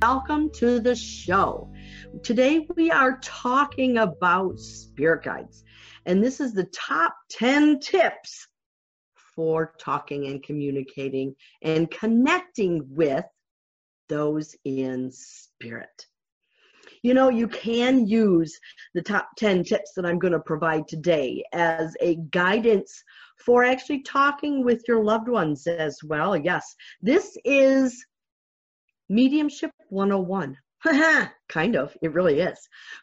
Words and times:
welcome 0.00 0.48
to 0.50 0.78
the 0.78 0.94
show. 0.94 1.68
Today 2.22 2.68
we 2.76 2.88
are 2.90 3.18
talking 3.20 3.98
about 3.98 4.60
spirit 4.60 5.24
guides, 5.24 5.64
and 6.06 6.22
this 6.22 6.40
is 6.40 6.52
the 6.52 6.68
top 6.72 7.16
10 7.30 7.80
tips 7.80 8.46
for 9.34 9.74
talking 9.78 10.26
and 10.28 10.42
communicating 10.42 11.34
and 11.62 11.90
connecting 11.90 12.86
with 12.90 13.24
those 14.08 14.54
in 14.64 15.10
spirit. 15.10 16.06
You 17.02 17.14
know, 17.14 17.28
you 17.28 17.48
can 17.48 18.06
use 18.06 18.56
the 18.94 19.02
top 19.02 19.30
10 19.36 19.64
tips 19.64 19.94
that 19.96 20.06
I'm 20.06 20.20
going 20.20 20.32
to 20.32 20.40
provide 20.40 20.86
today 20.86 21.42
as 21.52 21.96
a 22.00 22.16
guidance 22.30 23.02
for 23.44 23.64
actually 23.64 24.02
talking 24.02 24.64
with 24.64 24.82
your 24.86 25.02
loved 25.02 25.28
ones 25.28 25.66
as 25.66 25.98
well. 26.04 26.36
Yes, 26.36 26.76
this 27.02 27.36
is 27.44 28.04
Mediumship 29.08 29.70
101. 29.90 30.56
kind 31.48 31.76
of, 31.76 31.96
it 32.02 32.12
really 32.12 32.40
is. 32.40 32.58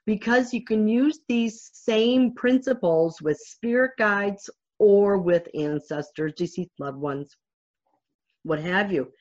Because 0.05 0.53
you 0.53 0.63
can 0.63 0.87
use 0.87 1.19
these 1.27 1.69
same 1.73 2.33
principles 2.33 3.21
with 3.21 3.37
spirit 3.37 3.91
guides 3.97 4.49
or 4.79 5.17
with 5.17 5.47
ancestors, 5.57 6.33
deceased 6.37 6.71
loved 6.79 6.97
ones, 6.97 7.35
what 8.43 8.59
have 8.59 8.91
you. 8.91 9.11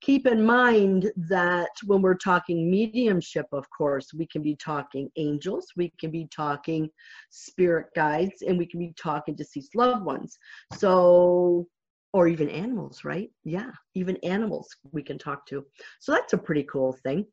Keep 0.00 0.26
in 0.26 0.44
mind 0.44 1.10
that 1.16 1.70
when 1.84 2.02
we're 2.02 2.14
talking 2.14 2.70
mediumship, 2.70 3.46
of 3.52 3.64
course, 3.70 4.12
we 4.12 4.26
can 4.26 4.42
be 4.42 4.54
talking 4.56 5.08
angels, 5.16 5.68
we 5.76 5.90
can 5.98 6.10
be 6.10 6.28
talking 6.34 6.90
spirit 7.30 7.86
guides, 7.96 8.42
and 8.42 8.58
we 8.58 8.66
can 8.66 8.80
be 8.80 8.92
talking 9.00 9.34
deceased 9.34 9.74
loved 9.74 10.04
ones. 10.04 10.36
So 10.74 11.66
or 12.14 12.28
even 12.28 12.48
animals, 12.48 13.04
right? 13.04 13.28
Yeah, 13.42 13.72
even 13.96 14.16
animals 14.18 14.68
we 14.92 15.02
can 15.02 15.18
talk 15.18 15.44
to. 15.46 15.66
So 15.98 16.12
that's 16.12 16.32
a 16.32 16.38
pretty 16.38 16.62
cool 16.62 16.96
thing. 17.02 17.26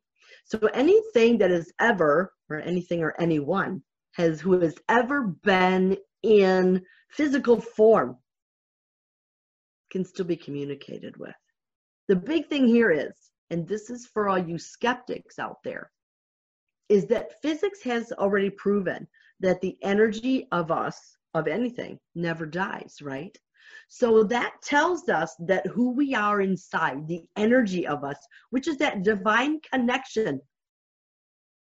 So 0.44 0.58
anything 0.74 1.38
that 1.38 1.52
is 1.52 1.72
ever, 1.80 2.32
or 2.50 2.58
anything 2.58 3.00
or 3.00 3.14
anyone, 3.20 3.84
has 4.14 4.40
who 4.40 4.60
has 4.60 4.74
ever 4.88 5.28
been 5.44 5.96
in 6.24 6.82
physical 7.10 7.60
form 7.60 8.16
can 9.92 10.04
still 10.04 10.24
be 10.24 10.36
communicated 10.36 11.16
with. 11.16 11.36
The 12.08 12.16
big 12.16 12.48
thing 12.48 12.66
here 12.66 12.90
is, 12.90 13.12
and 13.50 13.68
this 13.68 13.88
is 13.88 14.06
for 14.12 14.28
all 14.28 14.38
you 14.38 14.58
skeptics 14.58 15.38
out 15.38 15.58
there, 15.62 15.92
is 16.88 17.06
that 17.06 17.40
physics 17.40 17.84
has 17.84 18.10
already 18.10 18.50
proven 18.50 19.06
that 19.38 19.60
the 19.60 19.76
energy 19.82 20.48
of 20.50 20.72
us, 20.72 21.16
of 21.34 21.46
anything, 21.46 22.00
never 22.16 22.46
dies, 22.46 22.96
right? 23.00 23.38
So 23.88 24.24
that 24.24 24.54
tells 24.62 25.08
us 25.08 25.34
that 25.46 25.66
who 25.66 25.90
we 25.90 26.14
are 26.14 26.40
inside, 26.40 27.06
the 27.06 27.24
energy 27.36 27.86
of 27.86 28.04
us, 28.04 28.16
which 28.50 28.68
is 28.68 28.78
that 28.78 29.02
divine 29.02 29.60
connection, 29.60 30.40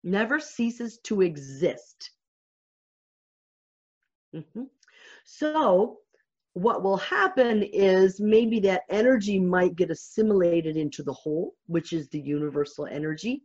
never 0.03 0.39
ceases 0.39 0.99
to 1.05 1.21
exist. 1.21 2.11
Mm-hmm. 4.35 4.63
So, 5.25 5.99
what 6.53 6.83
will 6.83 6.97
happen 6.97 7.63
is 7.63 8.19
maybe 8.19 8.59
that 8.61 8.81
energy 8.89 9.39
might 9.39 9.75
get 9.75 9.91
assimilated 9.91 10.75
into 10.75 11.03
the 11.03 11.13
whole, 11.13 11.53
which 11.67 11.93
is 11.93 12.09
the 12.09 12.19
universal 12.19 12.85
energy, 12.85 13.43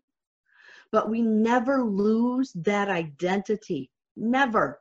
but 0.91 1.09
we 1.09 1.23
never 1.23 1.83
lose 1.83 2.53
that 2.55 2.89
identity. 2.89 3.91
Never. 4.17 4.81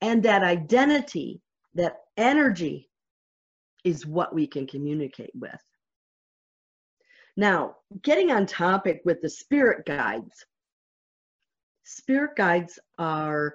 And 0.00 0.22
that 0.22 0.42
identity 0.42 1.40
that 1.76 1.98
energy 2.16 2.88
is 3.84 4.06
what 4.06 4.34
we 4.34 4.46
can 4.46 4.66
communicate 4.66 5.32
with. 5.34 5.60
Now, 7.36 7.76
getting 8.02 8.32
on 8.32 8.46
topic 8.46 9.02
with 9.04 9.20
the 9.20 9.28
spirit 9.28 9.84
guides. 9.86 10.44
Spirit 11.84 12.34
guides 12.36 12.78
are 12.98 13.54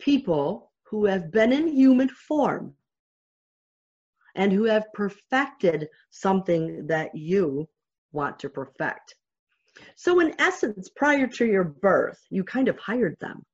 people 0.00 0.72
who 0.82 1.06
have 1.06 1.30
been 1.30 1.52
in 1.52 1.68
human 1.68 2.08
form 2.08 2.74
and 4.34 4.52
who 4.52 4.64
have 4.64 4.92
perfected 4.92 5.88
something 6.10 6.86
that 6.88 7.14
you 7.14 7.68
want 8.12 8.38
to 8.40 8.48
perfect. 8.48 9.14
So, 9.96 10.20
in 10.20 10.34
essence, 10.40 10.90
prior 10.94 11.26
to 11.26 11.46
your 11.46 11.64
birth, 11.64 12.18
you 12.30 12.44
kind 12.44 12.68
of 12.68 12.78
hired 12.78 13.16
them. 13.20 13.44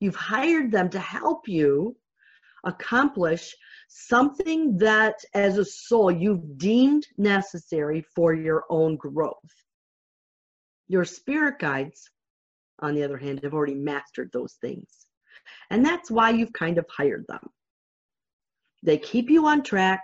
You've 0.00 0.16
hired 0.16 0.70
them 0.72 0.88
to 0.90 0.98
help 0.98 1.48
you 1.48 1.96
accomplish 2.64 3.54
something 3.88 4.76
that 4.78 5.16
as 5.34 5.58
a 5.58 5.64
soul 5.64 6.10
you've 6.10 6.58
deemed 6.58 7.06
necessary 7.18 8.04
for 8.14 8.32
your 8.32 8.64
own 8.70 8.96
growth. 8.96 9.36
Your 10.88 11.04
spirit 11.04 11.58
guides, 11.58 12.10
on 12.80 12.94
the 12.94 13.02
other 13.02 13.16
hand, 13.16 13.40
have 13.42 13.54
already 13.54 13.74
mastered 13.74 14.30
those 14.32 14.54
things. 14.60 15.06
And 15.70 15.84
that's 15.84 16.10
why 16.10 16.30
you've 16.30 16.52
kind 16.52 16.78
of 16.78 16.86
hired 16.88 17.24
them. 17.28 17.48
They 18.82 18.98
keep 18.98 19.30
you 19.30 19.46
on 19.46 19.62
track, 19.62 20.02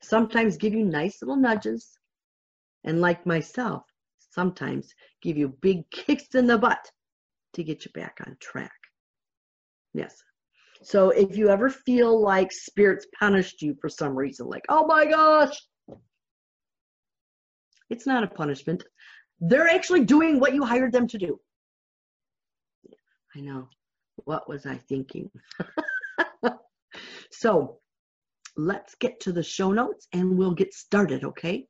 sometimes 0.00 0.56
give 0.56 0.72
you 0.72 0.84
nice 0.84 1.22
little 1.22 1.36
nudges, 1.36 1.98
and 2.84 3.00
like 3.00 3.26
myself, 3.26 3.84
sometimes 4.30 4.94
give 5.22 5.36
you 5.36 5.48
big 5.60 5.88
kicks 5.90 6.34
in 6.34 6.46
the 6.46 6.58
butt 6.58 6.90
to 7.54 7.64
get 7.64 7.84
you 7.84 7.90
back 7.92 8.18
on 8.26 8.36
track. 8.40 8.72
Yes, 9.94 10.22
so 10.82 11.10
if 11.10 11.36
you 11.36 11.48
ever 11.48 11.68
feel 11.68 12.20
like 12.20 12.52
spirits 12.52 13.06
punished 13.18 13.62
you 13.62 13.76
for 13.80 13.88
some 13.88 14.14
reason, 14.14 14.46
like, 14.46 14.64
oh 14.68 14.86
my 14.86 15.06
gosh, 15.06 15.60
it's 17.90 18.06
not 18.06 18.24
a 18.24 18.28
punishment. 18.28 18.84
They're 19.40 19.68
actually 19.68 20.04
doing 20.04 20.40
what 20.40 20.54
you 20.54 20.64
hired 20.64 20.92
them 20.92 21.06
to 21.08 21.18
do. 21.18 21.40
I 23.34 23.40
know. 23.40 23.68
What 24.24 24.48
was 24.48 24.66
I 24.66 24.76
thinking? 24.76 25.30
so 27.30 27.78
let's 28.56 28.94
get 28.96 29.20
to 29.20 29.32
the 29.32 29.42
show 29.42 29.72
notes 29.72 30.08
and 30.12 30.36
we'll 30.36 30.54
get 30.54 30.74
started, 30.74 31.24
okay? 31.24 31.66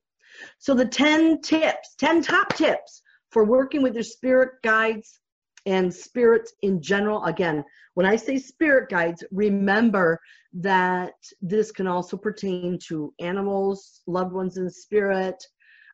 So 0.59 0.75
the 0.75 0.87
10 0.87 1.43
tips, 1.43 1.95
10 1.99 2.23
top 2.23 2.55
tips 2.55 3.03
for 3.31 3.45
working 3.45 3.83
with 3.83 3.95
your 3.95 4.03
spirit 4.03 4.51
guides 4.63 5.21
and 5.67 5.93
spirits 5.93 6.53
in 6.63 6.81
general. 6.81 7.25
Again, 7.25 7.65
when 7.95 8.07
I 8.07 8.17
say 8.17 8.39
spirit 8.39 8.89
guides, 8.89 9.25
remember 9.33 10.21
that 10.55 11.15
this 11.43 11.71
can 11.73 11.87
also 11.87 12.17
pertain 12.17 12.79
to 12.89 13.13
animals, 13.19 14.01
loved 14.07 14.33
ones 14.33 14.57
in 14.57 14.71
spirit, 14.71 15.43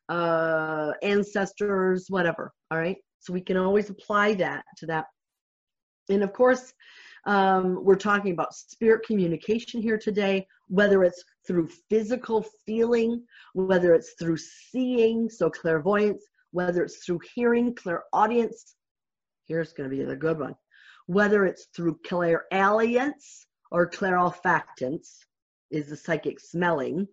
uh, 0.09 0.91
ancestors, 1.01 2.05
whatever. 2.09 2.51
All 2.71 2.77
right. 2.77 2.97
So 3.19 3.33
we 3.33 3.41
can 3.41 3.57
always 3.57 3.89
apply 3.89 4.35
that 4.35 4.63
to 4.77 4.85
that. 4.85 5.05
And 6.09 6.23
of 6.23 6.31
course, 6.33 6.71
um, 7.25 7.83
we're 7.83 7.95
talking 7.95 8.31
about 8.31 8.53
spirit 8.53 9.05
communication 9.05 9.81
here 9.81 9.97
today, 9.97 10.45
whether 10.67 11.03
it's 11.03 11.23
through 11.47 11.69
physical 11.89 12.45
feeling, 12.65 13.23
whether 13.53 13.95
it's 13.95 14.13
through 14.19 14.37
seeing, 14.37 15.27
so 15.29 15.49
clairvoyance, 15.49 16.23
whether 16.51 16.83
it's 16.83 17.03
through 17.03 17.19
hearing, 17.33 17.73
clairaudience, 17.73 18.75
Here's 19.47 19.73
going 19.73 19.89
to 19.89 19.95
be 19.95 20.03
the 20.03 20.15
good 20.15 20.39
one. 20.39 20.55
Whether 21.07 21.45
it's 21.45 21.67
through 21.75 21.99
clairalience 22.05 23.45
or 23.71 23.89
clairolfactance, 23.89 25.07
is 25.71 25.87
the 25.87 25.97
psychic 25.97 26.39
smelling, 26.39 27.07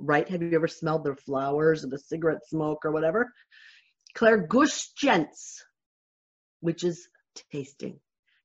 right? 0.00 0.28
Have 0.28 0.42
you 0.42 0.52
ever 0.54 0.68
smelled 0.68 1.04
the 1.04 1.16
flowers 1.16 1.84
or 1.84 1.88
the 1.88 1.98
cigarette 1.98 2.46
smoke 2.46 2.84
or 2.84 2.92
whatever? 2.92 3.32
Clairgustance, 4.14 5.62
which 6.60 6.84
is 6.84 7.08
tasting, 7.52 7.98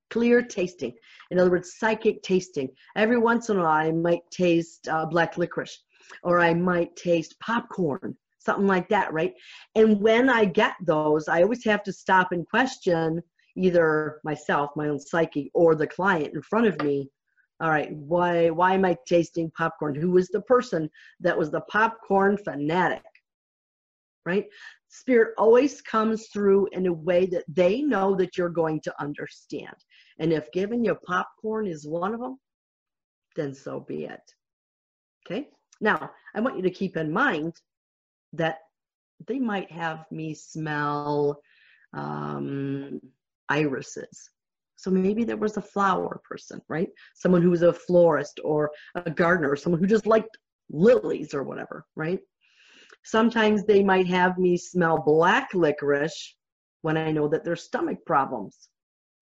clear 0.09 0.41
tasting. 0.41 0.93
In 1.29 1.39
other 1.39 1.51
words, 1.51 1.75
psychic 1.77 2.22
tasting. 2.23 2.69
Every 2.95 3.17
once 3.17 3.49
in 3.49 3.57
a 3.57 3.61
while, 3.61 3.87
I 3.87 3.91
might 3.91 4.29
taste 4.31 4.87
uh, 4.87 5.05
black 5.05 5.37
licorice 5.37 5.84
or 6.23 6.39
I 6.39 6.53
might 6.53 6.95
taste 6.95 7.39
popcorn 7.39 8.17
something 8.43 8.67
like 8.67 8.90
that, 8.90 9.14
right? 9.14 9.34
And 9.76 10.02
when 10.02 10.29
I 10.29 10.46
get 10.46 10.73
those, 10.85 11.28
I 11.28 11.43
always 11.43 11.64
have 11.66 11.84
to 11.84 11.93
stop 11.93 12.32
and 12.32 12.47
question 12.47 13.22
either 13.55 14.20
myself, 14.23 14.72
my 14.76 14.88
own 14.88 14.99
psyche, 14.99 15.52
or 15.53 15.76
the 15.76 15.88
client 15.88 16.34
in 16.34 16.41
front 16.41 16.67
of 16.67 16.82
me. 16.82 17.09
All 17.61 17.70
right, 17.70 17.91
why 17.93 18.49
why 18.49 18.73
am 18.73 18.85
I 18.85 18.97
tasting 19.08 19.52
popcorn? 19.55 19.93
Who 19.93 20.11
was 20.11 20.29
the 20.29 20.41
person 20.41 20.90
that 21.20 21.38
was 21.38 21.52
the 21.52 21.61
popcorn 21.61 22.38
fanatic? 22.38 23.03
Right? 24.26 24.46
Spirit 24.90 25.34
always 25.37 25.82
comes 25.82 26.28
through 26.28 26.67
in 26.73 26.87
a 26.87 26.94
way 26.94 27.26
that 27.28 27.46
they 27.47 27.82
know 27.82 28.16
that 28.16 28.37
you're 28.37 28.49
going 28.49 28.82
to 28.82 29.02
understand. 29.02 29.76
And 30.20 30.34
if 30.34 30.52
giving 30.52 30.84
you 30.84 30.96
popcorn 31.05 31.66
is 31.66 31.87
one 31.87 32.14
of 32.14 32.20
them, 32.20 32.37
then 33.35 33.53
so 33.53 33.79
be 33.79 34.05
it. 34.05 34.22
Okay? 35.26 35.47
Now, 35.79 36.11
I 36.35 36.41
want 36.41 36.58
you 36.58 36.64
to 36.64 36.70
keep 36.70 36.97
in 36.97 37.11
mind 37.11 37.53
that 38.33 38.59
they 39.28 39.39
might 39.39 39.72
have 39.72 40.05
me 40.11 40.33
smell 40.33 41.41
um, 41.93 42.99
irises. 43.49 44.29
So 44.75 44.89
maybe 44.89 45.23
there 45.23 45.37
was 45.37 45.57
a 45.57 45.61
flower 45.61 46.22
person, 46.28 46.59
right? 46.67 46.89
Someone 47.13 47.41
who 47.41 47.51
was 47.51 47.61
a 47.61 47.73
florist 47.73 48.39
or 48.43 48.72
a 48.95 49.11
gardener 49.11 49.51
or 49.51 49.55
someone 49.55 49.79
who 49.79 49.87
just 49.87 50.07
liked 50.07 50.37
lilies 50.72 51.33
or 51.33 51.43
whatever, 51.43 51.85
right? 51.95 52.19
Sometimes 53.03 53.63
they 53.63 53.83
might 53.83 54.07
have 54.07 54.37
me 54.37 54.57
smell 54.57 54.97
black 54.97 55.53
licorice 55.53 56.35
when 56.81 56.97
I 56.97 57.11
know 57.11 57.27
that 57.27 57.43
there's 57.43 57.63
stomach 57.63 57.99
problems. 58.05 58.69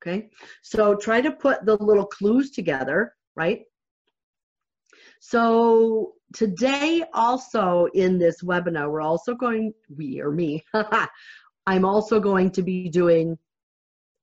Okay, 0.02 0.30
so 0.62 0.96
try 0.96 1.20
to 1.20 1.32
put 1.32 1.66
the 1.66 1.76
little 1.76 2.06
clues 2.06 2.52
together, 2.52 3.14
right? 3.36 3.64
So 5.20 6.14
today 6.34 7.04
also 7.14 7.88
in 7.94 8.18
this 8.18 8.42
webinar, 8.42 8.90
we're 8.90 9.02
also 9.02 9.36
going, 9.36 9.74
we 9.96 10.22
or 10.22 10.32
me, 10.32 10.64
I'm 11.68 11.86
also 11.86 12.20
going 12.20 12.52
to 12.52 12.64
be 12.64 12.90
doing 12.90 13.38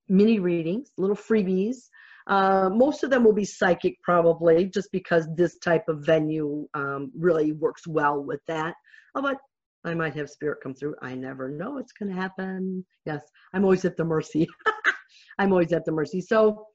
mini 0.09 0.39
readings, 0.39 0.91
little 0.97 1.15
freebies. 1.15 1.89
Uh, 2.25 2.69
most 2.69 3.03
of 3.03 3.09
them 3.09 3.23
will 3.23 3.33
be 3.33 3.45
psychic 3.45 4.01
probably 4.03 4.65
just 4.65 4.91
because 4.91 5.27
this 5.35 5.57
type 5.59 5.87
of 5.87 6.05
venue 6.05 6.67
um, 6.73 7.11
really 7.17 7.53
works 7.53 7.87
well 7.87 8.21
with 8.21 8.41
that. 8.47 8.75
Oh, 9.15 9.21
but 9.21 9.37
I 9.85 9.93
might 9.93 10.15
have 10.15 10.29
spirit 10.29 10.59
come 10.61 10.73
through. 10.73 10.95
I 11.01 11.15
never 11.15 11.49
know 11.49 11.77
it's 11.77 11.93
going 11.93 12.13
to 12.13 12.19
happen. 12.19 12.85
Yes, 13.05 13.21
I'm 13.53 13.63
always 13.63 13.85
at 13.85 13.95
the 13.95 14.03
mercy. 14.03 14.47
I'm 15.39 15.51
always 15.51 15.71
at 15.71 15.85
the 15.85 15.91
mercy. 15.91 16.19
So 16.19 16.65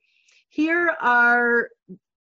here 0.49 0.95
are 1.01 1.69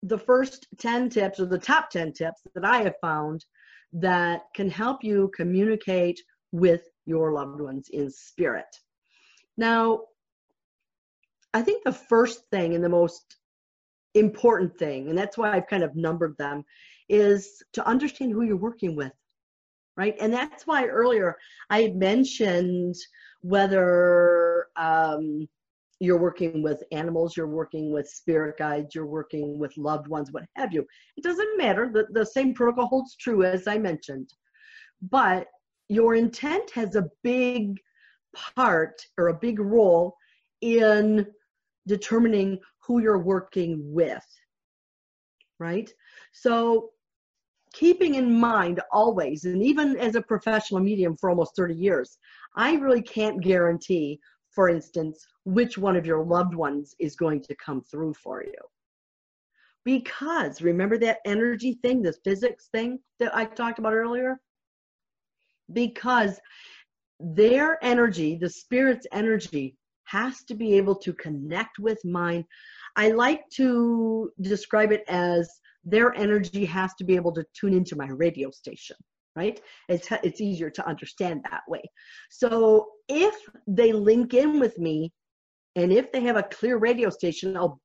the 0.02 0.18
first 0.18 0.66
10 0.78 1.10
tips 1.10 1.40
or 1.40 1.46
the 1.46 1.58
top 1.58 1.90
10 1.90 2.12
tips 2.12 2.42
that 2.54 2.64
I 2.64 2.82
have 2.82 2.94
found 3.00 3.44
that 3.92 4.42
can 4.54 4.70
help 4.70 5.04
you 5.04 5.30
communicate 5.34 6.20
with 6.52 6.82
your 7.06 7.32
loved 7.32 7.60
ones 7.60 7.88
in 7.90 8.10
spirit. 8.10 8.66
Now, 9.56 10.02
I 11.52 11.62
think 11.62 11.84
the 11.84 11.92
first 11.92 12.44
thing 12.50 12.74
and 12.74 12.84
the 12.84 12.88
most 12.88 13.36
important 14.14 14.78
thing, 14.78 15.08
and 15.08 15.18
that's 15.18 15.36
why 15.36 15.52
I've 15.52 15.66
kind 15.66 15.82
of 15.82 15.96
numbered 15.96 16.36
them, 16.38 16.64
is 17.08 17.62
to 17.72 17.86
understand 17.86 18.32
who 18.32 18.42
you're 18.42 18.56
working 18.56 18.94
with, 18.94 19.12
right? 19.96 20.14
And 20.20 20.32
that's 20.32 20.66
why 20.66 20.86
earlier 20.86 21.36
I 21.68 21.88
mentioned 21.88 22.94
whether 23.42 24.68
um, 24.76 25.48
you're 26.00 26.18
working 26.18 26.62
with 26.62 26.82
animals, 26.92 27.36
you're 27.36 27.46
working 27.46 27.92
with 27.92 28.08
spirit 28.08 28.56
guides, 28.58 28.94
you're 28.94 29.06
working 29.06 29.58
with 29.58 29.76
loved 29.76 30.08
ones, 30.08 30.32
what 30.32 30.44
have 30.56 30.72
you. 30.72 30.84
It 31.16 31.22
doesn't 31.22 31.58
matter. 31.58 31.90
The, 31.92 32.06
the 32.10 32.24
same 32.24 32.54
protocol 32.54 32.86
holds 32.86 33.16
true 33.16 33.44
as 33.44 33.68
I 33.68 33.78
mentioned. 33.78 34.32
But 35.02 35.46
your 35.88 36.14
intent 36.14 36.70
has 36.70 36.96
a 36.96 37.08
big 37.22 37.78
part 38.56 39.00
or 39.18 39.28
a 39.28 39.38
big 39.38 39.60
role 39.60 40.16
in 40.62 41.26
determining 41.86 42.58
who 42.78 43.02
you're 43.02 43.18
working 43.18 43.80
with. 43.92 44.24
Right? 45.58 45.92
So 46.32 46.90
keeping 47.74 48.14
in 48.14 48.40
mind 48.40 48.80
always, 48.90 49.44
and 49.44 49.62
even 49.62 49.98
as 49.98 50.14
a 50.14 50.22
professional 50.22 50.80
medium 50.80 51.14
for 51.18 51.28
almost 51.28 51.56
30 51.56 51.74
years, 51.74 52.16
I 52.56 52.74
really 52.76 53.02
can't 53.02 53.42
guarantee 53.42 54.18
for 54.50 54.68
instance, 54.68 55.26
which 55.44 55.78
one 55.78 55.96
of 55.96 56.06
your 56.06 56.24
loved 56.24 56.54
ones 56.54 56.94
is 56.98 57.16
going 57.16 57.42
to 57.42 57.54
come 57.56 57.82
through 57.82 58.14
for 58.14 58.42
you. 58.44 58.62
Because 59.84 60.60
remember 60.60 60.98
that 60.98 61.18
energy 61.24 61.78
thing, 61.82 62.02
this 62.02 62.18
physics 62.22 62.68
thing 62.72 62.98
that 63.18 63.34
I 63.34 63.44
talked 63.44 63.78
about 63.78 63.94
earlier? 63.94 64.38
Because 65.72 66.38
their 67.18 67.82
energy, 67.82 68.36
the 68.36 68.50
spirit's 68.50 69.06
energy, 69.12 69.76
has 70.04 70.42
to 70.44 70.54
be 70.54 70.74
able 70.74 70.96
to 70.96 71.12
connect 71.12 71.78
with 71.78 71.98
mine. 72.04 72.44
I 72.96 73.12
like 73.12 73.42
to 73.54 74.30
describe 74.40 74.90
it 74.90 75.04
as 75.08 75.48
their 75.84 76.12
energy 76.14 76.64
has 76.64 76.92
to 76.94 77.04
be 77.04 77.14
able 77.14 77.32
to 77.32 77.44
tune 77.54 77.72
into 77.72 77.96
my 77.96 78.08
radio 78.08 78.50
station 78.50 78.96
right? 79.36 79.60
It's, 79.88 80.08
it's 80.22 80.40
easier 80.40 80.70
to 80.70 80.86
understand 80.86 81.44
that 81.50 81.62
way. 81.68 81.82
So 82.30 82.88
if 83.10 83.34
they 83.66 83.92
link 83.92 84.34
in 84.34 84.60
with 84.60 84.78
me 84.78 85.12
and 85.76 85.92
if 85.92 86.12
they 86.12 86.20
have 86.22 86.36
a 86.36 86.44
clear 86.44 86.78
radio 86.78 87.10
station, 87.10 87.56
I'll 87.56 87.80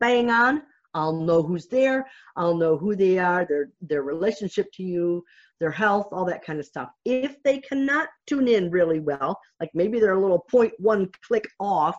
bang 0.00 0.30
on. 0.30 0.62
I'll 0.94 1.12
know 1.12 1.42
who's 1.42 1.66
there. 1.66 2.06
I'll 2.36 2.56
know 2.56 2.76
who 2.78 2.96
they 2.96 3.18
are, 3.18 3.44
their 3.44 3.70
their 3.80 4.02
relationship 4.02 4.66
to 4.74 4.82
you, 4.82 5.22
their 5.60 5.70
health, 5.70 6.08
all 6.12 6.24
that 6.24 6.44
kind 6.44 6.58
of 6.58 6.64
stuff. 6.64 6.88
If 7.04 7.36
they 7.42 7.58
cannot 7.58 8.08
tune 8.26 8.48
in 8.48 8.70
really 8.70 9.00
well, 9.00 9.38
like 9.60 9.70
maybe 9.74 10.00
they're 10.00 10.14
a 10.14 10.20
little 10.20 10.44
point 10.50 10.72
one 10.78 11.10
click 11.26 11.46
off, 11.60 11.96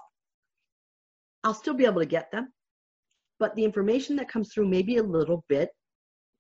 I'll 1.44 1.54
still 1.54 1.76
be 1.76 1.86
able 1.86 2.02
to 2.02 2.08
get 2.08 2.32
them. 2.32 2.52
But 3.40 3.56
the 3.56 3.64
information 3.64 4.16
that 4.18 4.30
comes 4.30 4.52
through 4.52 4.68
may 4.68 4.82
be 4.82 4.98
a 4.98 5.04
little 5.04 5.46
bit 5.48 5.70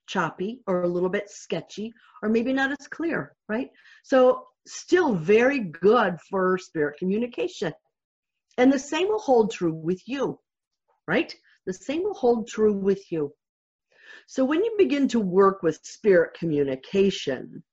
choppy 0.10 0.62
or 0.68 0.84
a 0.84 0.88
little 0.88 1.10
bit 1.10 1.30
sketchy 1.30 1.94
or 2.22 2.30
maybe 2.30 2.52
not 2.52 2.72
as 2.72 2.88
clear, 2.88 3.36
right? 3.48 3.70
So, 4.04 4.44
still 4.68 5.16
very 5.16 5.60
good 5.60 6.18
for 6.30 6.58
spirit 6.58 6.98
communication. 7.00 7.74
And 8.58 8.74
the 8.74 8.80
same 8.80 9.08
will 9.08 9.20
hold 9.20 9.52
true 9.52 9.74
with 9.74 10.02
you, 10.06 10.40
right? 11.08 11.34
The 11.66 11.74
same 11.74 12.04
will 12.04 12.14
hold 12.16 12.48
true 12.48 12.74
with 12.74 13.12
you. 13.12 13.34
So, 14.28 14.44
when 14.44 14.64
you 14.64 14.76
begin 14.78 15.08
to 15.10 15.20
work 15.20 15.64
with 15.64 15.80
spirit 15.84 16.34
communication, 16.38 17.64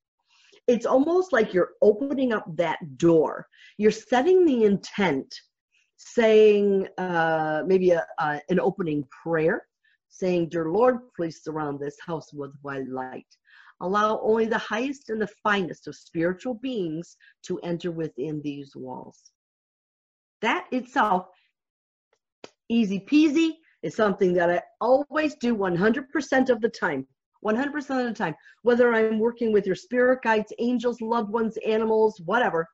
it's 0.67 0.87
almost 0.87 1.33
like 1.33 1.55
you're 1.55 1.73
opening 1.83 2.33
up 2.33 2.45
that 2.57 2.79
door. 2.99 3.47
You're 3.79 3.91
setting 3.91 4.45
the 4.45 4.65
intent, 4.65 5.35
saying 5.97 6.89
uh, 6.99 7.63
maybe 7.67 7.91
a, 7.91 8.07
uh, 8.19 8.39
an 8.49 8.61
opening 8.61 9.05
prayer 9.23 9.67
saying, 10.19 10.49
Dear 10.49 10.71
Lord, 10.71 10.99
please 11.15 11.43
surround 11.43 11.79
this 11.79 11.97
house 12.05 12.33
with 12.33 12.53
white 12.63 12.89
light. 12.89 13.27
Allow 13.81 14.21
only 14.21 14.47
the 14.47 14.59
highest 14.59 15.11
and 15.11 15.21
the 15.21 15.29
finest 15.43 15.87
of 15.87 15.95
spiritual 15.95 16.55
beings 16.55 17.17
to 17.43 17.59
enter 17.61 17.91
within 17.91 18.41
these 18.43 18.75
walls. 18.75 19.33
That 20.41 20.67
itself, 20.73 21.27
easy 22.69 23.01
peasy, 23.01 23.53
is 23.83 23.95
something 23.95 24.33
that 24.35 24.51
I 24.51 24.63
always 24.81 25.35
do 25.37 25.55
100% 25.55 26.51
of 26.51 26.61
the 26.61 26.69
time. 26.69 27.07
100% 27.45 27.77
of 27.77 28.07
the 28.07 28.15
time. 28.15 28.35
Whether 28.63 28.95
I'm 28.95 29.19
working 29.19 29.53
with 29.53 29.67
your 29.67 29.77
spirit 29.77 30.23
guides, 30.23 30.53
angels, 30.59 31.01
loved 31.01 31.31
ones, 31.31 31.59
animals, 31.67 32.21
whatever. 32.25 32.67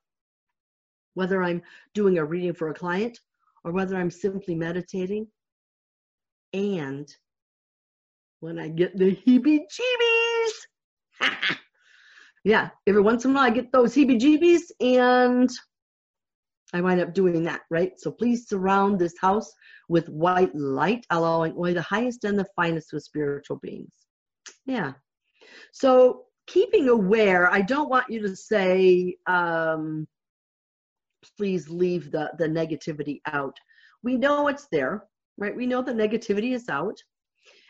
Whether 1.14 1.42
I'm 1.42 1.62
doing 1.94 2.18
a 2.18 2.24
reading 2.24 2.54
for 2.54 2.68
a 2.68 2.74
client 2.74 3.18
or 3.64 3.72
whether 3.72 3.96
I'm 3.96 4.10
simply 4.10 4.54
meditating. 4.54 5.26
And 6.54 7.08
when 8.42 8.58
I 8.58 8.68
get 8.68 8.98
the 8.98 9.16
heebie 9.24 9.60
jeebies. 9.70 11.30
yeah, 12.44 12.70
every 12.88 13.00
once 13.00 13.24
in 13.24 13.30
a 13.30 13.34
while 13.34 13.44
I 13.44 13.50
get 13.50 13.70
those 13.70 13.94
heebie 13.94 14.20
jeebies 14.20 14.62
and 14.80 15.48
I 16.74 16.80
wind 16.80 17.00
up 17.00 17.14
doing 17.14 17.44
that, 17.44 17.60
right? 17.70 17.92
So 17.98 18.10
please 18.10 18.48
surround 18.48 18.98
this 18.98 19.14
house 19.20 19.52
with 19.88 20.08
white 20.08 20.52
light, 20.56 21.06
allowing 21.10 21.52
only 21.56 21.72
the 21.72 21.82
highest 21.82 22.24
and 22.24 22.36
the 22.36 22.46
finest 22.56 22.92
of 22.92 23.02
spiritual 23.04 23.60
beings. 23.62 23.92
Yeah. 24.66 24.94
So 25.72 26.24
keeping 26.48 26.88
aware, 26.88 27.48
I 27.48 27.60
don't 27.60 27.90
want 27.90 28.10
you 28.10 28.22
to 28.22 28.34
say, 28.34 29.14
um, 29.28 30.08
please 31.36 31.68
leave 31.68 32.10
the, 32.10 32.32
the 32.38 32.48
negativity 32.48 33.20
out. 33.26 33.56
We 34.02 34.16
know 34.16 34.48
it's 34.48 34.66
there, 34.72 35.04
right? 35.38 35.54
We 35.54 35.66
know 35.66 35.80
the 35.80 35.92
negativity 35.92 36.54
is 36.54 36.68
out. 36.68 36.96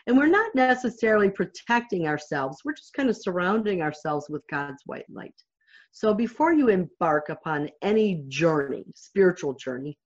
And 0.05 0.17
we're 0.17 0.27
not 0.27 0.53
necessarily 0.53 1.29
protecting 1.29 2.07
ourselves, 2.07 2.59
we're 2.63 2.73
just 2.73 2.93
kind 2.93 3.09
of 3.09 3.17
surrounding 3.17 3.81
ourselves 3.81 4.27
with 4.29 4.43
God's 4.49 4.83
white 4.85 5.09
light. 5.09 5.35
So 5.91 6.13
before 6.13 6.53
you 6.53 6.69
embark 6.69 7.29
upon 7.29 7.69
any 7.81 8.25
journey, 8.27 8.83
spiritual 8.95 9.53
journey, 9.53 9.97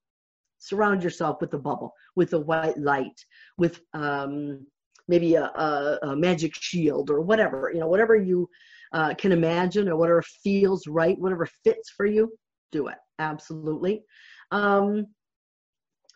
surround 0.60 1.04
yourself 1.04 1.38
with 1.42 1.54
a 1.54 1.58
bubble, 1.58 1.94
with 2.16 2.34
a 2.34 2.40
white 2.40 2.78
light, 2.78 3.18
with 3.58 3.80
um, 3.94 4.66
maybe 5.08 5.36
a, 5.36 5.46
a, 5.46 6.00
a, 6.04 6.16
magic 6.16 6.54
shield 6.56 7.10
or 7.10 7.22
whatever, 7.22 7.72
you 7.74 7.80
know, 7.80 7.88
whatever 7.88 8.16
you 8.16 8.50
uh, 8.94 9.14
can 9.16 9.32
imagine 9.32 9.88
or 9.88 9.96
whatever 9.96 10.22
feels 10.44 10.88
right, 10.88 11.18
whatever 11.20 11.48
fits 11.64 11.90
for 11.96 12.06
you, 12.06 12.32
do 12.72 12.88
it. 12.88 12.98
Absolutely. 13.20 14.04
Um, 14.52 15.08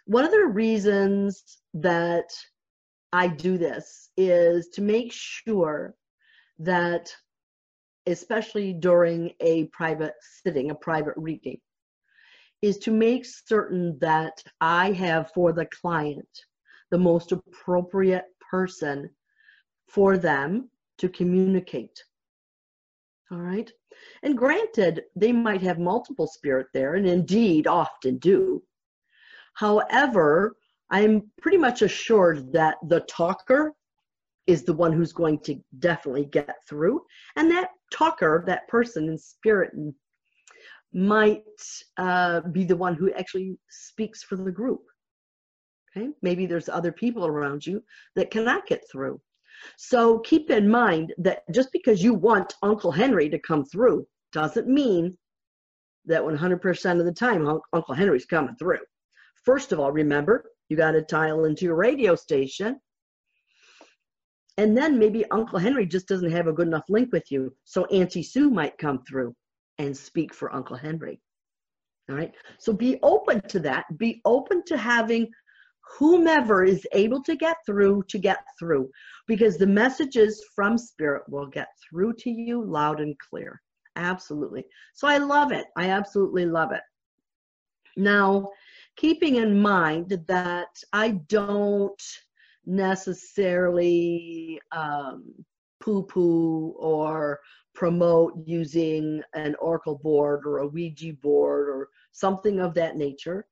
one 0.05 0.25
of 0.25 0.31
the 0.31 0.45
reasons 0.45 1.59
that 1.73 2.25
I 3.13 3.27
do 3.27 3.57
this 3.57 4.09
is 4.17 4.69
to 4.69 4.81
make 4.81 5.11
sure 5.11 5.95
that, 6.59 7.13
especially 8.05 8.73
during 8.73 9.33
a 9.39 9.65
private 9.65 10.13
sitting, 10.43 10.71
a 10.71 10.75
private 10.75 11.15
reading, 11.17 11.59
is 12.61 12.77
to 12.79 12.91
make 12.91 13.25
certain 13.25 13.97
that 13.99 14.41
I 14.59 14.91
have 14.91 15.31
for 15.33 15.51
the 15.51 15.65
client 15.65 16.27
the 16.91 16.97
most 16.97 17.31
appropriate 17.31 18.25
person 18.49 19.09
for 19.87 20.17
them 20.17 20.69
to 20.99 21.09
communicate. 21.09 22.03
All 23.31 23.39
right. 23.39 23.71
And 24.23 24.37
granted, 24.37 25.03
they 25.15 25.31
might 25.31 25.61
have 25.61 25.79
multiple 25.79 26.27
spirit 26.27 26.67
there, 26.73 26.95
and 26.95 27.07
indeed 27.07 27.65
often 27.65 28.17
do. 28.17 28.61
However, 29.53 30.55
I'm 30.91 31.31
pretty 31.41 31.57
much 31.57 31.81
assured 31.81 32.51
that 32.53 32.75
the 32.87 33.01
talker 33.01 33.73
is 34.47 34.63
the 34.63 34.73
one 34.73 34.91
who's 34.91 35.13
going 35.13 35.39
to 35.39 35.55
definitely 35.79 36.25
get 36.25 36.55
through. 36.67 37.01
And 37.37 37.49
that 37.51 37.69
talker, 37.91 38.43
that 38.47 38.67
person 38.67 39.07
in 39.07 39.17
spirit, 39.17 39.71
might 40.93 41.43
uh, 41.97 42.41
be 42.51 42.65
the 42.65 42.75
one 42.75 42.95
who 42.95 43.13
actually 43.13 43.57
speaks 43.69 44.23
for 44.23 44.35
the 44.35 44.51
group. 44.51 44.81
Okay, 45.95 46.09
maybe 46.21 46.45
there's 46.45 46.69
other 46.69 46.91
people 46.91 47.25
around 47.25 47.65
you 47.65 47.83
that 48.15 48.31
cannot 48.31 48.67
get 48.67 48.83
through. 48.91 49.19
So 49.77 50.19
keep 50.19 50.49
in 50.49 50.69
mind 50.69 51.13
that 51.19 51.43
just 51.53 51.71
because 51.71 52.03
you 52.03 52.13
want 52.13 52.55
Uncle 52.63 52.91
Henry 52.91 53.29
to 53.29 53.39
come 53.39 53.65
through 53.65 54.07
doesn't 54.33 54.67
mean 54.67 55.17
that 56.05 56.21
100% 56.21 56.99
of 56.99 57.05
the 57.05 57.11
time 57.11 57.47
Uncle 57.73 57.93
Henry's 57.93 58.25
coming 58.25 58.55
through. 58.55 58.79
First 59.43 59.71
of 59.71 59.79
all, 59.79 59.91
remember, 59.91 60.45
you 60.71 60.77
got 60.77 60.91
to 60.91 61.01
tile 61.01 61.43
into 61.43 61.65
your 61.65 61.75
radio 61.75 62.15
station. 62.15 62.79
And 64.57 64.77
then 64.77 64.97
maybe 64.97 65.25
Uncle 65.29 65.59
Henry 65.59 65.85
just 65.85 66.07
doesn't 66.07 66.31
have 66.31 66.47
a 66.47 66.53
good 66.53 66.67
enough 66.67 66.85
link 66.87 67.11
with 67.11 67.29
you. 67.29 67.53
So 67.65 67.83
Auntie 67.87 68.23
Sue 68.23 68.49
might 68.49 68.77
come 68.77 69.03
through 69.03 69.35
and 69.79 69.95
speak 69.95 70.33
for 70.33 70.55
Uncle 70.55 70.77
Henry. 70.77 71.19
All 72.09 72.15
right. 72.15 72.31
So 72.57 72.71
be 72.71 72.99
open 73.03 73.41
to 73.49 73.59
that. 73.59 73.83
Be 73.97 74.21
open 74.23 74.63
to 74.67 74.77
having 74.77 75.27
whomever 75.99 76.63
is 76.63 76.87
able 76.93 77.21
to 77.23 77.35
get 77.35 77.57
through 77.65 78.03
to 78.07 78.17
get 78.17 78.39
through 78.57 78.89
because 79.27 79.57
the 79.57 79.67
messages 79.67 80.41
from 80.55 80.77
spirit 80.77 81.23
will 81.27 81.47
get 81.47 81.67
through 81.89 82.13
to 82.13 82.29
you 82.29 82.63
loud 82.63 83.01
and 83.01 83.17
clear 83.19 83.61
absolutely 83.97 84.63
so 84.93 85.05
i 85.05 85.17
love 85.17 85.51
it 85.51 85.65
i 85.75 85.89
absolutely 85.89 86.45
love 86.45 86.71
it 86.71 86.83
now 87.97 88.47
keeping 89.01 89.35
in 89.35 89.59
mind 89.59 90.09
that 90.27 90.73
i 90.93 91.09
don't 91.27 92.03
necessarily 92.65 94.59
um, 94.71 95.23
poo 95.79 96.03
poo 96.03 96.75
or 96.77 97.39
promote 97.73 98.33
using 98.45 99.21
an 99.33 99.55
oracle 99.55 99.97
board 100.03 100.41
or 100.45 100.59
a 100.59 100.67
ouija 100.67 101.13
board 101.21 101.67
or 101.69 101.89
something 102.11 102.59
of 102.59 102.73
that 102.73 102.95
nature 102.95 103.45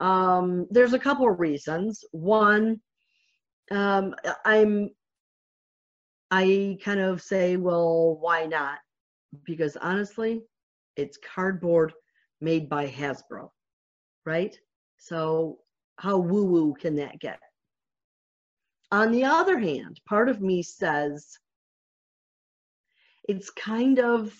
um, 0.00 0.66
there's 0.70 0.92
a 0.92 0.98
couple 0.98 1.30
of 1.30 1.40
reasons. 1.40 2.04
One, 2.12 2.80
um, 3.70 4.14
I'm, 4.44 4.90
I 6.30 6.78
kind 6.84 7.00
of 7.00 7.22
say, 7.22 7.56
well, 7.56 8.18
why 8.20 8.46
not? 8.46 8.78
Because 9.44 9.76
honestly, 9.76 10.42
it's 10.96 11.18
cardboard 11.18 11.92
made 12.40 12.68
by 12.68 12.88
Hasbro, 12.88 13.50
right? 14.24 14.58
So 14.98 15.58
how 15.96 16.18
woo 16.18 16.44
woo 16.44 16.74
can 16.74 16.96
that 16.96 17.18
get? 17.18 17.40
On 18.92 19.10
the 19.10 19.24
other 19.24 19.58
hand, 19.58 20.00
part 20.06 20.28
of 20.28 20.40
me 20.40 20.62
says 20.62 21.38
it's 23.28 23.50
kind 23.50 23.98
of 23.98 24.32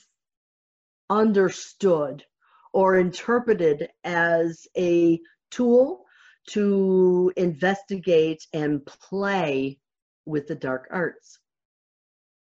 understood 1.11 2.25
or 2.73 2.97
interpreted 2.97 3.89
as 4.05 4.67
a 4.77 5.21
tool 5.51 6.05
to 6.49 7.33
investigate 7.37 8.47
and 8.53 8.85
play 8.87 9.79
with 10.27 10.47
the 10.47 10.55
dark 10.55 10.89
arts. 10.91 11.39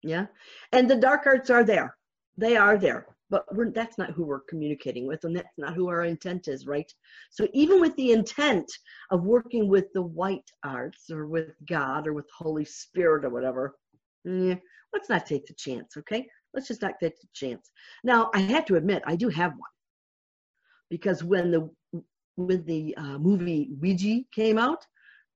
Yeah. 0.02 0.26
And 0.73 0.88
the 0.88 0.97
dark 0.97 1.26
arts 1.26 1.50
are 1.50 1.64
there. 1.64 1.97
They 2.37 2.56
are 2.56 2.78
there. 2.78 3.06
But 3.32 3.46
that's 3.72 3.96
not 3.96 4.10
who 4.10 4.24
we're 4.24 4.40
communicating 4.40 5.06
with, 5.06 5.24
and 5.24 5.34
that's 5.34 5.56
not 5.56 5.72
who 5.72 5.88
our 5.88 6.04
intent 6.04 6.48
is, 6.48 6.66
right? 6.66 6.92
So, 7.30 7.48
even 7.54 7.80
with 7.80 7.96
the 7.96 8.12
intent 8.12 8.70
of 9.10 9.24
working 9.24 9.68
with 9.68 9.86
the 9.94 10.02
white 10.02 10.50
arts 10.62 11.08
or 11.10 11.26
with 11.26 11.54
God 11.66 12.06
or 12.06 12.12
with 12.12 12.28
Holy 12.36 12.66
Spirit 12.66 13.24
or 13.24 13.30
whatever, 13.30 13.74
yeah, 14.26 14.56
let's 14.92 15.08
not 15.08 15.24
take 15.24 15.46
the 15.46 15.54
chance, 15.54 15.96
okay? 15.96 16.28
Let's 16.52 16.68
just 16.68 16.82
not 16.82 17.00
take 17.00 17.18
the 17.22 17.28
chance. 17.32 17.70
Now, 18.04 18.30
I 18.34 18.40
have 18.40 18.66
to 18.66 18.76
admit, 18.76 19.02
I 19.06 19.16
do 19.16 19.30
have 19.30 19.52
one 19.52 19.70
because 20.90 21.24
when 21.24 21.50
the 21.50 21.70
when 22.36 22.62
the 22.66 22.94
uh, 22.98 23.16
movie 23.16 23.70
Ouija 23.80 24.24
came 24.34 24.58
out, 24.58 24.84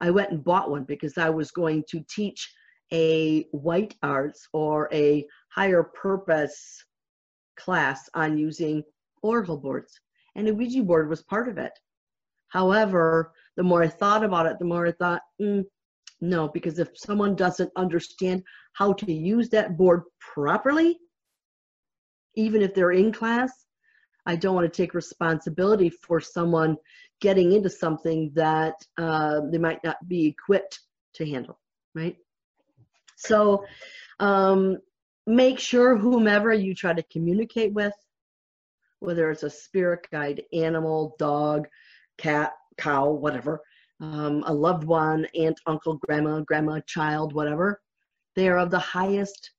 I 0.03 0.11
went 0.11 0.33
and 0.33 0.45
bought 0.45 0.71
one 0.71 0.85
because 0.85 1.17
I 1.17 1.31
was 1.31 1.51
going 1.51 1.83
to 1.89 2.05
teach 2.11 2.47
a 2.93 3.45
white 3.53 3.95
arts 4.03 4.47
or 4.53 4.91
a 4.93 5.27
higher 5.49 5.83
purpose 5.83 6.85
class 7.57 8.09
on 8.15 8.39
using 8.39 8.83
oracle 9.23 9.57
boards. 9.57 9.99
And 10.35 10.49
a 10.49 10.55
Ouija 10.55 10.83
board 10.83 11.09
was 11.09 11.23
part 11.23 11.49
of 11.49 11.59
it. 11.59 11.73
However, 12.49 13.33
the 13.57 13.63
more 13.63 13.83
I 13.83 13.89
thought 13.89 14.25
about 14.25 14.47
it, 14.47 14.59
the 14.59 14.65
more 14.65 14.87
I 14.87 14.93
thought, 14.93 15.23
mm, 15.41 15.65
no, 16.21 16.49
because 16.49 16.79
if 16.79 16.89
someone 16.95 17.35
doesn't 17.35 17.71
understand 17.77 18.43
how 18.75 18.93
to 18.95 19.13
use 19.13 19.49
that 19.51 19.77
board 19.77 20.03
properly, 20.21 20.99
even 22.35 22.63
if 22.63 22.75
they're 22.75 22.93
in 22.93 23.13
class, 23.13 23.67
I 24.27 24.37
don't 24.37 24.55
want 24.55 24.71
to 24.71 24.77
take 24.77 24.95
responsibility 24.95 25.89
for 25.89 26.21
someone 26.21 26.77
getting 27.21 27.53
into 27.53 27.71
something 27.71 28.31
that 28.35 28.75
uh, 28.99 29.41
they 29.51 29.59
might 29.59 29.83
not 29.85 29.97
be 30.09 30.27
equipped 30.27 30.81
to 31.15 31.27
handle, 31.27 31.59
right? 31.95 32.17
So 33.17 33.65
um, 34.21 34.79
make 35.27 35.59
sure 35.59 35.97
whomever 35.97 36.53
you 36.53 36.75
try 36.75 36.93
to 36.93 37.03
communicate 37.05 37.73
with, 37.73 37.95
whether 39.01 39.31
it's 39.31 39.43
a 39.43 39.51
spirit 39.51 40.07
guide, 40.11 40.43
animal, 40.53 41.17
dog, 41.19 41.67
cat, 42.19 42.53
cow, 42.79 43.11
whatever, 43.11 43.61
um, 44.01 44.45
a 44.47 44.53
loved 44.53 44.85
one, 44.85 45.27
aunt, 45.35 45.59
uncle, 45.67 45.95
grandma, 45.97 46.41
grandma, 46.41 46.81
child, 46.87 47.33
whatever, 47.33 47.81
they 48.35 48.49
are 48.49 48.59
of 48.59 48.71
the 48.71 48.79
highest 48.79 49.51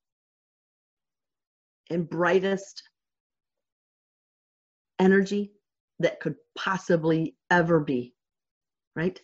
and 1.89 2.09
brightest 2.09 2.83
energy 4.99 5.51
that 5.99 6.19
could 6.19 6.35
possibly 6.55 7.35
ever 7.49 7.79
be. 7.79 8.13
Right? 8.95 9.19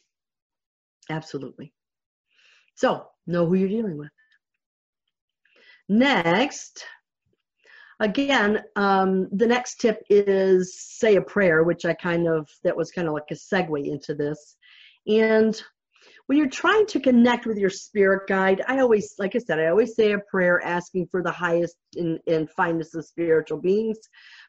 Absolutely. 1.09 1.73
So, 2.75 3.07
know 3.27 3.45
who 3.45 3.55
you're 3.55 3.69
dealing 3.69 3.97
with. 3.97 4.09
Next, 5.89 6.85
again, 7.99 8.61
um, 8.75 9.27
the 9.31 9.47
next 9.47 9.79
tip 9.79 10.01
is 10.09 10.77
say 10.79 11.15
a 11.15 11.21
prayer, 11.21 11.63
which 11.63 11.85
I 11.85 11.93
kind 11.93 12.27
of, 12.27 12.49
that 12.63 12.75
was 12.75 12.91
kind 12.91 13.07
of 13.07 13.13
like 13.13 13.31
a 13.31 13.35
segue 13.35 13.87
into 13.87 14.15
this. 14.15 14.55
And 15.07 15.61
when 16.27 16.37
you're 16.37 16.49
trying 16.49 16.85
to 16.87 16.99
connect 16.99 17.45
with 17.45 17.57
your 17.57 17.69
spirit 17.69 18.27
guide, 18.27 18.61
I 18.67 18.79
always, 18.79 19.15
like 19.19 19.35
I 19.35 19.39
said, 19.39 19.59
I 19.59 19.67
always 19.67 19.95
say 19.95 20.13
a 20.13 20.19
prayer 20.19 20.61
asking 20.63 21.07
for 21.07 21.21
the 21.21 21.31
highest 21.31 21.75
and, 21.95 22.19
and 22.27 22.49
finest 22.51 22.95
of 22.95 23.05
spiritual 23.05 23.59
beings 23.59 23.97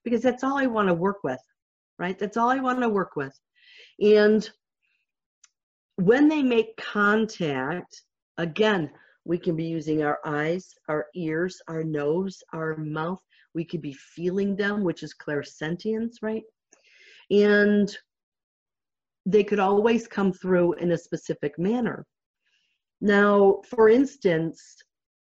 because 0.05 0.23
that's 0.23 0.45
all 0.45 0.57
I 0.57 0.67
want 0.67 0.89
to 0.89 0.95
work 0.95 1.19
with, 1.25 1.41
right? 1.99 2.19
That's 2.19 2.37
all 2.37 2.49
I 2.49 2.61
want 2.61 2.81
to 2.81 2.89
work 2.89 3.17
with. 3.17 3.37
And 4.01 4.49
when 5.97 6.29
they 6.29 6.43
make 6.43 6.77
contact, 6.77 8.03
again, 8.39 8.91
we 9.25 9.39
can 9.39 9.57
be 9.57 9.65
using 9.65 10.03
our 10.03 10.19
eyes, 10.25 10.75
our 10.89 11.07
ears, 11.15 11.61
our 11.69 11.83
nose, 11.83 12.43
our 12.53 12.77
mouth. 12.77 13.21
We 13.55 13.65
could 13.65 13.81
be 13.81 13.95
feeling 13.95 14.57
them, 14.57 14.85
which 14.85 15.03
is 15.03 15.15
clairsentience, 15.15 16.17
right? 16.23 16.43
And 17.31 17.95
they 19.25 19.43
could 19.43 19.59
always 19.59 20.07
come 20.07 20.33
through 20.33 20.75
in 20.75 20.93
a 20.93 20.99
specific 20.99 21.59
manner. 21.59 22.05
Now, 23.01 23.63
for 23.67 23.89
instance, 23.89 24.63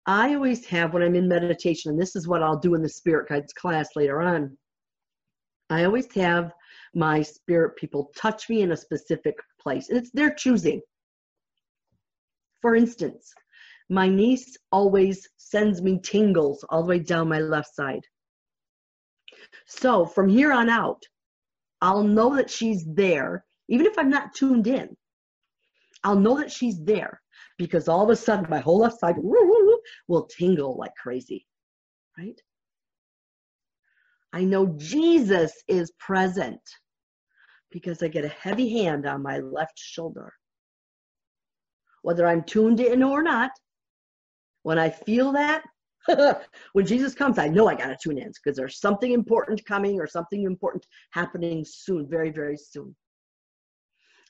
I 0.05 0.35
always 0.35 0.65
have 0.65 0.93
when 0.93 1.01
I'm 1.01 1.15
in 1.15 1.27
meditation, 1.27 1.91
and 1.91 2.01
this 2.01 2.15
is 2.15 2.27
what 2.27 2.43
I'll 2.43 2.59
do 2.59 2.75
in 2.75 2.81
the 2.81 2.89
spirit 2.89 3.29
guides 3.29 3.53
class 3.53 3.89
later 3.95 4.21
on. 4.21 4.57
I 5.69 5.85
always 5.85 6.13
have 6.13 6.51
my 6.93 7.21
spirit 7.21 7.75
people 7.75 8.11
touch 8.15 8.49
me 8.49 8.61
in 8.61 8.71
a 8.71 8.77
specific 8.77 9.35
place, 9.59 9.89
and 9.89 9.97
it's 9.97 10.11
their 10.11 10.33
choosing. 10.33 10.81
For 12.61 12.75
instance, 12.75 13.33
my 13.89 14.07
niece 14.07 14.57
always 14.71 15.27
sends 15.37 15.81
me 15.81 15.99
tingles 16.03 16.65
all 16.69 16.83
the 16.83 16.89
way 16.89 16.99
down 16.99 17.29
my 17.29 17.39
left 17.39 17.73
side. 17.75 18.05
So 19.67 20.05
from 20.05 20.29
here 20.29 20.51
on 20.51 20.69
out, 20.69 21.03
I'll 21.81 22.03
know 22.03 22.35
that 22.35 22.49
she's 22.49 22.85
there, 22.85 23.45
even 23.69 23.85
if 23.85 23.97
I'm 23.97 24.09
not 24.09 24.33
tuned 24.33 24.67
in. 24.67 24.95
I'll 26.03 26.19
know 26.19 26.37
that 26.39 26.51
she's 26.51 26.83
there 26.83 27.21
because 27.57 27.87
all 27.87 28.03
of 28.03 28.09
a 28.09 28.15
sudden 28.15 28.47
my 28.49 28.59
whole 28.59 28.79
left 28.79 28.99
side 28.99 29.15
will 30.07 30.27
tingle 30.27 30.77
like 30.77 30.93
crazy, 30.95 31.45
right? 32.17 32.39
I 34.33 34.43
know 34.43 34.67
Jesus 34.77 35.53
is 35.67 35.91
present 35.99 36.59
because 37.71 38.03
I 38.03 38.07
get 38.07 38.25
a 38.25 38.29
heavy 38.29 38.83
hand 38.83 39.05
on 39.05 39.23
my 39.23 39.39
left 39.39 39.77
shoulder. 39.77 40.33
Whether 42.01 42.27
I'm 42.27 42.43
tuned 42.43 42.79
in 42.79 43.01
or 43.01 43.23
not, 43.23 43.51
when 44.65 44.79
I 44.79 44.89
feel 44.89 45.31
that, 45.33 45.63
when 46.73 46.87
Jesus 46.87 47.13
comes, 47.13 47.37
I 47.39 47.47
know 47.49 47.67
I 47.69 47.75
got 47.75 47.87
to 47.87 47.97
tune 48.03 48.17
in 48.17 48.29
because 48.29 48.57
there's 48.57 48.79
something 48.79 49.11
important 49.11 49.65
coming 49.65 49.99
or 50.01 50.07
something 50.07 50.43
important 50.43 50.85
happening 51.11 51.65
soon, 51.67 52.07
very, 52.09 52.31
very 52.31 52.57
soon. 52.57 52.95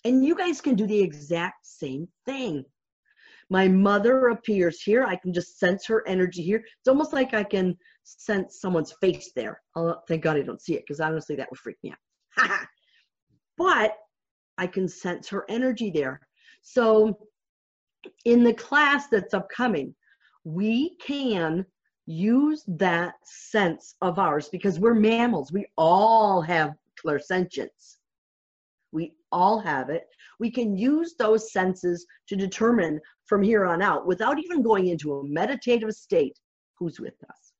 And 0.05 0.25
you 0.25 0.35
guys 0.35 0.61
can 0.61 0.75
do 0.75 0.87
the 0.87 1.01
exact 1.01 1.65
same 1.65 2.07
thing 2.25 2.65
My 3.49 3.67
mother 3.67 4.29
appears 4.29 4.81
here. 4.81 5.05
I 5.05 5.15
can 5.15 5.33
just 5.33 5.59
sense 5.59 5.85
her 5.87 6.07
energy 6.07 6.41
here. 6.43 6.57
It's 6.57 6.87
almost 6.87 7.13
like 7.13 7.33
I 7.33 7.43
can 7.43 7.77
sense 8.03 8.59
someone's 8.59 8.93
face 9.01 9.31
there. 9.35 9.61
Oh, 9.75 9.97
thank 10.07 10.23
God 10.23 10.37
I 10.37 10.41
don't 10.41 10.61
see 10.61 10.75
it 10.75 10.83
because 10.87 10.99
honestly, 10.99 11.35
that 11.35 11.49
would 11.51 11.59
freak 11.59 11.77
me 11.83 11.93
out. 11.93 12.49
but 13.57 13.97
I 14.57 14.67
can 14.67 14.87
sense 14.87 15.29
her 15.29 15.45
energy 15.49 15.91
there. 15.91 16.21
So, 16.61 17.19
in 18.25 18.43
the 18.43 18.53
class 18.53 19.07
that's 19.09 19.33
upcoming, 19.33 19.95
we 20.45 20.95
can 20.97 21.65
use 22.05 22.63
that 22.67 23.15
sense 23.23 23.95
of 24.01 24.19
ours 24.19 24.47
because 24.47 24.79
we're 24.79 24.93
mammals. 24.93 25.51
We 25.51 25.65
all 25.75 26.39
have 26.41 26.75
clairsentience. 27.03 27.97
We 28.91 29.13
all 29.31 29.59
have 29.59 29.89
it. 29.89 30.07
We 30.39 30.51
can 30.51 30.77
use 30.77 31.15
those 31.17 31.51
senses 31.51 32.05
to 32.29 32.35
determine 32.35 33.01
from 33.25 33.41
here 33.41 33.65
on 33.65 33.81
out, 33.81 34.05
without 34.05 34.39
even 34.39 34.61
going 34.61 34.87
into 34.87 35.15
a 35.15 35.27
meditative 35.27 35.93
state, 35.93 36.39
who's 36.77 36.99
with 36.99 37.15
us. 37.27 37.53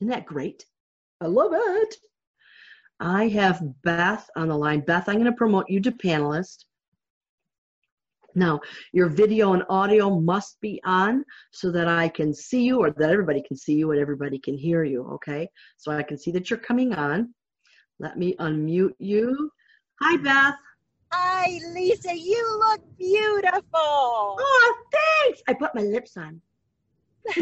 Isn't 0.00 0.10
that 0.10 0.26
great? 0.26 0.64
I 1.22 1.26
love 1.26 1.52
it. 1.54 1.94
I 3.00 3.28
have 3.28 3.62
Beth 3.82 4.28
on 4.36 4.48
the 4.48 4.56
line. 4.56 4.80
Beth, 4.80 5.08
I'm 5.08 5.14
going 5.14 5.24
to 5.26 5.32
promote 5.32 5.70
you 5.70 5.80
to 5.80 5.92
panelist. 5.92 6.64
Now, 8.38 8.60
your 8.92 9.08
video 9.08 9.52
and 9.54 9.64
audio 9.68 10.20
must 10.20 10.60
be 10.60 10.80
on 10.84 11.24
so 11.50 11.72
that 11.72 11.88
I 11.88 12.08
can 12.08 12.32
see 12.32 12.62
you 12.62 12.78
or 12.80 12.92
that 12.92 13.10
everybody 13.10 13.42
can 13.42 13.56
see 13.56 13.74
you 13.74 13.90
and 13.90 14.00
everybody 14.00 14.38
can 14.38 14.56
hear 14.56 14.84
you, 14.84 15.04
okay? 15.14 15.48
So 15.76 15.90
I 15.90 16.04
can 16.04 16.16
see 16.16 16.30
that 16.30 16.48
you're 16.48 16.60
coming 16.60 16.94
on. 16.94 17.34
Let 17.98 18.16
me 18.16 18.36
unmute 18.38 18.94
you. 19.00 19.50
Hi, 20.00 20.16
Beth. 20.18 20.54
Hi, 21.10 21.58
Lisa. 21.74 22.16
You 22.16 22.58
look 22.60 22.80
beautiful. 22.96 23.64
Oh, 23.74 24.74
thanks. 24.92 25.42
I 25.48 25.54
put 25.54 25.74
my 25.74 25.82
lips 25.82 26.16
on. 26.16 26.40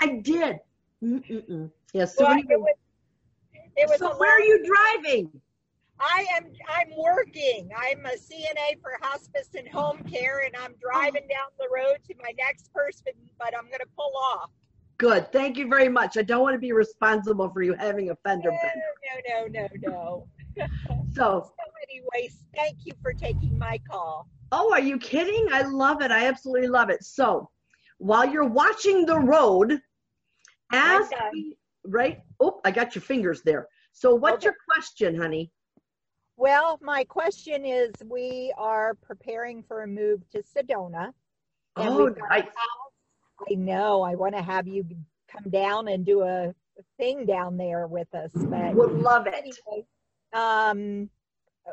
I 0.00 0.18
did. 0.22 0.58
Mm-mm-mm. 1.00 1.70
Yeah, 1.92 2.06
so, 2.06 2.24
well, 2.24 2.36
it 2.36 2.60
was, 2.60 2.74
it 3.76 3.88
was 3.88 3.98
so 4.00 4.16
where 4.16 4.36
are 4.36 4.40
you 4.40 4.64
driving? 4.66 5.30
I 6.04 6.26
am 6.36 6.44
I'm 6.68 6.92
working. 6.96 7.70
I'm 7.76 8.04
a 8.04 8.10
CNA 8.10 8.80
for 8.82 8.98
hospice 9.00 9.48
and 9.56 9.66
home 9.68 10.02
care 10.04 10.40
and 10.44 10.54
I'm 10.56 10.74
driving 10.78 11.26
down 11.28 11.48
the 11.58 11.66
road 11.74 11.96
to 12.08 12.14
my 12.22 12.32
next 12.38 12.72
person, 12.74 13.12
but 13.38 13.56
I'm 13.56 13.64
gonna 13.64 13.90
pull 13.96 14.12
off. 14.34 14.50
Good. 14.98 15.32
Thank 15.32 15.56
you 15.56 15.68
very 15.68 15.88
much. 15.88 16.16
I 16.18 16.22
don't 16.22 16.42
want 16.42 16.54
to 16.54 16.60
be 16.60 16.72
responsible 16.72 17.48
for 17.48 17.62
you 17.62 17.74
having 17.74 18.10
a 18.10 18.16
fender 18.16 18.50
no, 18.50 18.58
bender. 18.62 19.48
No, 19.52 19.60
no, 19.60 19.68
no, 19.82 20.26
no. 20.56 20.66
so, 21.14 21.42
so 21.46 21.52
anyways, 21.90 22.44
thank 22.54 22.78
you 22.84 22.92
for 23.02 23.12
taking 23.12 23.58
my 23.58 23.80
call. 23.90 24.28
Oh, 24.52 24.72
are 24.72 24.80
you 24.80 24.98
kidding? 24.98 25.48
I 25.52 25.62
love 25.62 26.02
it. 26.02 26.10
I 26.10 26.26
absolutely 26.26 26.68
love 26.68 26.90
it. 26.90 27.02
So 27.02 27.50
while 27.98 28.28
you're 28.28 28.48
watching 28.48 29.06
the 29.06 29.18
road, 29.18 29.80
ask 30.72 31.10
me, 31.32 31.56
right? 31.84 32.20
Oh, 32.40 32.60
I 32.64 32.70
got 32.70 32.94
your 32.94 33.02
fingers 33.02 33.42
there. 33.42 33.66
So 33.92 34.14
what's 34.14 34.36
okay. 34.36 34.46
your 34.46 34.56
question, 34.68 35.16
honey? 35.16 35.50
Well, 36.36 36.78
my 36.82 37.04
question 37.04 37.64
is 37.64 37.92
we 38.04 38.52
are 38.58 38.94
preparing 38.94 39.62
for 39.62 39.82
a 39.82 39.86
move 39.86 40.28
to 40.30 40.42
Sedona. 40.42 41.12
oh, 41.76 42.14
nice. 42.30 42.48
I 43.50 43.54
know. 43.54 44.02
I 44.02 44.14
want 44.14 44.34
to 44.34 44.42
have 44.42 44.66
you 44.66 44.84
come 45.28 45.50
down 45.50 45.88
and 45.88 46.04
do 46.04 46.22
a 46.22 46.54
thing 46.98 47.24
down 47.26 47.56
there 47.56 47.86
with 47.86 48.12
us. 48.14 48.30
But 48.34 48.74
would 48.74 48.92
love 48.92 49.26
it. 49.26 49.34
Anyway, 49.34 49.86
um, 50.32 51.08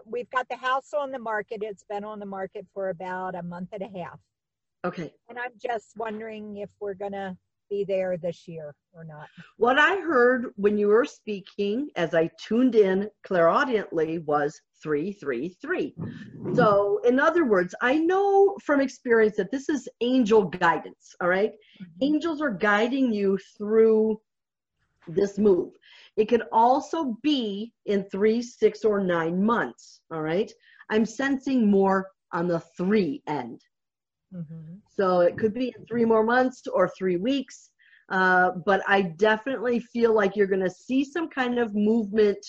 we've 0.05 0.29
got 0.29 0.47
the 0.49 0.57
house 0.57 0.93
on 0.93 1.11
the 1.11 1.19
market. 1.19 1.61
It's 1.61 1.83
been 1.83 2.03
on 2.03 2.19
the 2.19 2.25
market 2.25 2.65
for 2.73 2.89
about 2.89 3.35
a 3.35 3.43
month 3.43 3.69
and 3.73 3.81
a 3.81 3.99
half. 3.99 4.19
Okay. 4.83 5.13
And 5.29 5.37
I'm 5.37 5.51
just 5.57 5.95
wondering 5.95 6.57
if 6.57 6.69
we're 6.79 6.95
going 6.95 7.11
to 7.11 7.37
be 7.71 7.83
there 7.85 8.17
this 8.17 8.47
year 8.47 8.75
or 8.93 9.03
not. 9.03 9.27
What 9.57 9.79
I 9.79 9.95
heard 9.95 10.47
when 10.57 10.77
you 10.77 10.89
were 10.89 11.05
speaking, 11.05 11.89
as 11.95 12.13
I 12.13 12.29
tuned 12.37 12.75
in 12.75 13.09
clairaudiently, 13.23 14.19
was 14.25 14.61
333. 14.83 15.95
So, 16.53 16.99
in 17.05 17.19
other 17.19 17.45
words, 17.45 17.73
I 17.81 17.95
know 17.95 18.55
from 18.61 18.81
experience 18.81 19.37
that 19.37 19.51
this 19.51 19.69
is 19.69 19.87
angel 20.01 20.43
guidance, 20.43 21.15
all 21.21 21.29
right? 21.29 21.51
mm-hmm. 21.51 22.03
Angels 22.03 22.41
are 22.41 22.51
guiding 22.51 23.13
you 23.13 23.39
through 23.57 24.19
this 25.07 25.37
move. 25.37 25.71
It 26.17 26.25
could 26.25 26.43
also 26.51 27.17
be 27.23 27.73
in 27.85 28.03
three, 28.03 28.41
six, 28.41 28.83
or 28.83 28.99
nine 28.99 29.41
months, 29.43 30.01
all 30.11 30.21
right? 30.21 30.51
I'm 30.89 31.05
sensing 31.05 31.71
more 31.71 32.09
on 32.33 32.47
the 32.47 32.59
three 32.77 33.23
end. 33.27 33.61
Mm-hmm. 34.33 34.75
So 34.87 35.21
it 35.21 35.37
could 35.37 35.53
be 35.53 35.73
three 35.87 36.05
more 36.05 36.23
months 36.23 36.63
or 36.67 36.89
three 36.97 37.17
weeks. 37.17 37.71
Uh, 38.09 38.51
but 38.65 38.81
I 38.87 39.03
definitely 39.03 39.79
feel 39.79 40.13
like 40.13 40.35
you're 40.35 40.47
going 40.47 40.63
to 40.63 40.69
see 40.69 41.05
some 41.05 41.29
kind 41.29 41.57
of 41.57 41.73
movement 41.75 42.45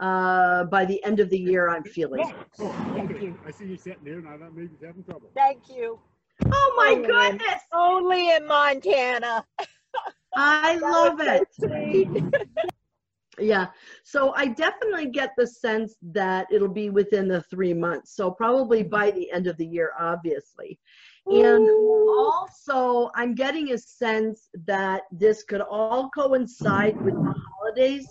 uh, 0.00 0.64
by 0.64 0.84
the 0.84 1.02
end 1.04 1.20
of 1.20 1.30
the 1.30 1.38
year. 1.38 1.68
I'm 1.68 1.84
feeling. 1.84 2.32
Oh, 2.60 2.72
thank 2.94 3.10
you. 3.22 3.38
I 3.46 3.50
see 3.50 3.66
you 3.66 3.76
sitting 3.76 4.04
there 4.04 4.20
now. 4.20 4.36
That 4.36 4.54
maybe 4.54 4.70
you're 4.80 4.88
having 4.88 5.04
trouble. 5.04 5.30
Thank 5.34 5.68
you. 5.68 5.98
Oh 6.44 6.74
my 6.76 6.92
only 6.92 7.06
goodness! 7.06 7.62
In, 7.72 7.78
only 7.78 8.30
in 8.34 8.46
Montana. 8.46 9.44
I 10.36 10.76
love 10.76 11.20
it. 11.20 11.48
yeah. 13.38 13.68
So 14.04 14.34
I 14.34 14.48
definitely 14.48 15.06
get 15.06 15.30
the 15.38 15.46
sense 15.46 15.96
that 16.02 16.46
it'll 16.52 16.68
be 16.68 16.90
within 16.90 17.26
the 17.28 17.42
three 17.42 17.72
months. 17.72 18.14
So 18.14 18.30
probably 18.30 18.82
by 18.82 19.10
the 19.12 19.30
end 19.32 19.46
of 19.46 19.56
the 19.56 19.66
year, 19.66 19.92
obviously. 19.98 20.78
And 21.26 21.68
also, 22.08 23.10
I'm 23.14 23.34
getting 23.34 23.72
a 23.72 23.78
sense 23.78 24.48
that 24.66 25.02
this 25.10 25.42
could 25.42 25.60
all 25.60 26.08
coincide 26.10 27.00
with 27.02 27.14
the 27.14 27.34
holidays. 27.58 28.06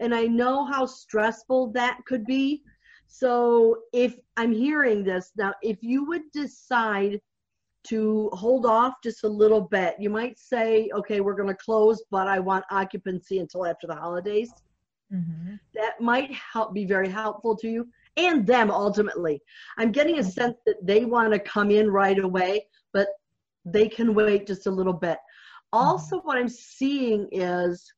And 0.00 0.14
I 0.14 0.24
know 0.24 0.64
how 0.64 0.86
stressful 0.86 1.72
that 1.72 1.98
could 2.06 2.24
be. 2.24 2.62
So, 3.06 3.78
if 3.92 4.16
I'm 4.36 4.52
hearing 4.52 5.04
this 5.04 5.30
now, 5.36 5.54
if 5.62 5.82
you 5.82 6.06
would 6.06 6.22
decide 6.32 7.20
to 7.84 8.30
hold 8.32 8.64
off 8.64 8.94
just 9.02 9.24
a 9.24 9.28
little 9.28 9.60
bit, 9.60 9.96
you 9.98 10.08
might 10.08 10.38
say, 10.38 10.88
okay, 10.94 11.20
we're 11.20 11.34
going 11.34 11.48
to 11.48 11.54
close, 11.54 12.02
but 12.10 12.26
I 12.26 12.40
want 12.40 12.64
occupancy 12.70 13.40
until 13.40 13.66
after 13.66 13.86
the 13.86 13.94
holidays. 13.94 14.50
Mm-hmm. 15.12 15.56
That 15.74 16.00
might 16.00 16.32
help 16.32 16.72
be 16.72 16.86
very 16.86 17.10
helpful 17.10 17.54
to 17.56 17.68
you 17.68 17.88
and 18.16 18.46
them 18.46 18.70
ultimately. 18.70 19.42
I'm 19.78 19.92
getting 19.92 20.16
a 20.16 20.20
mm-hmm. 20.20 20.30
sense 20.30 20.56
that 20.66 20.84
they 20.84 21.04
want 21.04 21.32
to 21.32 21.38
come 21.38 21.70
in 21.70 21.90
right 21.90 22.18
away, 22.18 22.66
but 22.92 23.08
they 23.64 23.88
can 23.88 24.14
wait 24.14 24.46
just 24.46 24.66
a 24.66 24.70
little 24.70 24.92
bit. 24.92 25.18
Also, 25.72 26.20
what 26.20 26.38
I'm 26.38 26.48
seeing 26.48 27.28
is 27.32 27.92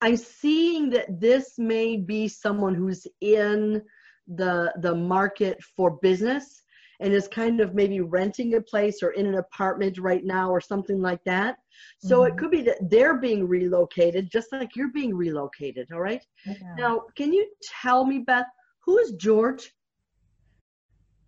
I'm 0.00 0.16
seeing 0.16 0.90
that 0.90 1.20
this 1.20 1.58
may 1.58 1.96
be 1.96 2.28
someone 2.28 2.74
who's 2.74 3.06
in 3.20 3.82
the 4.26 4.72
the 4.80 4.94
market 4.94 5.58
for 5.76 5.98
business 6.02 6.62
and 7.00 7.12
is 7.12 7.28
kind 7.28 7.60
of 7.60 7.74
maybe 7.74 8.00
renting 8.00 8.54
a 8.54 8.60
place 8.60 9.02
or 9.02 9.10
in 9.10 9.26
an 9.26 9.36
apartment 9.36 9.98
right 9.98 10.24
now 10.24 10.50
or 10.50 10.60
something 10.60 11.00
like 11.00 11.22
that. 11.24 11.58
So 11.98 12.20
mm-hmm. 12.20 12.32
it 12.32 12.38
could 12.38 12.50
be 12.50 12.62
that 12.62 12.90
they're 12.90 13.18
being 13.18 13.46
relocated 13.46 14.30
just 14.30 14.52
like 14.52 14.74
you're 14.74 14.92
being 14.92 15.14
relocated, 15.14 15.88
all 15.92 16.00
right? 16.00 16.24
Yeah. 16.44 16.54
Now, 16.76 17.02
can 17.16 17.32
you 17.32 17.48
tell 17.82 18.04
me, 18.04 18.18
Beth, 18.20 18.46
who 18.80 18.98
is 18.98 19.12
George? 19.12 19.72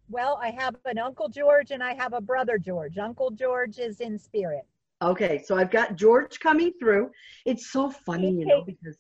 Well, 0.09 0.41
I 0.43 0.51
have 0.51 0.75
an 0.87 0.99
Uncle 0.99 1.29
George 1.29 1.71
and 1.71 1.83
I 1.83 1.95
have 1.95 2.15
a 2.15 2.21
brother 2.21 2.59
George. 2.59 2.99
Uncle 2.99 3.31
George 3.31 3.79
is 3.79 4.01
in 4.01 4.19
spirit. 4.19 4.67
Okay, 5.03 5.43
so 5.47 5.57
I've 5.57 5.71
got 5.71 5.97
George 5.97 6.41
coming 6.41 6.73
through. 6.79 7.11
It's 7.47 7.71
so 7.71 7.91
funny, 7.91 8.31
you 8.33 8.45
know, 8.45 8.63
because 8.63 8.99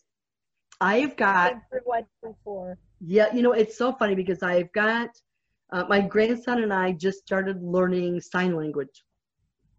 I've 0.80 1.16
got. 1.16 1.54
Yeah, 3.00 3.35
you 3.35 3.42
know, 3.42 3.52
it's 3.52 3.76
so 3.76 3.92
funny 3.92 4.14
because 4.14 4.42
I've 4.42 4.72
got 4.72 5.11
uh, 5.72 5.85
my 5.88 6.00
grandson 6.00 6.62
and 6.62 6.72
I 6.72 6.92
just 6.92 7.18
started 7.18 7.62
learning 7.62 8.20
sign 8.20 8.56
language. 8.56 9.04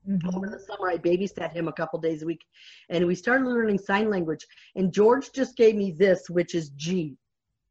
Mm-hmm. 0.09 0.35
Over 0.35 0.47
the 0.47 0.59
summer, 0.59 0.89
I 0.89 0.97
babysat 0.97 1.53
him 1.53 1.67
a 1.67 1.73
couple 1.73 1.99
days 1.99 2.23
a 2.23 2.25
week, 2.25 2.41
and 2.89 3.05
we 3.05 3.13
started 3.13 3.45
learning 3.45 3.77
sign 3.77 4.09
language. 4.09 4.45
And 4.75 4.91
George 4.91 5.31
just 5.31 5.55
gave 5.55 5.75
me 5.75 5.91
this, 5.91 6.29
which 6.29 6.55
is 6.55 6.69
G. 6.69 7.15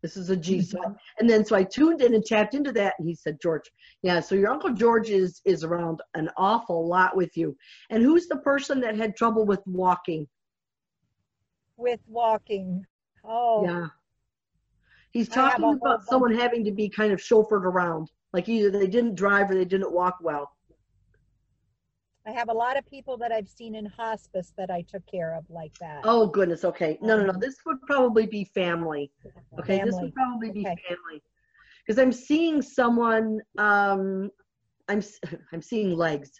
This 0.03 0.17
is 0.17 0.31
a 0.31 0.37
G. 0.37 0.59
Mm-hmm. 0.59 0.63
So, 0.63 0.79
I, 0.83 0.93
and 1.19 1.29
then 1.29 1.45
so 1.45 1.57
I 1.57 1.65
tuned 1.65 2.03
in 2.03 2.15
and 2.15 2.25
tapped 2.25 2.55
into 2.55 2.73
that, 2.73 2.95
and 2.99 3.09
he 3.09 3.15
said, 3.15 3.39
George, 3.43 3.71
yeah. 4.03 4.21
So 4.21 4.35
your 4.35 4.51
uncle 4.51 4.73
George 4.73 5.11
is 5.11 5.41
is 5.45 5.65
around 5.65 6.01
an 6.15 6.31
awful 6.37 6.87
lot 6.87 7.17
with 7.17 7.37
you. 7.37 7.57
And 7.91 8.03
who's 8.03 8.29
the 8.29 8.39
person 8.39 8.81
that 8.81 8.97
had 8.97 9.17
trouble 9.17 9.45
with 9.45 9.61
walking? 9.67 10.29
With 11.77 12.01
walking. 12.07 12.85
Oh. 13.25 13.65
Yeah. 13.65 13.87
He's 15.13 15.29
talking 15.29 15.65
about 15.65 16.05
someone 16.05 16.35
having 16.35 16.65
to 16.65 16.71
be 16.73 16.89
kind 16.89 17.13
of 17.13 17.21
chauffeured 17.21 17.65
around, 17.65 18.11
like 18.33 18.49
either 18.49 18.71
they 18.71 18.87
didn't 18.87 19.17
drive 19.17 19.51
or 19.51 19.55
they 19.55 19.65
didn't 19.65 19.93
walk 19.93 20.19
well. 20.21 20.51
I 22.27 22.33
have 22.33 22.49
a 22.49 22.55
lot 22.55 22.79
of 22.79 22.89
people 22.89 23.17
that 23.19 23.33
I've 23.33 23.49
seen 23.49 23.75
in 23.75 23.87
hospice 23.87 24.53
that 24.57 24.71
I 24.71 24.83
took 24.83 25.05
care 25.07 25.35
of 25.35 25.45
like 25.49 25.73
that. 25.81 26.03
Oh 26.05 26.27
goodness. 26.27 26.65
Okay. 26.65 26.99
No, 27.01 27.17
no, 27.17 27.25
no. 27.25 27.31
Um, 27.33 27.41
this 27.41 27.57
would 27.67 27.81
probably 27.83 28.27
be 28.27 28.45
family. 28.45 29.11
Okay. 29.59 29.79
Family. 29.79 29.91
This 29.91 30.01
would 30.01 30.15
probably 30.15 30.53
be 30.53 30.61
okay. 30.61 30.77
family. 30.89 31.23
because 31.85 31.99
I'm 31.99 32.13
seeing 32.13 32.63
someone. 32.63 33.41
Um, 33.59 34.31
I'm 34.89 35.03
I'm 35.53 35.63
seeing 35.63 35.97
legs. 35.97 36.31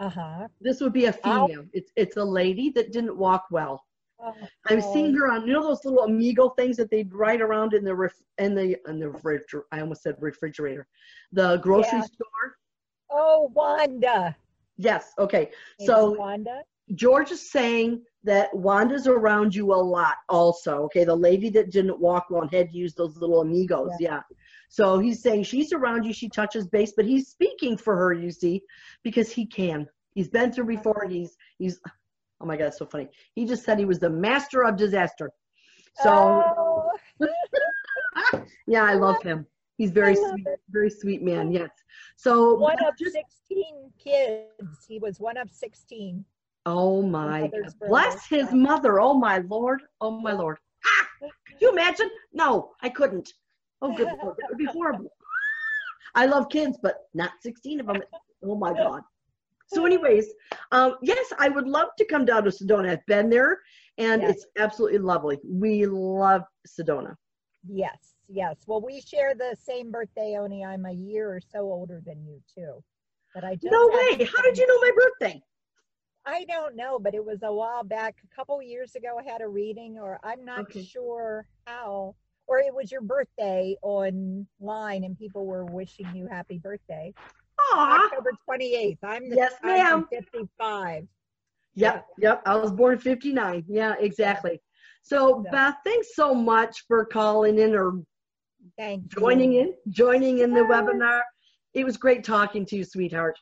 Uh-huh. 0.00 0.48
This 0.60 0.80
would 0.80 0.92
be 0.92 1.04
a 1.06 1.12
female. 1.12 1.66
It's 1.72 1.92
it's 1.94 2.16
a 2.16 2.24
lady 2.24 2.70
that 2.70 2.92
didn't 2.92 3.16
walk 3.16 3.46
well. 3.50 3.85
Oh, 4.18 4.34
I'm 4.66 4.80
seeing 4.80 5.14
her 5.14 5.30
on 5.30 5.46
you 5.46 5.52
know 5.52 5.62
those 5.62 5.84
little 5.84 6.04
amigo 6.04 6.48
things 6.50 6.76
that 6.78 6.90
they 6.90 7.04
ride 7.10 7.40
around 7.40 7.74
in 7.74 7.84
the 7.84 7.94
ref, 7.94 8.14
in 8.38 8.54
the 8.54 8.76
in 8.88 8.98
the 8.98 9.10
refrigerator. 9.10 9.66
I 9.72 9.80
almost 9.80 10.02
said 10.02 10.16
refrigerator, 10.18 10.86
the 11.32 11.58
grocery 11.58 11.98
Yeah. 11.98 12.04
store. 12.04 12.56
Oh, 13.10 13.50
Wanda. 13.54 14.36
Yes. 14.78 15.12
Okay. 15.18 15.50
Maybe 15.78 15.86
So 15.86 16.10
Wanda. 16.12 16.62
George 16.94 17.30
is 17.32 17.50
saying 17.50 18.02
that 18.24 18.54
Wanda's 18.54 19.06
around 19.06 19.54
you 19.54 19.72
a 19.72 19.74
lot. 19.74 20.16
Also, 20.28 20.82
okay, 20.84 21.04
the 21.04 21.14
lady 21.14 21.48
that 21.50 21.70
didn't 21.70 21.98
walk 21.98 22.26
and 22.30 22.52
had 22.52 22.70
to 22.70 22.76
use 22.76 22.94
those 22.94 23.16
little 23.16 23.40
amigos. 23.40 23.92
Yeah. 23.98 24.22
So 24.68 24.98
he's 24.98 25.22
saying 25.22 25.44
she's 25.44 25.72
around 25.72 26.04
you. 26.04 26.12
She 26.12 26.28
touches 26.28 26.66
base, 26.68 26.92
but 26.96 27.04
he's 27.04 27.28
speaking 27.28 27.76
for 27.76 27.96
her. 27.96 28.12
You 28.12 28.30
see, 28.30 28.62
because 29.02 29.30
he 29.30 29.46
can. 29.46 29.88
He's 30.14 30.28
been 30.28 30.52
through 30.52 30.72
uh-huh. 30.72 30.82
before. 30.82 31.06
He's 31.08 31.36
he's. 31.58 31.80
Oh 32.46 32.48
my 32.48 32.56
God, 32.56 32.66
it's 32.66 32.78
so 32.78 32.86
funny. 32.86 33.08
He 33.34 33.44
just 33.44 33.64
said 33.64 33.76
he 33.76 33.84
was 33.84 33.98
the 33.98 34.08
master 34.08 34.62
of 34.62 34.76
disaster. 34.76 35.32
So 35.96 36.44
oh, 36.56 36.92
yeah, 38.68 38.84
I 38.84 38.94
love 38.94 39.20
him. 39.20 39.44
He's 39.78 39.90
very 39.90 40.14
sweet, 40.14 40.46
it. 40.46 40.60
very 40.70 40.88
sweet 40.88 41.24
man. 41.24 41.50
Yes. 41.50 41.70
So 42.16 42.54
one 42.54 42.76
of 42.86 42.96
just 42.96 43.14
16 43.14 43.90
kids. 43.98 44.86
He 44.86 45.00
was 45.00 45.18
one 45.18 45.36
of 45.36 45.50
16. 45.50 46.24
oh 46.66 47.02
my 47.02 47.48
God. 47.48 47.74
bless 47.80 48.28
his 48.28 48.52
mother. 48.52 49.00
Oh 49.00 49.14
my 49.14 49.38
Lord. 49.38 49.82
Oh 50.00 50.12
my 50.12 50.30
Lord. 50.30 50.58
Ah, 50.86 51.08
could 51.18 51.60
you 51.60 51.72
imagine? 51.72 52.10
No, 52.32 52.70
I 52.80 52.90
couldn't. 52.90 53.28
Oh 53.82 53.92
good 53.92 54.06
Lord, 54.22 54.36
that 54.38 54.50
would 54.50 54.58
be 54.58 54.66
horrible. 54.66 55.10
I 56.14 56.26
love 56.26 56.48
kids, 56.48 56.78
but 56.80 57.08
not 57.12 57.32
16 57.40 57.80
of 57.80 57.86
them. 57.86 58.02
Oh 58.44 58.54
my 58.54 58.72
God. 58.72 59.02
So, 59.66 59.84
anyways, 59.84 60.32
um, 60.72 60.94
yes, 61.02 61.32
I 61.38 61.48
would 61.48 61.66
love 61.66 61.88
to 61.98 62.04
come 62.04 62.24
down 62.24 62.44
to 62.44 62.50
Sedona. 62.50 62.90
I've 62.90 63.06
been 63.06 63.28
there, 63.28 63.60
and 63.98 64.22
Yes. 64.22 64.36
it's 64.36 64.46
absolutely 64.58 64.98
lovely. 64.98 65.38
We 65.44 65.86
love 65.86 66.42
Sedona. 66.66 67.16
Yes, 67.68 68.14
yes. 68.28 68.56
Well, 68.66 68.80
we 68.80 69.00
share 69.00 69.34
the 69.34 69.56
same 69.60 69.90
birthday, 69.90 70.36
only 70.38 70.62
I'm 70.64 70.86
a 70.86 70.92
year 70.92 71.28
or 71.34 71.40
so 71.40 71.60
older 71.60 72.00
than 72.06 72.24
you, 72.24 72.40
too. 72.54 72.82
But 73.34 73.44
I 73.44 73.54
just 73.54 73.64
No 73.66 73.88
way. 73.88 74.24
How 74.24 74.42
did 74.42 74.56
you 74.56 74.66
know 74.66 74.80
my 74.80 74.92
birthday? 74.96 75.42
I 76.24 76.44
don't 76.44 76.74
know, 76.76 76.98
but 76.98 77.14
it 77.14 77.24
was 77.24 77.42
a 77.42 77.52
while 77.52 77.84
back. 77.84 78.16
A 78.24 78.34
couple 78.34 78.60
years 78.62 78.94
ago, 78.94 79.18
I 79.18 79.24
had 79.30 79.42
a 79.42 79.48
reading, 79.48 79.98
or 79.98 80.18
I'm 80.22 80.44
not 80.44 80.62
Okay. 80.62 80.84
sure 80.84 81.46
how. 81.66 82.14
Or 82.48 82.60
it 82.60 82.72
was 82.72 82.92
your 82.92 83.00
birthday 83.00 83.76
online, 83.82 85.02
and 85.02 85.18
people 85.18 85.46
were 85.46 85.64
wishing 85.64 86.06
you 86.14 86.28
happy 86.28 86.58
birthday. 86.58 87.12
October 87.74 88.30
28th. 88.48 88.98
I'm 89.02 89.28
the 89.28 89.36
Yes, 89.36 89.54
I'm 89.62 89.78
ma'am. 89.78 90.06
55. 90.10 91.06
Yep, 91.74 92.06
yep. 92.18 92.42
I 92.46 92.56
was 92.56 92.70
born 92.72 92.98
59. 92.98 93.64
Yeah, 93.68 93.94
exactly. 93.98 94.60
So. 95.02 95.44
Beth, 95.52 95.76
thanks 95.84 96.08
so 96.14 96.34
much 96.34 96.84
for 96.88 97.04
calling 97.04 97.58
in 97.58 97.74
or 97.74 98.02
Thank 98.78 99.06
joining 99.08 99.52
you. 99.52 99.60
in, 99.60 99.74
joining 99.92 100.38
in 100.38 100.52
the 100.52 100.60
Yes. 100.60 100.70
webinar. 100.70 101.20
It 101.74 101.84
was 101.84 101.96
great 101.96 102.24
talking 102.24 102.64
to 102.66 102.76
you, 102.76 102.84
sweetheart. 102.84 103.38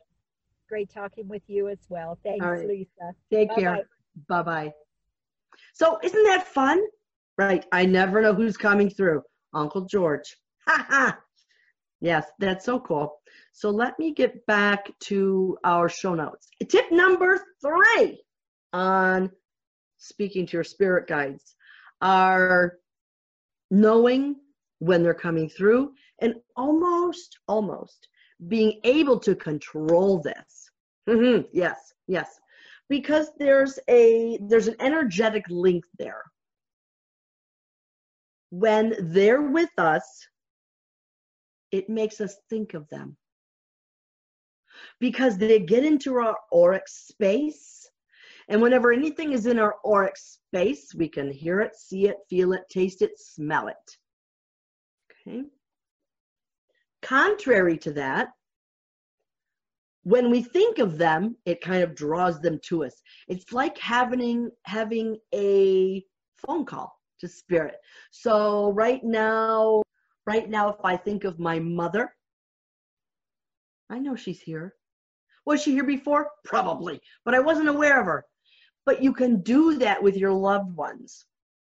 Great 0.68 0.90
talking 0.90 1.28
with 1.28 1.42
you 1.46 1.68
as 1.68 1.78
well. 1.88 2.18
Thanks, 2.24 2.44
right. 2.44 2.66
Lisa. 2.66 3.14
Take 3.32 3.48
Bye-bye. 3.50 3.60
care. 3.60 3.88
Bye 4.28 4.42
bye. 4.42 4.72
So, 5.72 5.98
isn't 6.02 6.24
that 6.24 6.46
fun? 6.46 6.82
Right. 7.38 7.64
I 7.72 7.84
never 7.86 8.20
know 8.20 8.34
who's 8.34 8.56
coming 8.56 8.90
through. 8.90 9.22
Uncle 9.54 9.82
George. 9.86 10.36
Ha 10.66 10.86
ha. 10.88 11.18
Yes, 12.00 12.26
that's 12.38 12.64
so 12.64 12.80
cool. 12.80 13.20
So, 13.54 13.70
let 13.70 13.98
me 13.98 14.12
get 14.12 14.44
back 14.46 14.90
to 15.04 15.56
our 15.64 15.88
show 15.88 16.14
notes. 16.14 16.48
Tip 16.68 16.92
number 16.92 17.40
three 17.62 18.22
on 18.72 19.30
speaking 19.96 20.46
to 20.46 20.52
your 20.58 20.64
spirit 20.64 21.06
guides 21.08 21.54
are 22.02 22.74
knowing 23.70 24.36
when 24.80 25.02
they're 25.02 25.14
coming 25.14 25.48
through 25.48 25.92
and 26.20 26.34
almost, 26.56 27.38
almost 27.48 28.08
being 28.48 28.80
able 28.84 29.18
to 29.20 29.34
control 29.34 30.20
this. 30.20 30.70
Mhm, 31.08 31.48
Yes, 31.52 31.94
yes 32.06 32.40
because 32.88 33.30
there's 33.38 33.78
a 33.88 34.38
there's 34.42 34.68
an 34.68 34.76
energetic 34.80 35.44
link 35.48 35.84
there 35.98 36.22
when 38.50 38.94
they're 39.12 39.42
with 39.42 39.70
us 39.78 40.28
it 41.70 41.88
makes 41.88 42.20
us 42.20 42.36
think 42.50 42.74
of 42.74 42.88
them 42.90 43.16
because 45.00 45.36
they 45.36 45.58
get 45.60 45.84
into 45.84 46.16
our 46.16 46.36
auric 46.52 46.88
space 46.88 47.88
and 48.48 48.60
whenever 48.60 48.92
anything 48.92 49.32
is 49.32 49.46
in 49.46 49.58
our 49.58 49.76
auric 49.86 50.16
space 50.16 50.94
we 50.94 51.08
can 51.08 51.30
hear 51.30 51.60
it 51.60 51.74
see 51.74 52.08
it 52.08 52.16
feel 52.28 52.52
it 52.52 52.62
taste 52.70 53.02
it 53.02 53.18
smell 53.18 53.68
it 53.68 53.96
okay 55.10 55.44
contrary 57.02 57.76
to 57.76 57.92
that 57.92 58.28
when 60.04 60.30
we 60.30 60.42
think 60.42 60.78
of 60.78 60.98
them, 60.98 61.36
it 61.46 61.60
kind 61.62 61.82
of 61.82 61.94
draws 61.94 62.40
them 62.40 62.60
to 62.64 62.84
us. 62.84 63.02
It's 63.26 63.52
like 63.52 63.76
having 63.78 64.50
having 64.64 65.16
a 65.34 66.04
phone 66.46 66.64
call 66.64 66.94
to 67.20 67.28
spirit. 67.28 67.76
So 68.10 68.70
right 68.72 69.02
now, 69.02 69.82
right 70.26 70.48
now, 70.48 70.68
if 70.68 70.76
I 70.84 70.96
think 70.96 71.24
of 71.24 71.38
my 71.38 71.58
mother, 71.58 72.14
I 73.90 73.98
know 73.98 74.16
she's 74.16 74.40
here. 74.40 74.74
Was 75.46 75.62
she 75.62 75.72
here 75.72 75.84
before? 75.84 76.30
Probably, 76.44 77.00
but 77.24 77.34
I 77.34 77.40
wasn't 77.40 77.68
aware 77.68 78.00
of 78.00 78.06
her. 78.06 78.24
But 78.86 79.02
you 79.02 79.12
can 79.12 79.40
do 79.42 79.76
that 79.78 80.02
with 80.02 80.16
your 80.16 80.32
loved 80.32 80.74
ones. 80.76 81.26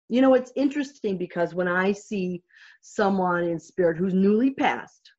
You 0.09 0.21
know, 0.21 0.33
it's 0.33 0.51
interesting 0.55 1.17
because 1.17 1.53
when 1.53 1.67
I 1.67 1.91
see 1.91 2.41
someone 2.81 3.43
in 3.43 3.59
spirit 3.59 3.97
who's 3.97 4.13
newly 4.13 4.51
passed, 4.51 5.11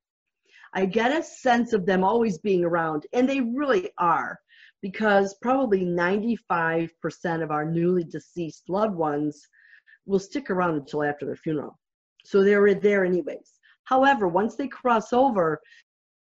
I 0.74 0.86
get 0.86 1.16
a 1.16 1.22
sense 1.22 1.72
of 1.72 1.86
them 1.86 2.04
always 2.04 2.38
being 2.38 2.64
around, 2.64 3.06
and 3.12 3.28
they 3.28 3.40
really 3.40 3.90
are, 3.98 4.38
because 4.82 5.34
probably 5.42 5.84
95% 5.84 6.90
of 7.42 7.50
our 7.50 7.64
newly 7.64 8.04
deceased 8.04 8.68
loved 8.68 8.94
ones 8.94 9.46
will 10.06 10.20
stick 10.20 10.50
around 10.50 10.76
until 10.76 11.02
after 11.02 11.26
their 11.26 11.36
funeral. 11.36 11.78
So 12.24 12.42
they're 12.42 12.74
there 12.74 13.04
anyways. 13.04 13.58
However, 13.84 14.28
once 14.28 14.54
they 14.56 14.68
cross 14.68 15.12
over, 15.12 15.60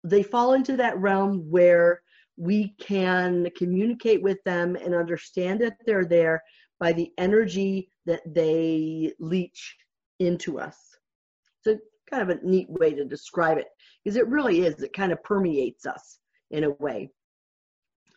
they 0.04 0.22
fall 0.22 0.52
into 0.54 0.76
that 0.76 0.98
realm 0.98 1.50
where 1.50 2.00
we 2.36 2.74
can 2.80 3.48
communicate 3.56 4.22
with 4.22 4.38
them 4.44 4.76
and 4.76 4.94
understand 4.94 5.60
that 5.60 5.76
they're 5.86 6.04
there 6.04 6.42
by 6.78 6.92
the 6.92 7.10
energy 7.18 7.88
that 8.06 8.22
they 8.26 9.12
leach 9.18 9.76
into 10.20 10.58
us. 10.58 10.76
A 11.66 11.78
kind 12.10 12.22
of 12.22 12.36
a 12.36 12.46
neat 12.46 12.68
way 12.68 12.92
to 12.92 13.04
describe 13.04 13.56
it 13.56 13.68
because 14.04 14.16
it 14.16 14.28
really 14.28 14.60
is 14.60 14.82
it 14.82 14.92
kind 14.92 15.10
of 15.12 15.22
permeates 15.22 15.86
us 15.86 16.18
in 16.50 16.64
a 16.64 16.70
way 16.70 17.10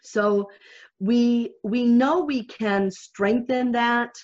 so 0.07 0.49
we 0.99 1.53
we 1.63 1.83
know 1.85 2.21
we 2.21 2.43
can 2.43 2.89
strengthen 2.89 3.73
that 3.73 4.15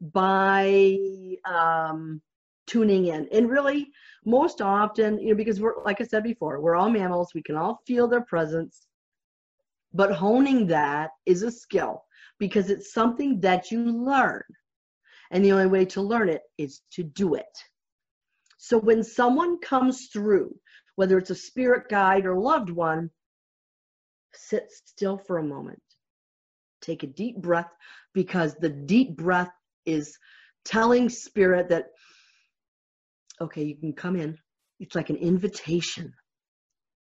by 0.00 0.96
um, 1.44 2.20
tuning 2.66 3.06
in 3.06 3.28
and 3.32 3.48
really 3.48 3.88
most 4.24 4.60
often 4.60 5.18
you 5.18 5.30
know 5.30 5.34
because 5.34 5.60
we're 5.60 5.82
like 5.84 6.00
i 6.00 6.04
said 6.04 6.22
before 6.22 6.60
we're 6.60 6.76
all 6.76 6.90
mammals 6.90 7.32
we 7.34 7.42
can 7.42 7.56
all 7.56 7.80
feel 7.86 8.06
their 8.06 8.20
presence 8.22 8.86
but 9.92 10.12
honing 10.12 10.66
that 10.66 11.10
is 11.26 11.42
a 11.42 11.50
skill 11.50 12.04
because 12.38 12.70
it's 12.70 12.92
something 12.92 13.40
that 13.40 13.70
you 13.70 13.80
learn 13.84 14.42
and 15.30 15.44
the 15.44 15.52
only 15.52 15.66
way 15.66 15.84
to 15.84 16.02
learn 16.02 16.28
it 16.28 16.42
is 16.58 16.82
to 16.90 17.02
do 17.02 17.34
it 17.34 17.58
so 18.58 18.78
when 18.78 19.02
someone 19.02 19.58
comes 19.60 20.08
through 20.12 20.54
whether 21.00 21.16
it's 21.16 21.30
a 21.30 21.34
spirit 21.34 21.88
guide 21.88 22.26
or 22.26 22.38
loved 22.38 22.68
one, 22.68 23.08
sit 24.34 24.70
still 24.70 25.16
for 25.16 25.38
a 25.38 25.42
moment. 25.42 25.80
Take 26.82 27.04
a 27.04 27.06
deep 27.06 27.38
breath 27.38 27.70
because 28.12 28.54
the 28.56 28.68
deep 28.68 29.16
breath 29.16 29.50
is 29.86 30.14
telling 30.66 31.08
spirit 31.08 31.70
that, 31.70 31.86
okay, 33.40 33.62
you 33.62 33.76
can 33.76 33.92
come 33.92 34.16
in. 34.16 34.36
It's 34.78 34.94
like 34.94 35.10
an 35.10 35.16
invitation. 35.16 36.12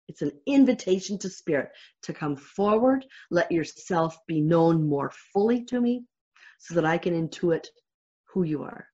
It's 0.08 0.22
an 0.22 0.32
invitation 0.46 1.18
to 1.18 1.30
spirit 1.30 1.70
to 2.02 2.12
come 2.12 2.36
forward, 2.36 3.06
let 3.30 3.50
yourself 3.52 4.18
be 4.26 4.40
known 4.40 4.88
more 4.88 5.12
fully 5.32 5.64
to 5.66 5.80
me 5.80 6.04
so 6.58 6.74
that 6.74 6.84
I 6.84 6.98
can 6.98 7.14
intuit 7.14 7.66
who 8.32 8.42
you 8.42 8.62
are. 8.62 8.86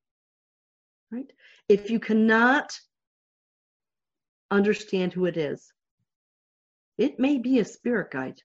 Right? 1.11 1.31
If 1.69 1.91
you 1.91 1.99
cannot 1.99 2.79
understand 4.51 5.13
who 5.13 5.27
it 5.27 5.37
is. 5.37 5.73
It 6.97 7.19
may 7.19 7.39
be 7.39 7.59
a 7.59 7.65
spirit 7.65 8.11
guide. 8.11 8.41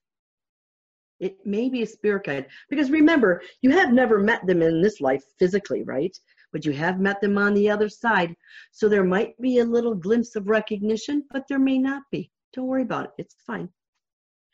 It 1.19 1.45
may 1.45 1.69
be 1.69 1.83
a 1.83 1.87
spirit 1.87 2.25
guide. 2.25 2.47
Because 2.69 2.91
remember, 2.91 3.41
you 3.61 3.71
have 3.71 3.93
never 3.93 4.19
met 4.19 4.45
them 4.45 4.61
in 4.61 4.81
this 4.81 4.99
life 4.99 5.23
physically, 5.39 5.83
right? 5.83 6.15
But 6.53 6.63
you 6.63 6.71
have 6.71 6.99
met 6.99 7.19
them 7.19 7.37
on 7.37 7.53
the 7.53 7.69
other 7.69 7.89
side. 7.89 8.35
So 8.71 8.87
there 8.87 9.03
might 9.03 9.35
be 9.41 9.57
a 9.57 9.65
little 9.65 9.95
glimpse 9.95 10.35
of 10.37 10.47
recognition, 10.47 11.23
but 11.31 11.45
there 11.49 11.59
may 11.59 11.79
not 11.79 12.03
be. 12.11 12.31
Don't 12.53 12.67
worry 12.67 12.83
about 12.83 13.05
it. 13.05 13.11
It's 13.17 13.35
fine. 13.45 13.67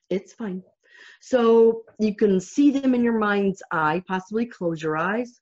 It's 0.10 0.34
fine. 0.34 0.64
So 1.22 1.84
you 2.00 2.16
can 2.16 2.40
see 2.40 2.72
them 2.72 2.96
in 2.96 3.04
your 3.04 3.20
mind's 3.20 3.62
eye, 3.72 4.02
possibly 4.08 4.46
close 4.46 4.82
your 4.82 4.98
eyes. 4.98 5.40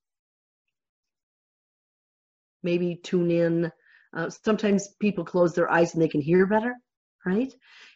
Maybe 2.64 3.00
tune 3.04 3.32
in. 3.32 3.72
Uh, 4.16 4.30
sometimes 4.30 4.90
people 5.00 5.24
close 5.24 5.54
their 5.54 5.72
eyes 5.72 5.94
and 5.94 6.02
they 6.02 6.08
can 6.08 6.22
hear 6.22 6.48
better, 6.48 6.76
right? 7.26 7.54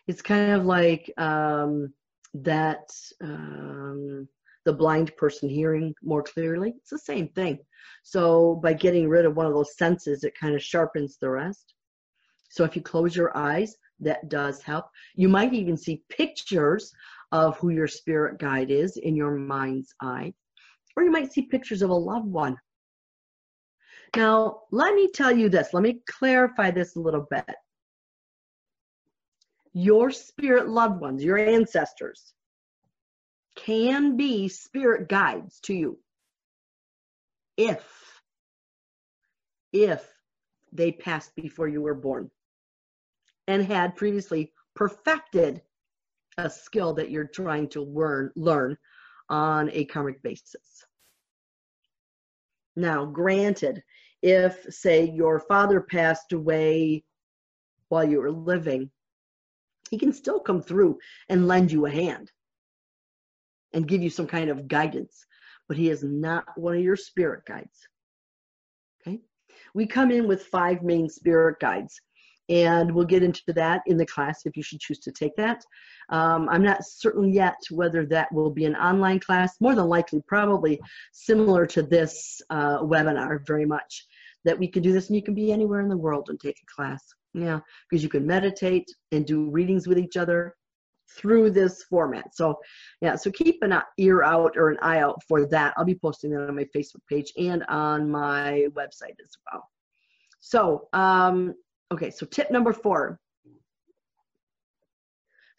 It's 0.08 0.21
kind 0.21 0.52
of 0.52 0.65
like 0.65 1.12
um, 1.17 1.93
that 2.36 2.88
um, 3.21 4.28
the 4.65 4.74
blind 4.74 5.15
person 5.17 5.50
hearing 5.50 5.93
more 6.04 6.24
clearly. 6.24 6.74
It's 6.78 6.91
the 6.91 7.00
same 7.00 7.28
thing. 7.30 7.60
So 8.04 8.60
by 8.63 8.74
getting 8.74 9.10
rid 9.10 9.26
of 9.26 9.36
one 9.36 9.45
of 9.45 9.54
those 9.54 9.78
senses, 9.78 10.24
it 10.24 10.38
kind 10.39 10.56
of 10.56 10.62
sharpens 10.62 11.17
the 11.19 11.30
rest. 11.30 11.74
So 12.50 12.63
if 12.63 12.76
you 12.76 12.82
close 12.82 13.15
your 13.15 13.36
eyes, 13.36 13.76
that 14.02 14.30
does 14.30 14.62
help. 14.62 14.86
You 15.15 15.30
might 15.30 15.54
even 15.54 15.78
see 15.78 16.04
pictures 16.10 16.91
of 17.32 17.58
who 17.58 17.69
your 17.69 17.88
spirit 17.88 18.39
guide 18.39 18.71
is 18.71 18.97
in 18.97 19.15
your 19.15 19.32
mind's 19.32 19.93
eye, 20.02 20.34
or 20.95 21.04
you 21.04 21.12
might 21.12 21.32
see 21.32 21.43
pictures 21.43 21.82
of 21.82 21.89
a 21.91 21.95
loved 21.95 22.28
one. 22.28 22.58
Now, 24.15 24.63
let 24.71 24.93
me 24.93 25.10
tell 25.13 25.32
you 25.32 25.47
this, 25.47 25.74
let 25.74 25.84
me 25.84 26.02
clarify 26.10 26.71
this 26.71 26.95
a 26.95 27.00
little 27.00 27.26
bit. 27.30 27.45
Your 29.74 30.12
spirit 30.12 30.67
loved 30.67 31.00
ones, 31.00 31.24
your 31.24 31.38
ancestors, 31.38 32.34
can 33.55 34.17
be 34.17 34.47
spirit 34.47 35.09
guides 35.09 35.59
to 35.61 35.73
you 35.73 35.99
if 37.57 38.21
if 39.73 40.07
they 40.71 40.91
passed 40.91 41.35
before 41.35 41.67
you 41.67 41.81
were 41.81 41.95
born 41.95 42.29
and 43.47 43.63
had 43.63 43.95
previously 43.95 44.51
perfected 44.75 45.61
a 46.37 46.49
skill 46.49 46.93
that 46.93 47.09
you're 47.11 47.27
trying 47.27 47.67
to 47.67 47.81
learn 47.81 48.31
learn 48.35 48.77
on 49.29 49.69
a 49.71 49.85
karmic 49.85 50.21
basis. 50.21 50.85
Now, 52.75 53.05
granted, 53.05 53.83
if 54.21 54.65
say 54.73 55.09
your 55.09 55.39
father 55.39 55.81
passed 55.81 56.31
away 56.31 57.03
while 57.89 58.03
you 58.03 58.19
were 58.19 58.31
living, 58.31 58.91
he 59.89 59.97
can 59.97 60.13
still 60.13 60.39
come 60.39 60.61
through 60.61 60.99
and 61.27 61.47
lend 61.47 61.71
you 61.71 61.85
a 61.85 61.91
hand 61.91 62.31
and 63.73 63.88
give 63.88 64.01
you 64.01 64.10
some 64.10 64.27
kind 64.27 64.49
of 64.49 64.67
guidance, 64.67 65.25
but 65.67 65.77
he 65.77 65.89
is 65.89 66.03
not 66.03 66.45
one 66.55 66.75
of 66.75 66.81
your 66.81 66.95
spirit 66.95 67.43
guides. 67.47 67.88
Okay? 69.01 69.19
We 69.73 69.88
come 69.88 70.12
in 70.12 70.27
with 70.27 70.47
five 70.47 70.84
main 70.84 71.10
spirit 71.10 71.60
guides 71.60 72.01
and 72.49 72.93
we'll 72.93 73.05
get 73.05 73.23
into 73.23 73.41
that 73.53 73.81
in 73.86 73.95
the 73.95 74.05
class 74.05 74.45
if 74.45 74.57
you 74.57 74.63
should 74.63 74.81
choose 74.81 74.99
to 74.99 75.12
take 75.12 75.36
that. 75.38 75.63
Um, 76.10 76.49
I'm 76.49 76.63
not 76.63 76.86
certain 76.86 77.31
yet 77.34 77.55
whether 77.69 78.05
that 78.07 78.31
will 78.34 78.49
be 78.49 78.65
an 78.65 78.75
online 78.75 79.19
class, 79.19 79.55
more 79.62 79.73
than 79.73 79.88
likely, 79.88 80.21
probably 80.27 80.79
similar 81.13 81.65
to 81.67 81.81
this 81.81 82.41
uh, 82.49 82.79
webinar 82.79 83.45
very 83.47 83.65
much, 83.65 84.05
that 84.43 84.60
we 84.60 84.67
can 84.67 84.84
do 84.84 84.91
this 84.91 85.07
and 85.07 85.15
you 85.15 85.23
can 85.23 85.34
be 85.34 85.51
anywhere 85.51 85.79
in 85.79 85.88
the 85.88 85.97
world 85.97 86.27
and 86.29 86.39
take 86.39 86.57
a 86.62 86.75
class. 86.75 87.01
Yeah, 87.34 87.62
because 87.89 88.03
you 88.03 88.10
can 88.10 88.27
meditate 88.27 88.89
and 89.13 89.25
do 89.25 89.49
readings 89.49 89.88
with 89.88 89.97
each 89.97 90.17
other 90.17 90.55
through 91.17 91.52
this 91.52 91.84
format. 91.84 92.36
So 92.36 92.58
yeah, 93.02 93.15
so 93.15 93.32
keep 93.32 93.60
an 93.62 93.82
ear 93.97 94.24
out 94.24 94.58
or 94.58 94.69
an 94.69 94.78
eye 94.82 95.00
out 95.00 95.21
for 95.28 95.45
that. 95.47 95.74
I'll 95.78 95.86
be 95.86 95.95
posting 95.95 96.32
that 96.32 96.47
on 96.47 96.56
my 96.56 96.67
Facebook 96.76 97.06
page 97.10 97.32
and 97.38 97.63
on 97.69 98.10
my 98.10 98.67
website 98.74 99.19
as 99.21 99.32
well. 99.52 99.69
So 100.39 100.88
um, 100.93 101.54
Okay, 101.91 102.10
so 102.10 102.26
tip 102.26 102.50
number 102.50 102.71
four. 102.71 103.19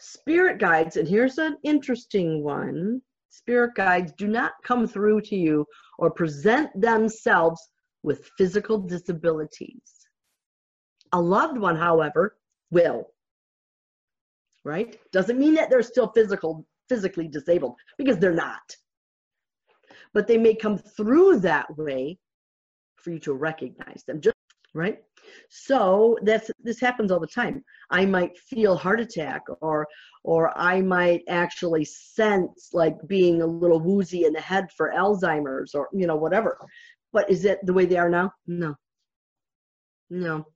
Spirit 0.01 0.59
guides, 0.59 0.97
and 0.97 1.07
here's 1.07 1.39
an 1.39 1.59
interesting 1.63 2.43
one. 2.43 3.03
Spirit 3.29 3.75
guides 3.77 4.13
do 4.17 4.27
not 4.27 4.53
come 4.65 4.87
through 4.87 5.21
to 5.23 5.37
you 5.37 5.67
or 5.99 6.11
present 6.11 6.69
themselves 6.81 7.61
with 8.03 8.31
physical 8.39 8.79
disabilities. 8.79 10.07
A 11.13 11.21
loved 11.21 11.59
one, 11.59 11.77
however, 11.77 12.37
will. 12.71 13.12
Right? 14.65 14.99
Doesn't 15.13 15.39
mean 15.39 15.55
that 15.55 15.71
they're 15.71 15.83
still 15.83 16.13
physical, 16.13 16.67
physically 16.89 17.29
disabled 17.29 17.75
because 17.99 18.19
they're 18.19 18.33
not. 18.33 18.77
But 20.15 20.27
they 20.27 20.39
may 20.39 20.55
come 20.55 20.79
through 20.79 21.41
that 21.41 21.77
way 21.77 22.19
for 22.97 23.11
you 23.11 23.19
to 23.21 23.33
recognize 23.33 24.05
them. 24.07 24.21
Just 24.21 24.37
right? 24.75 24.99
So 25.49 26.19
that's 26.23 26.51
this 26.63 26.81
happens 26.81 27.11
all 27.11 27.21
the 27.21 27.27
time. 27.27 27.65
I 27.91 28.07
might 28.07 28.39
feel 28.39 28.77
heart 28.77 29.01
attack 29.01 29.43
or 29.61 29.87
or 30.25 30.57
I 30.57 30.81
might 30.81 31.23
actually 31.29 31.85
sense 31.85 32.71
like 32.73 32.97
being 33.07 33.43
a 33.43 33.47
little 33.47 33.81
woozy 33.81 34.25
in 34.25 34.33
the 34.33 34.41
head 34.41 34.69
for 34.77 34.93
Alzheimer's 34.97 35.75
or 35.75 35.89
you 35.93 36.07
know 36.07 36.17
whatever. 36.17 36.59
But 37.13 37.31
is 37.31 37.45
it 37.45 37.59
the 37.65 37.73
way 37.73 37.87
they 37.87 37.99
are 37.99 38.09
now? 38.09 38.33
No. 38.47 38.75
No. 40.11 40.47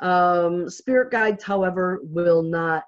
Um, 0.00 0.68
spirit 0.68 1.12
guides, 1.12 1.44
however, 1.44 2.00
will 2.02 2.42
not 2.42 2.84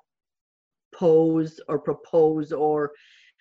pose 0.97 1.61
or 1.69 1.79
propose 1.79 2.53
or 2.53 2.93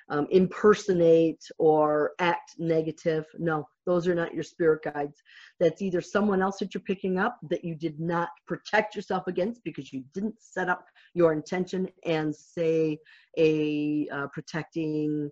um, 0.10 0.28
impersonate 0.30 1.44
or 1.58 2.12
act 2.20 2.52
negative. 2.60 3.26
No, 3.39 3.68
those 3.86 4.08
are 4.08 4.15
not 4.15 4.34
your 4.34 4.44
spirit 4.44 4.84
guides. 4.84 5.22
That's 5.60 5.82
either 5.82 6.02
someone 6.02 6.41
else 6.41 6.58
that 6.60 6.74
you're 6.74 6.82
picking 6.82 7.18
up 7.18 7.39
that 7.50 7.63
you 7.63 7.76
did 7.76 8.00
not 8.00 8.30
protect 8.48 8.96
yourself 8.96 9.28
against 9.28 9.63
because 9.63 9.91
you 9.91 10.04
didn't 10.13 10.36
set 10.39 10.70
up 10.70 10.86
your 11.13 11.34
intention 11.34 11.88
and 12.06 12.36
say 12.36 13.00
a 13.38 14.08
uh, 14.12 14.28
protecting 14.28 15.30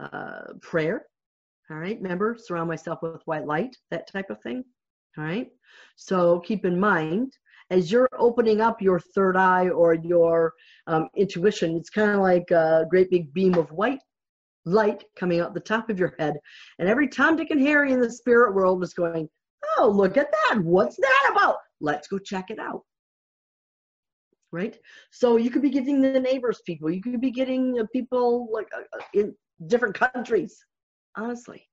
uh, 0.00 0.54
prayer. 0.60 1.06
All 1.70 1.78
right, 1.78 2.00
remember, 2.00 2.36
surround 2.38 2.68
myself 2.68 3.00
with 3.02 3.22
white 3.24 3.46
light, 3.46 3.76
that 3.90 4.10
type 4.10 4.30
of 4.30 4.40
thing. 4.42 4.64
All 5.16 5.24
right, 5.24 5.48
so 5.96 6.40
keep 6.40 6.64
in 6.64 6.78
mind 6.78 7.32
as 7.72 7.90
you're 7.90 8.08
opening 8.18 8.60
up 8.60 8.82
your 8.82 9.00
third 9.00 9.34
eye 9.34 9.70
or 9.70 9.94
your 9.94 10.52
um, 10.86 11.08
intuition, 11.16 11.74
it's 11.74 11.88
kind 11.88 12.10
of 12.10 12.20
like 12.20 12.50
a 12.50 12.84
great 12.90 13.10
big 13.10 13.32
beam 13.32 13.54
of 13.54 13.72
white 13.72 14.00
light 14.66 15.04
coming 15.16 15.40
out 15.40 15.54
the 15.54 15.60
top 15.60 15.88
of 15.88 15.98
your 15.98 16.14
head. 16.18 16.34
And 16.78 16.88
every 16.88 17.08
Tom, 17.08 17.34
Dick, 17.34 17.50
and 17.50 17.60
Harry 17.60 17.92
in 17.92 18.00
the 18.00 18.12
spirit 18.12 18.54
world 18.54 18.84
is 18.84 18.92
going, 18.92 19.28
Oh, 19.78 19.88
look 19.88 20.18
at 20.18 20.30
that. 20.30 20.60
What's 20.60 20.96
that 20.96 21.30
about? 21.32 21.56
Let's 21.80 22.08
go 22.08 22.18
check 22.18 22.50
it 22.50 22.58
out. 22.58 22.82
Right? 24.50 24.78
So 25.10 25.38
you 25.38 25.50
could 25.50 25.62
be 25.62 25.70
getting 25.70 26.02
the 26.02 26.20
neighbors 26.20 26.60
people. 26.66 26.90
You 26.90 27.00
could 27.00 27.22
be 27.22 27.30
getting 27.30 27.78
people 27.90 28.48
like 28.52 28.68
uh, 28.76 28.98
uh, 28.98 29.02
in 29.14 29.34
different 29.66 29.94
countries, 29.94 30.62
honestly. 31.16 31.66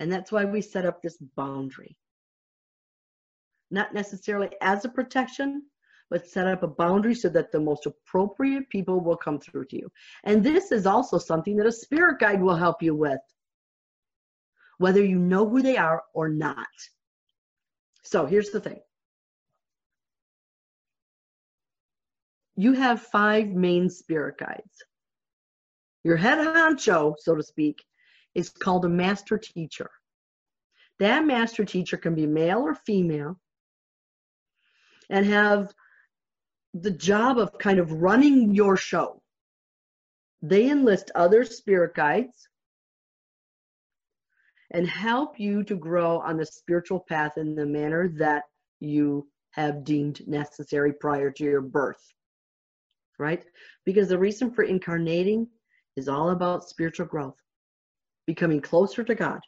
And 0.00 0.10
that's 0.10 0.32
why 0.32 0.44
we 0.44 0.60
set 0.60 0.86
up 0.86 1.00
this 1.00 1.18
boundary. 1.36 1.96
Not 3.70 3.94
necessarily 3.94 4.50
as 4.60 4.84
a 4.84 4.88
protection, 4.88 5.62
but 6.10 6.28
set 6.28 6.46
up 6.46 6.62
a 6.62 6.68
boundary 6.68 7.14
so 7.14 7.28
that 7.30 7.50
the 7.50 7.60
most 7.60 7.86
appropriate 7.86 8.68
people 8.70 9.00
will 9.00 9.16
come 9.16 9.40
through 9.40 9.64
to 9.66 9.76
you. 9.76 9.90
And 10.24 10.44
this 10.44 10.70
is 10.70 10.86
also 10.86 11.18
something 11.18 11.56
that 11.56 11.66
a 11.66 11.72
spirit 11.72 12.20
guide 12.20 12.42
will 12.42 12.56
help 12.56 12.82
you 12.82 12.94
with, 12.94 13.20
whether 14.78 15.02
you 15.02 15.18
know 15.18 15.48
who 15.48 15.62
they 15.62 15.76
are 15.76 16.02
or 16.14 16.28
not. 16.28 16.66
So 18.02 18.26
here's 18.26 18.50
the 18.50 18.60
thing. 18.60 18.80
You 22.56 22.74
have 22.74 23.00
five 23.00 23.48
main 23.48 23.90
spirit 23.90 24.38
guides. 24.38 24.84
Your 26.04 26.16
head 26.16 26.38
honcho, 26.38 27.14
so 27.18 27.34
to 27.34 27.42
speak, 27.42 27.82
is 28.34 28.50
called 28.50 28.84
a 28.84 28.88
master 28.88 29.38
teacher. 29.38 29.90
That 31.00 31.24
master 31.24 31.64
teacher 31.64 31.96
can 31.96 32.14
be 32.14 32.26
male 32.26 32.60
or 32.60 32.74
female 32.74 33.40
and 35.10 35.26
have 35.26 35.72
the 36.74 36.90
job 36.90 37.38
of 37.38 37.58
kind 37.58 37.78
of 37.78 37.92
running 37.92 38.54
your 38.54 38.76
show. 38.76 39.22
They 40.42 40.70
enlist 40.70 41.10
other 41.14 41.44
spirit 41.44 41.94
guides 41.94 42.48
and 44.72 44.86
help 44.88 45.38
you 45.38 45.62
to 45.64 45.76
grow 45.76 46.18
on 46.18 46.36
the 46.36 46.44
spiritual 46.44 47.00
path 47.08 47.38
in 47.38 47.54
the 47.54 47.64
manner 47.64 48.08
that 48.18 48.42
you 48.80 49.28
have 49.52 49.84
deemed 49.84 50.26
necessary 50.26 50.92
prior 50.92 51.30
to 51.30 51.44
your 51.44 51.60
birth. 51.60 52.02
Right? 53.18 53.44
Because 53.84 54.08
the 54.08 54.18
reason 54.18 54.50
for 54.50 54.64
incarnating 54.64 55.46
is 55.96 56.08
all 56.08 56.30
about 56.30 56.68
spiritual 56.68 57.06
growth, 57.06 57.36
becoming 58.26 58.60
closer 58.60 59.04
to 59.04 59.14
God. 59.14 59.40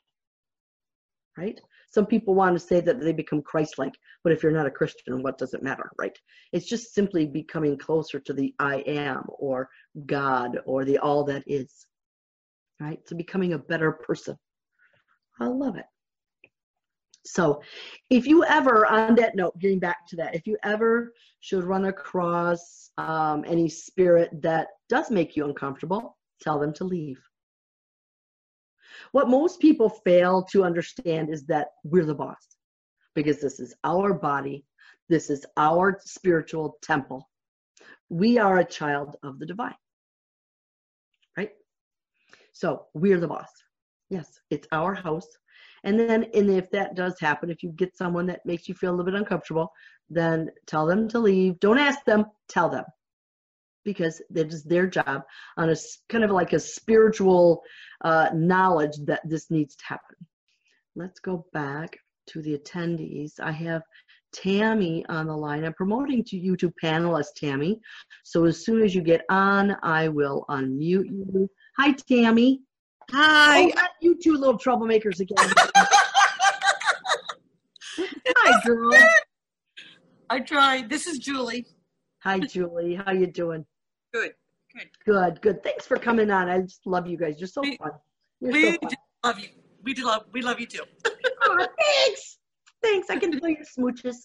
Right? 1.36 1.60
Some 1.88 2.06
people 2.06 2.34
want 2.34 2.54
to 2.54 2.60
say 2.60 2.80
that 2.80 3.00
they 3.00 3.12
become 3.12 3.42
Christ 3.42 3.78
like, 3.78 3.94
but 4.22 4.32
if 4.32 4.42
you're 4.42 4.52
not 4.52 4.66
a 4.66 4.70
Christian, 4.70 5.22
what 5.22 5.38
does 5.38 5.54
it 5.54 5.62
matter, 5.62 5.90
right? 5.98 6.16
It's 6.52 6.68
just 6.68 6.94
simply 6.94 7.26
becoming 7.26 7.78
closer 7.78 8.20
to 8.20 8.32
the 8.32 8.54
I 8.58 8.78
am 8.80 9.24
or 9.28 9.68
God 10.04 10.58
or 10.66 10.84
the 10.84 10.98
all 10.98 11.24
that 11.24 11.44
is, 11.46 11.86
right? 12.80 12.98
So 13.06 13.16
becoming 13.16 13.54
a 13.54 13.58
better 13.58 13.92
person. 13.92 14.36
I 15.40 15.46
love 15.46 15.76
it. 15.76 15.86
So, 17.26 17.60
if 18.08 18.26
you 18.26 18.44
ever, 18.44 18.86
on 18.86 19.16
that 19.16 19.34
note, 19.34 19.58
getting 19.58 19.80
back 19.80 20.06
to 20.08 20.16
that, 20.16 20.34
if 20.36 20.46
you 20.46 20.56
ever 20.62 21.12
should 21.40 21.64
run 21.64 21.86
across 21.86 22.90
um, 22.98 23.44
any 23.46 23.68
spirit 23.68 24.30
that 24.42 24.68
does 24.88 25.10
make 25.10 25.36
you 25.36 25.44
uncomfortable, 25.44 26.16
tell 26.40 26.60
them 26.60 26.72
to 26.74 26.84
leave. 26.84 27.18
What 29.12 29.28
most 29.28 29.60
people 29.60 29.88
fail 29.88 30.42
to 30.52 30.64
understand 30.64 31.30
is 31.30 31.44
that 31.46 31.68
we're 31.84 32.04
the 32.04 32.14
boss 32.14 32.56
because 33.14 33.40
this 33.40 33.60
is 33.60 33.74
our 33.84 34.12
body, 34.12 34.64
this 35.08 35.30
is 35.30 35.44
our 35.56 35.98
spiritual 36.04 36.78
temple. 36.82 37.28
We 38.08 38.38
are 38.38 38.58
a 38.58 38.64
child 38.64 39.16
of 39.22 39.38
the 39.38 39.46
divine, 39.46 39.74
right? 41.36 41.50
So 42.52 42.86
we're 42.94 43.20
the 43.20 43.28
boss. 43.28 43.50
Yes, 44.10 44.40
it's 44.50 44.68
our 44.72 44.94
house. 44.94 45.26
And 45.84 45.98
then, 45.98 46.24
and 46.34 46.50
if 46.50 46.70
that 46.70 46.94
does 46.94 47.18
happen, 47.20 47.50
if 47.50 47.62
you 47.62 47.70
get 47.70 47.96
someone 47.96 48.26
that 48.26 48.44
makes 48.44 48.68
you 48.68 48.74
feel 48.74 48.90
a 48.90 48.94
little 48.94 49.10
bit 49.10 49.18
uncomfortable, 49.18 49.72
then 50.08 50.50
tell 50.66 50.86
them 50.86 51.08
to 51.08 51.18
leave. 51.18 51.58
Don't 51.60 51.78
ask 51.78 52.04
them, 52.04 52.26
tell 52.48 52.68
them. 52.68 52.84
Because 53.86 54.20
it 54.34 54.52
is 54.52 54.64
their 54.64 54.86
job 54.86 55.22
on 55.56 55.70
a 55.70 55.76
kind 56.10 56.24
of 56.24 56.30
like 56.30 56.52
a 56.52 56.58
spiritual 56.58 57.62
uh, 58.02 58.28
knowledge 58.34 58.96
that 59.04 59.22
this 59.24 59.50
needs 59.50 59.76
to 59.76 59.84
happen. 59.86 60.16
Let's 60.94 61.20
go 61.20 61.46
back 61.52 61.96
to 62.28 62.42
the 62.42 62.58
attendees. 62.58 63.40
I 63.40 63.52
have 63.52 63.82
Tammy 64.32 65.06
on 65.08 65.26
the 65.28 65.36
line. 65.36 65.64
I'm 65.64 65.72
promoting 65.72 66.24
to 66.24 66.36
you 66.36 66.56
to 66.56 66.72
panelist, 66.82 67.34
Tammy. 67.36 67.80
So 68.24 68.44
as 68.44 68.64
soon 68.64 68.82
as 68.82 68.94
you 68.94 69.02
get 69.02 69.22
on, 69.30 69.76
I 69.82 70.08
will 70.08 70.44
unmute 70.50 71.08
you. 71.08 71.48
Hi, 71.78 71.92
Tammy. 71.92 72.60
Hi. 73.10 73.70
Oh, 73.76 73.86
you 74.00 74.18
two 74.22 74.34
little 74.36 74.58
troublemakers 74.58 75.20
again. 75.20 75.36
Hi, 78.38 78.60
girl. 78.66 78.92
I 80.28 80.40
tried. 80.40 80.90
This 80.90 81.06
is 81.06 81.18
Julie. 81.18 81.66
Hi, 82.22 82.40
Julie. 82.40 82.96
How 82.96 83.12
you 83.12 83.26
doing? 83.28 83.64
Good. 84.16 84.32
Good. 84.74 84.88
Good, 85.04 85.40
good. 85.42 85.62
Thanks 85.62 85.86
for 85.86 85.96
coming 85.98 86.30
on. 86.30 86.48
I 86.48 86.60
just 86.62 86.86
love 86.86 87.06
you 87.06 87.16
guys. 87.18 87.34
You're 87.38 87.48
so 87.48 87.60
We- 87.60 87.76
fun. 87.76 87.92
You're 88.40 88.52
we 88.52 88.62
so 88.72 88.78
fun. 88.80 88.90
do 88.90 88.96
love 89.24 89.38
you. 89.38 89.48
We 89.82 89.94
do 89.94 90.04
love. 90.06 90.24
We 90.32 90.42
love 90.42 90.58
you 90.60 90.66
too. 90.66 90.82
Aw, 91.06 91.10
oh, 91.42 91.66
thanks. 91.78 92.38
Thanks. 92.82 93.10
I 93.10 93.16
can 93.18 93.38
feel 93.38 93.48
your 93.50 93.64
smooches. 93.64 94.16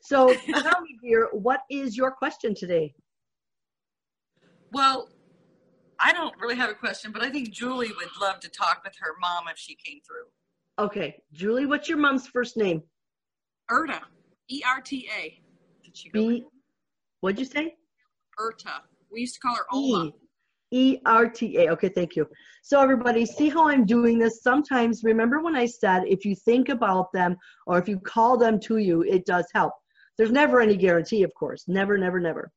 So 0.00 0.32
tell 0.62 0.80
me, 0.80 0.98
dear, 1.02 1.28
what 1.32 1.60
is 1.70 1.96
your 1.96 2.10
question 2.10 2.54
today? 2.54 2.94
Well, 4.72 5.10
I 6.00 6.12
don't 6.12 6.34
really 6.40 6.56
have 6.56 6.70
a 6.70 6.74
question, 6.74 7.12
but 7.12 7.22
I 7.22 7.30
think 7.30 7.50
Julie 7.50 7.92
would 7.96 8.08
love 8.20 8.40
to 8.40 8.48
talk 8.48 8.82
with 8.84 8.94
her 9.00 9.12
mom 9.20 9.44
if 9.50 9.58
she 9.58 9.74
came 9.74 10.00
through. 10.06 10.84
Okay, 10.84 11.22
Julie, 11.32 11.66
what's 11.66 11.88
your 11.88 11.98
mom's 11.98 12.26
first 12.26 12.56
name? 12.56 12.82
Erta. 13.70 14.00
E 14.48 14.62
R 14.66 14.80
T 14.80 15.08
A. 15.16 15.38
Did 15.84 15.96
she 15.96 16.08
go? 16.08 16.28
B. 16.28 16.44
What'd 17.20 17.38
you 17.38 17.44
say? 17.44 17.74
Erta. 18.40 18.80
We 19.12 19.20
used 19.20 19.34
to 19.34 19.40
call 19.40 19.56
her. 19.56 19.64
E. 19.74 20.12
E 20.72 20.98
R 21.04 21.28
T 21.28 21.58
A. 21.58 21.70
Okay, 21.72 21.90
thank 21.90 22.16
you. 22.16 22.26
So, 22.62 22.80
everybody, 22.80 23.26
see 23.26 23.50
how 23.50 23.68
I'm 23.68 23.84
doing 23.84 24.18
this? 24.18 24.42
Sometimes, 24.42 25.04
remember 25.04 25.42
when 25.42 25.54
I 25.54 25.66
said 25.66 26.04
if 26.06 26.24
you 26.24 26.34
think 26.34 26.70
about 26.70 27.12
them 27.12 27.36
or 27.66 27.78
if 27.78 27.88
you 27.88 27.98
call 27.98 28.38
them 28.38 28.58
to 28.60 28.78
you, 28.78 29.02
it 29.02 29.26
does 29.26 29.46
help. 29.52 29.74
There's 30.16 30.32
never 30.32 30.60
any 30.60 30.76
guarantee, 30.76 31.22
of 31.24 31.34
course. 31.34 31.64
Never, 31.68 31.98
never, 31.98 32.20
never. 32.20 32.50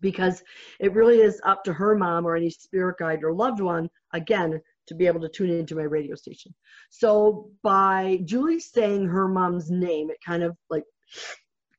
Because 0.00 0.42
it 0.80 0.92
really 0.92 1.20
is 1.20 1.40
up 1.44 1.62
to 1.64 1.72
her 1.72 1.96
mom 1.96 2.26
or 2.26 2.34
any 2.34 2.50
spirit 2.50 2.96
guide 2.98 3.22
or 3.22 3.32
loved 3.32 3.60
one, 3.60 3.88
again, 4.12 4.60
to 4.88 4.94
be 4.94 5.06
able 5.06 5.20
to 5.20 5.28
tune 5.28 5.50
into 5.50 5.76
my 5.76 5.82
radio 5.82 6.16
station. 6.16 6.52
So, 6.90 7.50
by 7.62 8.20
Julie 8.24 8.58
saying 8.58 9.06
her 9.06 9.28
mom's 9.28 9.70
name, 9.70 10.10
it 10.10 10.18
kind 10.26 10.42
of 10.42 10.56
like 10.68 10.84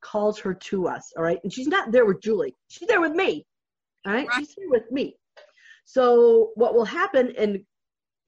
calls 0.01 0.39
her 0.39 0.54
to 0.54 0.88
us, 0.88 1.12
all 1.17 1.23
right? 1.23 1.39
And 1.43 1.51
she's 1.51 1.67
not 1.67 1.91
there 1.91 2.06
with 2.06 2.21
Julie, 2.21 2.56
she's 2.69 2.88
there 2.88 3.01
with 3.01 3.13
me, 3.13 3.45
all 4.05 4.13
right? 4.13 4.27
Right. 4.27 4.37
She's 4.37 4.53
here 4.53 4.69
with 4.69 4.89
me. 4.91 5.15
So 5.85 6.51
what 6.55 6.73
will 6.73 6.85
happen, 6.85 7.33
and 7.37 7.59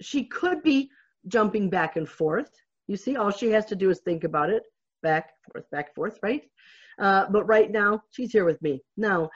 she 0.02 0.26
could 0.26 0.64
be 0.64 0.90
jumping 1.28 1.70
back 1.70 1.96
and 1.96 2.08
forth. 2.08 2.50
You 2.88 2.98
see, 2.98 3.16
all 3.16 3.32
she 3.32 3.50
has 3.52 3.66
to 3.68 3.76
do 3.76 3.90
is 3.90 4.02
think 4.02 4.24
about 4.24 4.50
it, 4.50 4.64
back, 5.02 5.32
forth, 5.52 5.70
back, 5.72 5.96
forth, 5.96 6.20
right? 6.22 6.44
Uh, 7.00 7.26
but 7.32 7.46
right 7.46 7.72
now, 7.72 8.02
she's 8.12 8.32
here 8.32 8.46
with 8.46 8.62
me. 8.62 8.82
Now, 8.98 9.30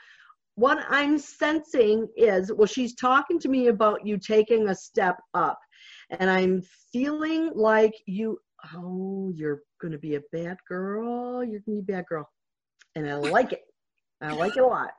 what 0.56 0.84
I'm 0.88 1.18
sensing 1.18 2.08
is, 2.16 2.52
well, 2.52 2.66
she's 2.66 2.94
talking 2.94 3.38
to 3.40 3.48
me 3.48 3.68
about 3.68 4.06
you 4.06 4.18
taking 4.18 4.68
a 4.68 4.74
step 4.74 5.16
up, 5.32 5.58
and 6.10 6.28
I'm 6.28 6.62
feeling 6.92 7.50
like 7.54 7.94
you, 8.06 8.38
oh, 8.74 9.32
you're 9.34 9.62
going 9.80 9.92
to 9.92 9.98
be 9.98 10.16
a 10.16 10.22
bad 10.32 10.56
girl. 10.68 11.44
You're 11.44 11.60
going 11.60 11.78
to 11.78 11.82
be 11.82 11.92
a 11.92 11.96
bad 11.96 12.06
girl. 12.06 12.28
And 12.94 13.08
I 13.08 13.14
like 13.14 13.52
it. 13.52 13.62
I 14.20 14.32
like 14.32 14.56
it 14.56 14.62
a 14.62 14.66
lot. 14.66 14.90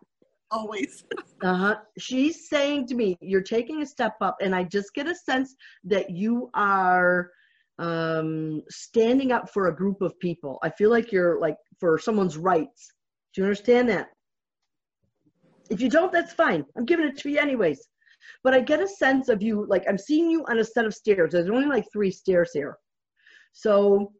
Always. 0.51 1.03
Uh-huh. 1.41 1.77
She's 1.97 2.49
saying 2.49 2.87
to 2.87 2.95
me, 2.95 3.17
you're 3.21 3.39
taking 3.39 3.81
a 3.81 3.85
step 3.85 4.15
up, 4.19 4.35
and 4.41 4.53
I 4.53 4.65
just 4.65 4.93
get 4.93 5.07
a 5.07 5.15
sense 5.15 5.55
that 5.85 6.09
you 6.09 6.49
are 6.53 7.31
um, 7.77 8.61
standing 8.69 9.31
up 9.31 9.49
for 9.49 9.67
a 9.67 9.75
group 9.75 10.01
of 10.01 10.19
people. 10.19 10.59
I 10.61 10.69
feel 10.69 10.89
like 10.89 11.13
you're 11.13 11.39
like 11.39 11.55
for 11.79 11.97
someone's 11.97 12.35
rights. 12.37 12.91
Do 13.33 13.39
you 13.39 13.45
understand 13.45 13.87
that? 13.87 14.09
If 15.69 15.79
you 15.79 15.89
don't, 15.89 16.11
that's 16.11 16.33
fine. 16.33 16.65
I'm 16.77 16.83
giving 16.83 17.07
it 17.07 17.17
to 17.19 17.29
you 17.29 17.39
anyways. 17.39 17.87
But 18.43 18.53
I 18.53 18.59
get 18.59 18.81
a 18.81 18.87
sense 18.87 19.29
of 19.29 19.41
you, 19.41 19.65
like 19.65 19.85
I'm 19.87 19.97
seeing 19.97 20.29
you 20.29 20.43
on 20.49 20.59
a 20.59 20.65
set 20.65 20.85
of 20.85 20.93
stairs. 20.93 21.31
There's 21.31 21.49
only 21.49 21.67
like 21.67 21.85
three 21.93 22.11
stairs 22.11 22.51
here. 22.53 22.77
So 23.53 24.11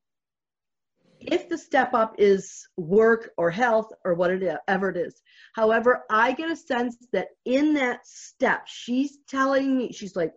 if 1.22 1.50
the 1.50 1.58
step 1.58 1.94
up 1.94 2.16
is 2.18 2.68
work 2.78 3.32
or 3.38 3.52
health 3.52 3.92
or 4.06 4.14
whatever 4.14 4.90
it 4.90 4.98
is. 4.98 5.22
However, 5.54 6.04
I 6.10 6.32
get 6.32 6.52
a 6.52 6.56
sense 6.56 6.98
that 7.12 7.28
in 7.46 7.74
that 7.76 8.06
step, 8.06 8.68
she's 8.68 9.20
telling 9.28 9.78
me, 9.78 9.92
she's 9.92 10.16
like 10.16 10.34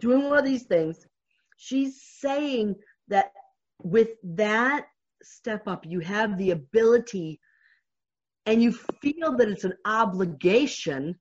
doing 0.00 0.24
one 0.24 0.38
of 0.38 0.44
these 0.44 0.64
things. 0.64 1.06
She's 1.58 2.02
saying 2.02 2.76
that 3.08 3.32
with 3.82 4.10
that 4.22 4.86
step 5.22 5.68
up, 5.68 5.84
you 5.86 6.00
have 6.00 6.38
the 6.38 6.52
ability 6.52 7.40
and 8.46 8.62
you 8.62 8.72
feel 8.72 9.36
that 9.36 9.48
it's 9.48 9.64
an 9.64 9.74
obligation 9.84 11.18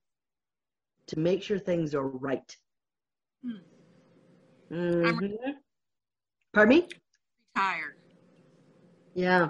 to 1.08 1.20
make 1.20 1.44
sure 1.44 1.60
things 1.60 1.94
are 1.94 2.08
right. 2.08 2.58
Hmm. 3.44 3.58
Mhm. 4.72 5.58
Pardon 6.54 6.80
me? 6.80 6.88
Tired. 7.56 8.01
Yeah, 9.14 9.50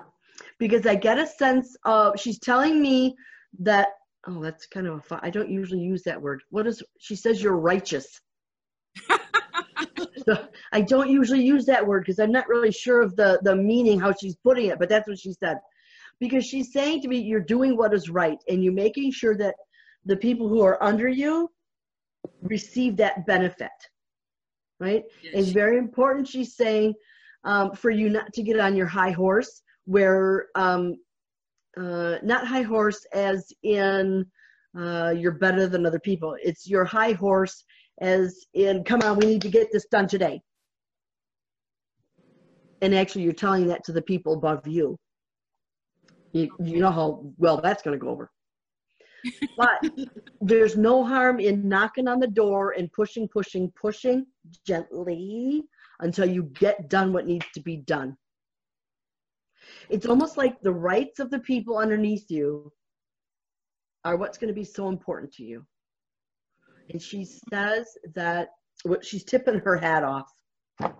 because 0.59 0.85
I 0.85 0.95
get 0.95 1.17
a 1.19 1.27
sense 1.27 1.75
of 1.85 2.19
she's 2.19 2.39
telling 2.39 2.81
me 2.81 3.15
that. 3.59 3.89
Oh, 4.27 4.41
that's 4.41 4.67
kind 4.67 4.87
of 4.87 5.03
a. 5.11 5.19
I 5.23 5.29
don't 5.29 5.49
usually 5.49 5.81
use 5.81 6.03
that 6.03 6.21
word. 6.21 6.41
What 6.49 6.67
is? 6.67 6.83
She 6.99 7.15
says 7.15 7.41
you're 7.41 7.57
righteous. 7.57 8.07
So 10.25 10.47
I 10.71 10.81
don't 10.81 11.09
usually 11.09 11.43
use 11.43 11.65
that 11.65 11.85
word 11.85 12.01
because 12.01 12.19
I'm 12.19 12.31
not 12.31 12.47
really 12.47 12.71
sure 12.71 13.01
of 13.01 13.15
the 13.15 13.39
the 13.43 13.55
meaning 13.55 13.99
how 13.99 14.13
she's 14.13 14.35
putting 14.35 14.67
it, 14.67 14.77
but 14.77 14.89
that's 14.89 15.07
what 15.07 15.19
she 15.19 15.33
said. 15.33 15.57
Because 16.19 16.45
she's 16.45 16.71
saying 16.71 17.01
to 17.01 17.07
me, 17.07 17.17
you're 17.17 17.39
doing 17.39 17.75
what 17.75 17.93
is 17.93 18.09
right, 18.09 18.37
and 18.47 18.63
you're 18.63 18.73
making 18.73 19.11
sure 19.11 19.35
that 19.37 19.55
the 20.05 20.15
people 20.15 20.47
who 20.47 20.61
are 20.61 20.81
under 20.83 21.07
you 21.07 21.49
receive 22.43 22.97
that 22.97 23.25
benefit. 23.25 23.71
Right? 24.79 25.03
It's 25.23 25.49
very 25.49 25.77
important, 25.77 26.27
she's 26.27 26.55
saying, 26.55 26.95
um, 27.43 27.73
for 27.73 27.89
you 27.89 28.09
not 28.09 28.31
to 28.33 28.43
get 28.43 28.59
on 28.59 28.75
your 28.75 28.87
high 28.87 29.11
horse, 29.11 29.61
where 29.85 30.47
um, 30.55 30.95
uh, 31.77 32.17
not 32.23 32.47
high 32.47 32.61
horse 32.61 33.05
as 33.13 33.51
in 33.63 34.25
uh, 34.77 35.13
you're 35.15 35.33
better 35.33 35.67
than 35.67 35.85
other 35.85 35.99
people. 35.99 36.35
It's 36.41 36.67
your 36.67 36.85
high 36.85 37.13
horse 37.13 37.63
as 37.99 38.45
in, 38.53 38.83
come 38.83 39.01
on, 39.01 39.17
we 39.17 39.25
need 39.25 39.41
to 39.43 39.49
get 39.49 39.71
this 39.71 39.85
done 39.85 40.07
today. 40.07 40.41
And 42.81 42.95
actually, 42.95 43.23
you're 43.23 43.33
telling 43.33 43.67
that 43.67 43.83
to 43.85 43.91
the 43.91 44.01
people 44.01 44.33
above 44.33 44.67
you. 44.67 44.97
You, 46.33 46.49
you 46.59 46.79
know 46.79 46.91
how 46.91 47.25
well 47.37 47.57
that's 47.61 47.83
going 47.83 47.97
to 47.97 48.03
go 48.03 48.11
over. 48.11 48.31
But 49.57 49.85
there's 50.39 50.75
no 50.75 51.03
harm 51.03 51.39
in 51.39 51.69
knocking 51.69 52.07
on 52.07 52.19
the 52.19 52.27
door 52.27 52.73
and 52.75 52.91
pushing, 52.91 53.27
pushing, 53.27 53.71
pushing 53.79 54.25
gently 54.65 55.63
until 56.01 56.25
you 56.25 56.43
get 56.43 56.89
done 56.89 57.13
what 57.13 57.25
needs 57.25 57.45
to 57.53 57.61
be 57.61 57.77
done. 57.77 58.17
It's 59.89 60.05
almost 60.05 60.37
like 60.37 60.59
the 60.61 60.73
rights 60.73 61.19
of 61.19 61.29
the 61.29 61.39
people 61.39 61.77
underneath 61.77 62.29
you 62.29 62.71
are 64.03 64.17
what's 64.17 64.37
going 64.37 64.47
to 64.47 64.59
be 64.59 64.63
so 64.63 64.89
important 64.89 65.31
to 65.33 65.43
you. 65.43 65.65
And 66.89 67.01
she 67.01 67.25
says 67.53 67.87
that 68.15 68.49
what 68.83 69.05
she's 69.05 69.23
tipping 69.23 69.59
her 69.59 69.77
hat 69.77 70.03
off. 70.03 70.29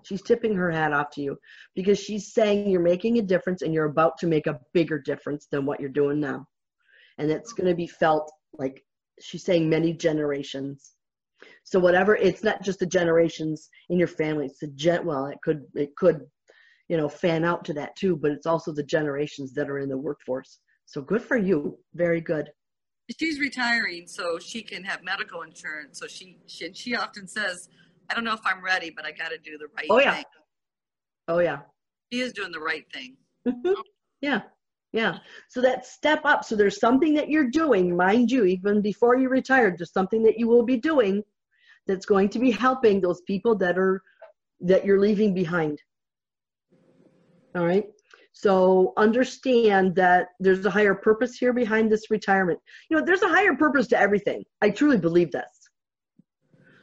She's 0.04 0.22
tipping 0.22 0.56
her 0.56 0.70
hat 0.70 0.94
off 0.94 1.10
to 1.14 1.22
you 1.22 1.38
because 1.76 2.00
she's 2.00 2.34
saying 2.34 2.70
you're 2.70 2.82
making 2.82 3.18
a 3.18 3.24
difference 3.24 3.64
and 3.64 3.74
you're 3.74 3.86
about 3.86 4.20
to 4.20 4.28
make 4.28 4.46
a 4.46 4.60
bigger 4.74 5.00
difference 5.00 5.48
than 5.52 5.66
what 5.66 5.80
you're 5.80 5.90
doing 5.90 6.20
now. 6.20 6.46
And 7.18 7.32
it's 7.32 7.54
going 7.54 7.68
to 7.68 7.76
be 7.76 7.88
felt 7.88 8.32
like 8.54 8.84
she's 9.20 9.44
saying 9.44 9.68
many 9.68 9.94
generations. 9.94 10.91
So 11.64 11.80
whatever, 11.80 12.16
it's 12.16 12.44
not 12.44 12.62
just 12.62 12.80
the 12.80 12.86
generations 12.86 13.70
in 13.90 13.98
your 13.98 14.08
family. 14.08 14.46
It's 14.48 14.60
the 14.60 14.68
gen. 14.68 15.06
Well, 15.06 15.28
it 15.28 15.40
could 15.44 15.64
it 15.76 15.96
could 15.96 16.22
you 16.92 16.98
know, 16.98 17.08
fan 17.08 17.46
out 17.46 17.64
to 17.64 17.74
that 17.74 17.96
too, 17.96 18.18
but 18.18 18.32
it's 18.32 18.46
also 18.46 18.74
the 18.74 18.84
generations 18.84 19.54
that 19.54 19.70
are 19.70 19.80
in 19.80 19.88
the 19.88 19.98
workforce. 19.98 20.60
So 20.86 21.02
good 21.02 21.22
for 21.22 21.38
you. 21.38 21.80
Very 21.94 22.20
good. 22.20 22.50
She's 23.18 23.40
retiring 23.40 24.08
so 24.08 24.38
she 24.40 24.62
can 24.62 24.84
have 24.84 25.02
medical 25.02 25.44
insurance. 25.44 25.98
So 26.00 26.08
she 26.08 26.38
she, 26.48 26.74
she 26.74 26.94
often 26.94 27.30
says, 27.30 27.70
I 28.10 28.14
don't 28.14 28.26
know 28.26 28.34
if 28.34 28.42
I'm 28.46 28.62
ready, 28.62 28.90
but 28.90 29.06
I 29.06 29.12
got 29.12 29.30
to 29.30 29.38
do 29.38 29.58
the 29.58 29.68
right 29.74 29.88
Oh, 29.90 30.00
yeah. 30.02 30.16
thing. 30.16 30.26
Oh 31.30 31.40
yeah. 31.40 31.60
She 32.12 32.20
is 32.20 32.34
doing 32.34 32.52
the 32.52 32.60
right 32.60 32.86
thing. 32.92 33.16
Mhm. 33.48 33.74
yeah. 34.20 34.42
Yeah. 34.92 35.20
So 35.48 35.62
that 35.62 35.86
step 35.86 36.26
up. 36.26 36.44
So 36.44 36.58
there's 36.58 36.82
something 36.82 37.14
that 37.14 37.30
you're 37.30 37.50
doing, 37.50 37.96
mind 37.96 38.30
you, 38.32 38.44
even 38.44 38.82
before 38.82 39.16
you 39.16 39.30
retired, 39.30 39.78
there's 39.78 39.94
something 39.94 40.24
that 40.24 40.38
you 40.38 40.50
will 40.50 40.64
be 40.64 40.76
doing 40.76 41.24
that's 41.88 42.06
going 42.06 42.30
to 42.30 42.40
be 42.40 42.52
helping 42.52 43.02
those 43.02 43.22
people 43.22 43.56
that 43.56 43.78
are 43.78 44.02
that 44.62 44.86
you're 44.86 45.00
leaving 45.00 45.34
behind. 45.34 45.82
All 47.56 47.66
right. 47.66 47.86
So 48.34 48.94
understand 48.98 49.96
that 49.96 50.30
there's 50.40 50.66
a 50.66 50.70
higher 50.70 50.96
purpose 50.96 51.36
here 51.36 51.52
behind 51.52 51.92
this 51.92 52.10
retirement. 52.10 52.60
You 52.90 52.98
know, 52.98 53.06
there's 53.06 53.24
a 53.24 53.28
higher 53.28 53.56
purpose 53.56 53.88
to 53.88 54.00
everything. 54.00 54.44
I 54.62 54.70
truly 54.70 54.98
believe 54.98 55.32
this. 55.32 55.70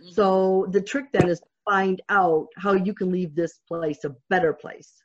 Mhm. 0.03 0.13
So 0.13 0.67
the 0.71 0.83
trick 0.83 1.07
then 1.13 1.29
is 1.29 1.41
to 1.41 1.47
find 1.65 2.03
out 2.09 2.49
how 2.57 2.73
you 2.73 2.93
can 2.93 3.11
leave 3.11 3.35
this 3.35 3.61
place 3.67 4.05
a 4.05 4.15
better 4.29 4.53
place. 4.53 5.03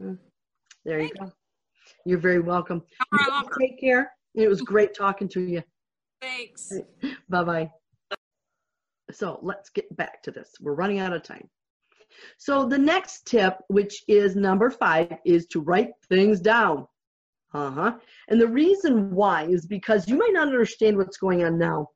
Mm. 0.00 0.18
There 0.84 1.00
you 1.00 1.14
go. 1.14 1.32
You're 2.04 2.18
very 2.18 2.40
welcome. 2.40 2.80
Tell 2.80 3.06
her 3.18 3.30
I 3.30 3.36
love 3.36 3.46
her. 3.48 3.56
Take 3.60 3.78
care. 3.78 4.12
It 4.34 4.48
was 4.48 4.62
great 4.62 4.94
talking 4.94 5.28
to 5.28 5.40
you. 5.40 5.62
Thanks. 6.20 6.72
Bye 7.28 7.44
bye. 7.44 7.70
So 9.14 9.38
let's 9.42 9.70
get 9.70 9.94
back 9.96 10.22
to 10.24 10.30
this. 10.30 10.50
We're 10.60 10.74
running 10.74 10.98
out 10.98 11.12
of 11.12 11.22
time. 11.22 11.48
So 12.38 12.66
the 12.66 12.78
next 12.78 13.26
tip, 13.26 13.58
which 13.68 14.04
is 14.08 14.36
number 14.36 14.70
five, 14.70 15.12
is 15.24 15.46
to 15.48 15.60
write 15.60 15.90
things 16.08 16.40
down. 16.40 16.86
Uh 17.52 17.70
huh. 17.70 17.92
And 18.28 18.40
the 18.40 18.48
reason 18.48 19.14
why 19.14 19.44
is 19.44 19.66
because 19.66 20.08
you 20.08 20.16
might 20.16 20.32
not 20.32 20.48
understand 20.48 20.96
what's 20.96 21.16
going 21.16 21.44
on 21.44 21.58
now. 21.58 21.88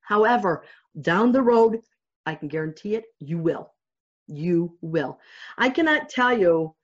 However, 0.00 0.64
down 1.00 1.32
the 1.32 1.42
road, 1.42 1.80
I 2.24 2.34
can 2.34 2.48
guarantee 2.48 2.94
it, 2.94 3.04
you 3.18 3.38
will. 3.38 3.72
You 4.26 4.76
will. 4.80 5.18
I 5.56 5.70
cannot 5.70 6.08
tell 6.08 6.36
you 6.36 6.74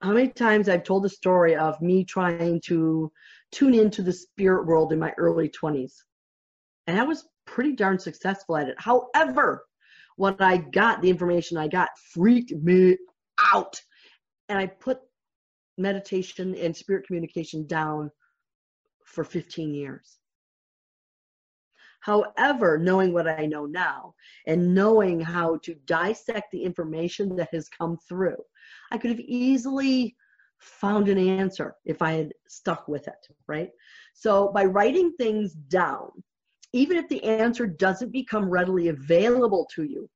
how 0.00 0.12
many 0.12 0.28
times 0.28 0.68
I've 0.68 0.84
told 0.84 1.04
the 1.04 1.08
story 1.08 1.56
of 1.56 1.80
me 1.80 2.04
trying 2.04 2.60
to 2.66 3.10
tune 3.50 3.74
into 3.74 4.02
the 4.02 4.12
spirit 4.12 4.66
world 4.66 4.92
in 4.92 4.98
my 4.98 5.12
early 5.16 5.48
20s. 5.48 5.92
And 6.86 6.98
I 6.98 7.04
was 7.04 7.28
pretty 7.46 7.72
darn 7.72 7.98
successful 7.98 8.56
at 8.56 8.68
it. 8.68 8.76
However, 8.78 9.64
what 10.16 10.40
I 10.40 10.58
got, 10.58 11.02
the 11.02 11.10
information 11.10 11.56
I 11.56 11.68
got, 11.68 11.90
freaked 12.12 12.52
me 12.52 12.96
out. 13.52 13.80
And 14.48 14.58
I 14.58 14.66
put 14.66 14.98
meditation 15.78 16.54
and 16.54 16.76
spirit 16.76 17.06
communication 17.06 17.66
down 17.66 18.10
for 19.04 19.24
15 19.24 19.74
years. 19.74 20.18
However, 22.00 22.78
knowing 22.78 23.12
what 23.12 23.28
I 23.28 23.46
know 23.46 23.64
now 23.64 24.14
and 24.46 24.74
knowing 24.74 25.20
how 25.20 25.58
to 25.58 25.74
dissect 25.86 26.50
the 26.50 26.62
information 26.62 27.36
that 27.36 27.50
has 27.52 27.68
come 27.68 27.96
through, 28.08 28.38
I 28.90 28.98
could 28.98 29.10
have 29.10 29.20
easily 29.20 30.16
found 30.58 31.08
an 31.08 31.18
answer 31.18 31.76
if 31.84 32.02
I 32.02 32.12
had 32.12 32.32
stuck 32.48 32.88
with 32.88 33.06
it, 33.06 33.26
right? 33.46 33.70
So 34.14 34.50
by 34.52 34.64
writing 34.64 35.12
things 35.12 35.52
down, 35.52 36.10
even 36.72 36.96
if 36.96 37.08
the 37.08 37.22
answer 37.24 37.66
doesn't 37.66 38.12
become 38.12 38.48
readily 38.48 38.88
available 38.88 39.68
to 39.74 39.84
you, 39.84 40.08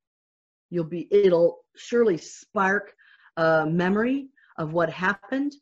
you'll 0.70 0.84
be 0.84 1.09
it'll 1.11 1.59
surely 1.76 2.16
spark 2.16 2.92
a 3.36 3.66
memory 3.66 4.28
of 4.59 4.72
what 4.72 4.90
happened. 4.90 5.54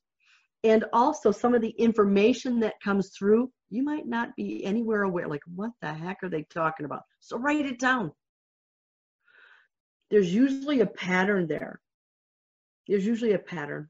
And 0.62 0.84
also 0.92 1.30
some 1.30 1.54
of 1.54 1.60
the 1.60 1.74
information 1.78 2.60
that 2.60 2.80
comes 2.82 3.10
through 3.10 3.50
you 3.70 3.82
might 3.82 4.06
not 4.06 4.36
be 4.36 4.64
anywhere 4.64 5.02
aware 5.02 5.26
like 5.26 5.42
what 5.52 5.72
the 5.82 5.92
heck 5.92 6.18
are 6.22 6.28
they 6.28 6.44
talking 6.44 6.86
about? 6.86 7.02
So 7.18 7.36
write 7.38 7.66
it 7.66 7.80
down. 7.80 8.12
There's 10.10 10.32
usually 10.32 10.80
a 10.80 10.86
pattern 10.86 11.48
there. 11.48 11.80
There's 12.86 13.04
usually 13.04 13.32
a 13.32 13.38
pattern. 13.38 13.88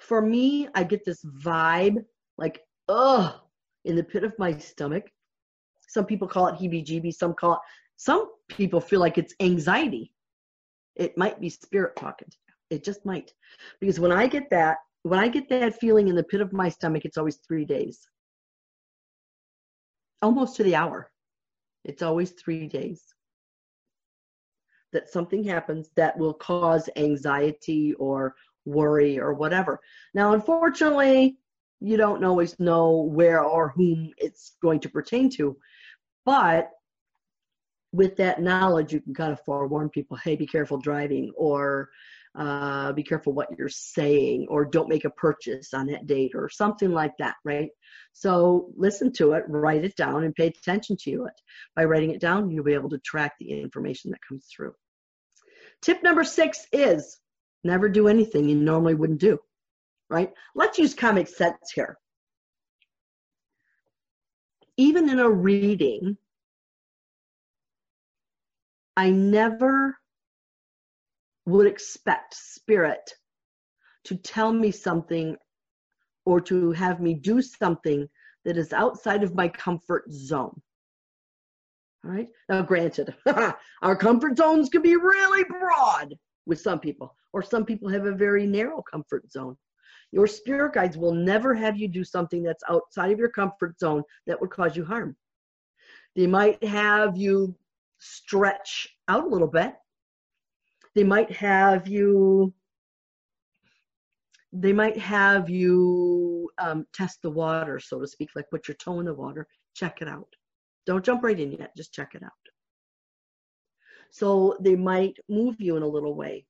For 0.00 0.20
me 0.20 0.68
i 0.74 0.82
get 0.82 1.04
this 1.04 1.24
vibe 1.24 2.04
like 2.36 2.60
ugh 2.88 3.40
in 3.84 3.94
the 3.94 4.02
pit 4.02 4.24
of 4.24 4.36
my 4.38 4.58
stomach 4.58 5.04
some 5.88 6.06
people 6.06 6.28
call 6.28 6.46
it 6.48 6.56
heebie 6.56 6.84
jeebies 6.84 7.14
some 7.14 7.34
call 7.34 7.54
it 7.54 7.60
some 7.96 8.30
people 8.48 8.80
feel 8.80 8.98
like 9.00 9.18
it's 9.18 9.34
anxiety. 9.38 10.12
It 10.96 11.16
might 11.16 11.40
be 11.40 11.48
spirit 11.48 11.94
talking 11.96 12.28
it 12.70 12.84
just 12.84 13.04
might. 13.04 13.32
Because 13.80 14.00
when 14.00 14.12
i 14.12 14.26
get 14.26 14.50
that 14.50 14.78
when 15.02 15.20
i 15.20 15.28
get 15.28 15.48
that 15.48 15.78
feeling 15.78 16.08
in 16.08 16.16
the 16.16 16.24
pit 16.24 16.40
of 16.40 16.52
my 16.52 16.68
stomach 16.68 17.04
it's 17.04 17.18
always 17.18 17.36
three 17.36 17.64
days. 17.64 18.06
Almost 20.22 20.56
to 20.56 20.62
the 20.62 20.74
hour. 20.74 21.10
It's 21.84 22.02
always 22.02 22.30
three 22.32 22.66
days 22.66 23.02
that 24.92 25.08
something 25.08 25.44
happens 25.44 25.90
that 25.96 26.16
will 26.16 26.32
cause 26.32 26.88
anxiety 26.96 27.94
or 27.94 28.34
worry 28.64 29.18
or 29.18 29.34
whatever. 29.34 29.80
Now 30.14 30.32
unfortunately 30.32 31.38
you 31.80 31.96
don't 31.96 32.24
always 32.24 32.58
know 32.58 33.02
where 33.02 33.42
or 33.42 33.70
whom 33.70 34.10
it's 34.16 34.56
going 34.62 34.80
to 34.80 34.88
pertain 34.88 35.28
to 35.30 35.56
but 36.24 36.70
with 37.92 38.16
that 38.16 38.42
knowledge, 38.42 38.92
you 38.92 39.00
can 39.00 39.14
kind 39.14 39.32
of 39.32 39.40
forewarn 39.44 39.88
people, 39.88 40.16
hey, 40.16 40.34
be 40.34 40.46
careful 40.46 40.78
driving, 40.78 41.32
or 41.36 41.88
uh, 42.36 42.92
be 42.92 43.04
careful 43.04 43.32
what 43.32 43.48
you're 43.56 43.68
saying, 43.68 44.46
or 44.48 44.64
don't 44.64 44.88
make 44.88 45.04
a 45.04 45.10
purchase 45.10 45.72
on 45.72 45.86
that 45.86 46.06
date, 46.06 46.32
or 46.34 46.48
something 46.48 46.90
like 46.90 47.12
that, 47.18 47.36
right? 47.44 47.70
So 48.12 48.72
listen 48.76 49.12
to 49.14 49.32
it, 49.34 49.44
write 49.46 49.84
it 49.84 49.94
down, 49.94 50.24
and 50.24 50.34
pay 50.34 50.48
attention 50.48 50.96
to 51.04 51.26
it. 51.26 51.40
By 51.76 51.84
writing 51.84 52.10
it 52.10 52.20
down, 52.20 52.50
you'll 52.50 52.64
be 52.64 52.74
able 52.74 52.90
to 52.90 52.98
track 52.98 53.34
the 53.38 53.50
information 53.52 54.10
that 54.10 54.26
comes 54.28 54.46
through. 54.54 54.74
Tip 55.82 56.02
number 56.02 56.24
six 56.24 56.66
is 56.72 57.18
never 57.62 57.88
do 57.88 58.08
anything 58.08 58.48
you 58.48 58.56
normally 58.56 58.94
wouldn't 58.94 59.20
do, 59.20 59.38
right? 60.10 60.32
Let's 60.56 60.78
use 60.78 60.94
comic 60.94 61.28
sense 61.28 61.70
here. 61.72 61.96
Even 64.76 65.08
in 65.08 65.20
a 65.20 65.30
reading, 65.30 66.16
I 68.96 69.10
never 69.10 69.96
would 71.46 71.66
expect 71.66 72.34
spirit 72.34 73.10
to 74.04 74.16
tell 74.16 74.52
me 74.52 74.70
something 74.70 75.36
or 76.24 76.40
to 76.40 76.72
have 76.72 77.00
me 77.00 77.14
do 77.14 77.42
something 77.42 78.08
that 78.44 78.56
is 78.56 78.72
outside 78.72 79.22
of 79.22 79.34
my 79.34 79.48
comfort 79.48 80.04
zone. 80.10 80.60
All 82.04 82.10
right. 82.10 82.28
Now, 82.48 82.62
granted, 82.62 83.14
our 83.82 83.96
comfort 83.96 84.36
zones 84.36 84.68
can 84.68 84.82
be 84.82 84.96
really 84.96 85.44
broad 85.44 86.14
with 86.46 86.60
some 86.60 86.78
people, 86.78 87.16
or 87.32 87.42
some 87.42 87.64
people 87.64 87.88
have 87.88 88.04
a 88.06 88.12
very 88.12 88.46
narrow 88.46 88.82
comfort 88.82 89.30
zone. 89.32 89.56
Your 90.14 90.28
spirit 90.28 90.74
guides 90.74 90.96
will 90.96 91.12
never 91.12 91.54
have 91.54 91.76
you 91.76 91.88
do 91.88 92.04
something 92.04 92.44
that's 92.44 92.62
outside 92.68 93.10
of 93.10 93.18
your 93.18 93.30
comfort 93.30 93.80
zone 93.80 94.04
that 94.28 94.40
would 94.40 94.50
cause 94.50 94.76
you 94.76 94.84
harm. 94.84 95.16
They 96.14 96.28
might 96.28 96.62
have 96.62 97.16
you 97.16 97.56
stretch 97.98 98.96
out 99.08 99.24
a 99.24 99.26
little 99.26 99.48
bit. 99.48 99.74
They 100.94 101.02
might 101.02 101.32
have 101.32 101.88
you 101.88 102.54
they 104.52 104.72
might 104.72 104.96
have 104.96 105.50
you 105.50 106.48
um, 106.58 106.86
test 106.92 107.20
the 107.22 107.30
water, 107.30 107.80
so 107.80 107.98
to 107.98 108.06
speak, 108.06 108.28
like 108.36 108.48
put 108.52 108.68
your 108.68 108.76
toe 108.76 109.00
in 109.00 109.06
the 109.06 109.14
water, 109.14 109.48
check 109.74 110.00
it 110.00 110.06
out. 110.06 110.28
Don't 110.86 111.04
jump 111.04 111.24
right 111.24 111.40
in 111.40 111.50
yet, 111.50 111.76
just 111.76 111.92
check 111.92 112.14
it 112.14 112.22
out. 112.22 112.30
So 114.12 114.56
they 114.60 114.76
might 114.76 115.16
move 115.28 115.60
you 115.60 115.76
in 115.76 115.82
a 115.82 115.88
little 115.88 116.14
way. 116.14 116.46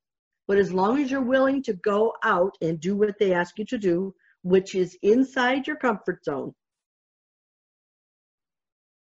But 0.46 0.58
as 0.58 0.72
long 0.72 1.00
as 1.00 1.10
you're 1.10 1.22
willing 1.22 1.62
to 1.64 1.72
go 1.74 2.14
out 2.22 2.54
and 2.60 2.80
do 2.80 2.96
what 2.96 3.18
they 3.18 3.32
ask 3.32 3.58
you 3.58 3.64
to 3.66 3.78
do, 3.78 4.14
which 4.42 4.74
is 4.74 4.98
inside 5.02 5.66
your 5.66 5.76
comfort 5.76 6.24
zone, 6.24 6.52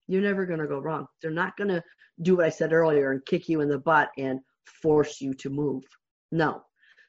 you're 0.09 0.20
never 0.22 0.45
going 0.45 0.61
to 0.61 0.66
go 0.66 0.78
wrong. 0.78 1.07
They're 1.20 1.30
not 1.30 1.57
going 1.57 1.68
to 1.68 1.83
do 2.20 2.37
what 2.37 2.47
I 2.47 2.51
said 2.51 2.72
earlier 2.72 3.12
and 3.12 3.24
kick 3.24 3.49
you 3.49 3.62
in 3.62 3.68
the 3.68 3.78
butt 3.78 4.11
and 4.18 4.41
force 4.66 5.20
you 5.20 5.33
to 5.35 5.49
move. 5.49 5.83
No, 6.30 6.62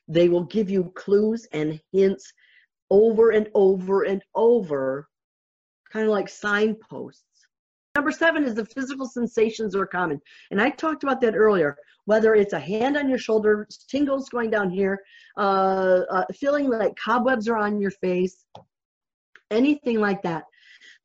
they 0.08 0.30
will 0.30 0.46
give 0.46 0.70
you 0.70 0.92
clues 0.96 1.46
and 1.52 1.80
hints 1.92 2.32
over 2.90 3.32
and 3.32 3.50
over 3.54 4.04
and 4.04 4.24
over, 4.36 5.08
kind 5.92 6.06
of 6.06 6.12
like 6.12 6.30
signposts. 6.30 7.24
Number 7.96 8.12
seven 8.12 8.44
is 8.44 8.56
the 8.56 8.66
physical 8.66 9.06
sensations 9.06 9.76
are 9.76 9.86
common. 9.86 10.20
And 10.50 10.60
I 10.60 10.72
talked 10.72 11.04
about 11.04 11.22
that 11.22 11.36
earlier. 11.36 11.78
Whether 12.06 12.34
it's 12.34 12.54
a 12.54 12.60
hand 12.60 12.98
on 12.98 13.08
your 13.08 13.20
shoulder, 13.20 13.68
tingles 13.88 14.30
going 14.30 14.50
down 14.50 14.72
here, 14.72 15.00
uh, 15.38 16.02
uh, 16.10 16.26
feeling 16.34 16.70
like 16.70 16.96
cobwebs 16.96 17.48
are 17.48 17.58
on 17.58 17.80
your 17.80 17.92
face, 17.92 18.46
anything 19.52 20.00
like 20.00 20.24
that. 20.24 20.46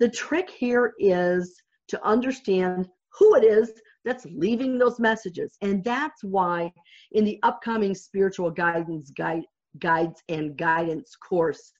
The 0.00 0.08
trick 0.08 0.48
here 0.48 0.94
is 0.98 1.60
to 1.88 2.02
understand 2.04 2.88
who 3.18 3.36
it 3.36 3.44
is 3.44 3.70
that's 4.04 4.24
leaving 4.24 4.78
those 4.78 4.98
messages. 4.98 5.58
And 5.60 5.84
that's 5.84 6.24
why 6.24 6.72
in 7.12 7.24
the 7.24 7.38
upcoming 7.42 7.94
spiritual 7.94 8.50
guidance 8.50 9.10
guide, 9.10 9.44
guides 9.78 10.22
and 10.30 10.56
guidance 10.56 11.14
course, 11.16 11.70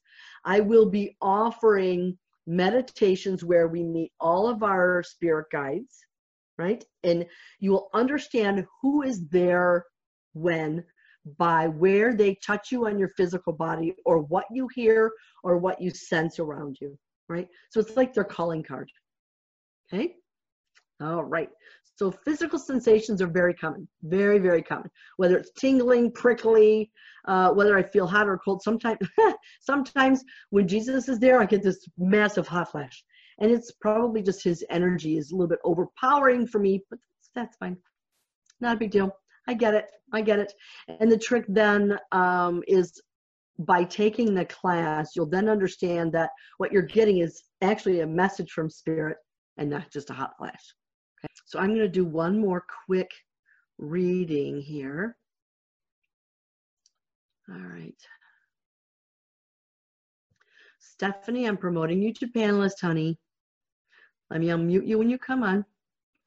I 0.45 0.61
will 0.61 0.91
be 0.91 1.17
offering 1.23 2.19
meditations 2.49 3.45
where 3.45 3.69
we 3.69 3.85
meet 3.85 4.11
all 4.19 4.49
of 4.49 4.63
our 4.63 5.03
spirit 5.03 5.47
guides, 5.53 6.05
right? 6.57 6.83
And 7.05 7.27
you 7.61 7.73
will 7.73 7.91
understand 7.93 8.67
who 8.81 9.03
is 9.03 9.29
there 9.29 9.85
when 10.33 10.83
by 11.37 11.69
where 11.69 12.15
they 12.15 12.37
touch 12.37 12.73
you 12.73 12.87
on 12.87 12.99
your 12.99 13.11
physical 13.17 13.53
body 13.53 13.95
or 14.07 14.21
what 14.21 14.47
you 14.51 14.67
hear 14.75 15.13
or 15.45 15.59
what 15.59 15.81
you 15.81 15.91
sense 15.91 16.39
around 16.39 16.79
you, 16.81 16.99
right? 17.29 17.49
So 17.71 17.81
it's 17.81 17.97
like 17.97 18.15
their 18.15 18.25
calling 18.25 18.63
card. 18.63 18.91
Okay? 19.93 20.15
All 21.03 21.25
right. 21.25 21.51
So 21.99 22.13
physical 22.13 22.61
sensations 22.61 23.21
are 23.21 23.27
very 23.27 23.53
common, 23.53 23.89
very, 24.05 24.39
very 24.39 24.63
common. 24.63 24.89
Whether 25.17 25.37
it's 25.37 25.51
tingling, 25.59 26.13
prickly, 26.13 26.93
uh, 27.27 27.51
whether 27.51 27.77
I 27.77 27.83
feel 27.83 28.07
hot 28.07 28.29
or 28.29 28.39
cold. 28.39 28.63
Sometimes, 28.63 29.01
sometimes 29.61 30.23
when 30.51 30.69
Jesus 30.69 31.09
is 31.09 31.19
there, 31.19 31.41
I 31.41 31.45
get 31.45 31.65
this 31.65 31.85
massive 31.99 32.47
hot 32.47 32.71
flash, 32.71 33.03
and 33.41 33.51
it's 33.51 33.73
probably 33.81 34.23
just 34.23 34.45
his 34.45 34.65
energy 34.71 35.19
is 35.19 35.33
a 35.33 35.35
little 35.35 35.49
bit 35.49 35.59
overpowering 35.65 36.47
for 36.47 36.61
me, 36.61 36.85
but 36.89 37.01
that's, 37.35 37.57
fine. 37.57 37.77
Not 38.61 38.77
a 38.77 38.79
big 38.79 38.93
deal. 38.93 39.11
I 39.49 39.55
get 39.55 39.75
it. 39.75 39.87
I 40.13 40.23
get 40.23 40.39
it. 40.39 40.53
And 41.01 41.11
the 41.11 41.19
trick 41.19 41.47
then 41.49 41.99
um, 42.13 42.63
is 42.69 43.03
by 43.59 43.83
taking 43.83 44.35
the 44.35 44.45
class, 44.45 45.17
you'll 45.17 45.27
then 45.27 45.49
understand 45.49 46.13
that 46.13 46.31
what 46.59 46.71
you're 46.71 46.83
getting 46.83 47.19
is 47.19 47.43
actually 47.61 48.03
a 48.03 48.07
message 48.07 48.53
from 48.53 48.71
spirit 48.71 49.17
and 49.57 49.69
not 49.69 49.91
just 49.93 50.11
a 50.11 50.13
hot 50.15 50.35
flash. 50.39 50.75
Okay. 51.25 51.33
So 51.47 51.59
I'm 51.59 51.69
going 51.69 51.81
to 51.81 51.89
do 51.89 52.05
one 52.05 52.39
more 52.39 52.65
quick 52.87 53.11
reading 53.79 54.61
here. 54.61 55.17
All 57.49 57.57
right. 57.57 57.95
Stephanie, 60.79 61.47
I'm 61.47 61.57
promoting 61.57 62.03
you 62.03 62.13
to 62.15 62.27
panelist, 62.27 62.81
honey. 62.81 63.19
Let 64.31 64.41
me 64.41 64.49
unmute 64.49 64.87
you 64.87 64.99
when 64.99 65.09
you 65.09 65.19
come 65.19 65.43
on. 65.43 65.65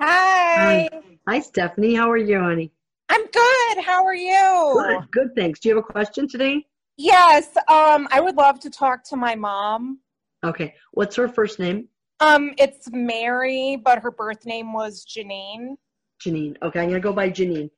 Hi. 0.01 0.89
Hi, 0.91 1.07
Hi 1.27 1.39
Stephanie. 1.39 1.93
How 1.93 2.09
are 2.09 2.17
you, 2.17 2.39
honey? 2.39 2.71
I'm 3.09 3.25
good. 3.27 3.83
How 3.83 4.05
are 4.05 4.15
you? 4.15 4.73
Good, 4.73 5.11
good, 5.11 5.35
thanks. 5.35 5.59
Do 5.59 5.69
you 5.69 5.75
have 5.75 5.83
a 5.83 5.91
question 5.91 6.27
today? 6.27 6.65
Yes. 6.97 7.55
Um, 7.67 8.07
I 8.11 8.21
would 8.21 8.35
love 8.35 8.59
to 8.61 8.69
talk 8.69 9.03
to 9.05 9.15
my 9.15 9.35
mom. 9.35 9.99
Okay. 10.43 10.73
What's 10.91 11.15
her 11.17 11.27
first 11.27 11.59
name? 11.59 11.87
Um, 12.21 12.53
it's 12.59 12.87
Mary, 12.91 13.81
but 13.83 13.99
her 13.99 14.11
birth 14.11 14.45
name 14.45 14.73
was 14.73 15.05
Janine. 15.05 15.75
Janine. 16.23 16.55
Okay, 16.61 16.79
I'm 16.79 16.87
gonna 16.87 16.99
go 16.99 17.11
by 17.11 17.29
Janine. 17.31 17.69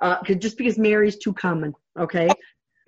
Uh, 0.00 0.22
just 0.22 0.56
because 0.56 0.78
Mary's 0.78 1.18
too 1.18 1.32
common. 1.34 1.74
Okay. 1.98 2.28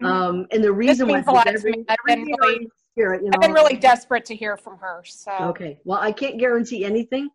Um, 0.02 0.46
and 0.50 0.64
the 0.64 0.72
reason 0.72 1.06
why 1.06 1.14
means 1.14 1.28
a 1.28 1.30
lot 1.30 1.44
to 1.44 1.52
every- 1.52 1.84
I've 1.88 1.96
been 2.06 2.24
really- 2.24 2.68
spirit, 2.90 3.22
you 3.22 3.30
know. 3.30 3.34
I've 3.34 3.40
been 3.40 3.52
really 3.52 3.76
desperate 3.76 4.24
to 4.26 4.34
hear 4.34 4.56
from 4.56 4.78
her. 4.78 5.02
So 5.04 5.32
Okay. 5.32 5.78
Well, 5.84 5.98
I 6.00 6.12
can't 6.12 6.38
guarantee 6.38 6.84
anything. 6.84 7.28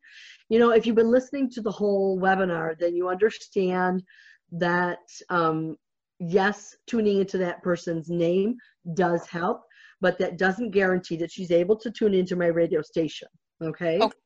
You 0.49 0.59
know, 0.59 0.71
if 0.71 0.85
you've 0.85 0.95
been 0.95 1.11
listening 1.11 1.49
to 1.51 1.61
the 1.61 1.71
whole 1.71 2.19
webinar, 2.19 2.77
then 2.79 2.95
you 2.95 3.09
understand 3.09 4.03
that 4.51 4.99
um, 5.29 5.77
yes, 6.19 6.75
tuning 6.87 7.19
into 7.19 7.37
that 7.39 7.61
person's 7.61 8.09
name 8.09 8.57
does 8.93 9.27
help, 9.27 9.63
but 10.01 10.17
that 10.19 10.37
doesn't 10.37 10.71
guarantee 10.71 11.17
that 11.17 11.31
she's 11.31 11.51
able 11.51 11.75
to 11.77 11.91
tune 11.91 12.13
into 12.13 12.35
my 12.35 12.47
radio 12.47 12.81
station. 12.81 13.27
Okay. 13.61 13.99
Okay. 13.99 14.17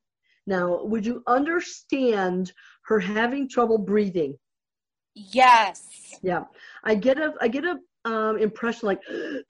Now, 0.46 0.84
would 0.84 1.06
you 1.06 1.24
understand 1.28 2.52
her 2.86 3.00
having 3.00 3.48
trouble 3.48 3.78
breathing? 3.78 4.38
yes. 5.16 6.20
Yeah, 6.22 6.46
I 6.84 6.96
get 6.96 7.18
a 7.20 7.34
I 7.42 7.48
get 7.48 7.66
a 7.66 7.80
um, 8.06 8.38
impression 8.38 8.88
like 8.88 9.02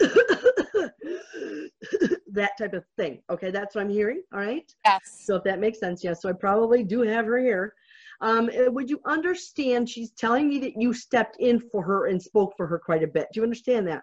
that 2.31 2.51
type 2.57 2.73
of 2.73 2.83
thing. 2.97 3.21
Okay, 3.29 3.51
that's 3.51 3.75
what 3.75 3.81
I'm 3.81 3.89
hearing. 3.89 4.23
All 4.33 4.39
right. 4.39 4.71
Yes. 4.85 5.23
So 5.25 5.35
if 5.35 5.43
that 5.43 5.59
makes 5.59 5.79
sense, 5.79 6.03
yes. 6.03 6.21
So 6.21 6.29
I 6.29 6.33
probably 6.33 6.83
do 6.83 7.01
have 7.01 7.25
her 7.25 7.39
here. 7.39 7.73
Um, 8.21 8.49
uh, 8.49 8.71
would 8.71 8.89
you 8.89 8.99
understand? 9.05 9.89
She's 9.89 10.11
telling 10.11 10.49
me 10.49 10.59
that 10.59 10.79
you 10.79 10.93
stepped 10.93 11.37
in 11.39 11.59
for 11.59 11.81
her 11.83 12.07
and 12.07 12.21
spoke 12.21 12.53
for 12.57 12.67
her 12.67 12.79
quite 12.79 13.03
a 13.03 13.07
bit. 13.07 13.27
Do 13.33 13.39
you 13.39 13.43
understand 13.43 13.87
that? 13.87 14.01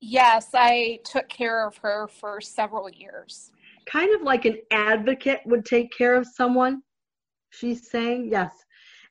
Yes, 0.00 0.50
I 0.52 0.98
took 1.04 1.28
care 1.28 1.66
of 1.66 1.76
her 1.78 2.08
for 2.08 2.40
several 2.40 2.90
years. 2.90 3.52
Kind 3.86 4.14
of 4.14 4.22
like 4.22 4.44
an 4.44 4.58
advocate 4.70 5.40
would 5.46 5.64
take 5.64 5.90
care 5.96 6.14
of 6.14 6.26
someone. 6.26 6.82
She's 7.50 7.90
saying 7.90 8.28
yes, 8.30 8.52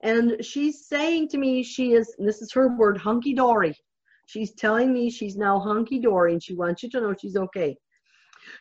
and 0.02 0.44
she's 0.44 0.88
saying 0.88 1.30
to 1.30 1.38
me 1.38 1.62
she 1.64 1.94
is. 1.94 2.16
This 2.18 2.42
is 2.42 2.52
her 2.54 2.76
word, 2.76 2.98
hunky 2.98 3.34
dory. 3.34 3.76
She's 4.26 4.54
telling 4.54 4.94
me 4.94 5.10
she's 5.10 5.36
now 5.36 5.60
hunky 5.60 6.00
dory, 6.00 6.34
and 6.34 6.42
she 6.42 6.56
wants 6.56 6.82
you 6.82 6.90
to 6.92 7.02
know 7.02 7.14
she's 7.20 7.36
okay. 7.36 7.78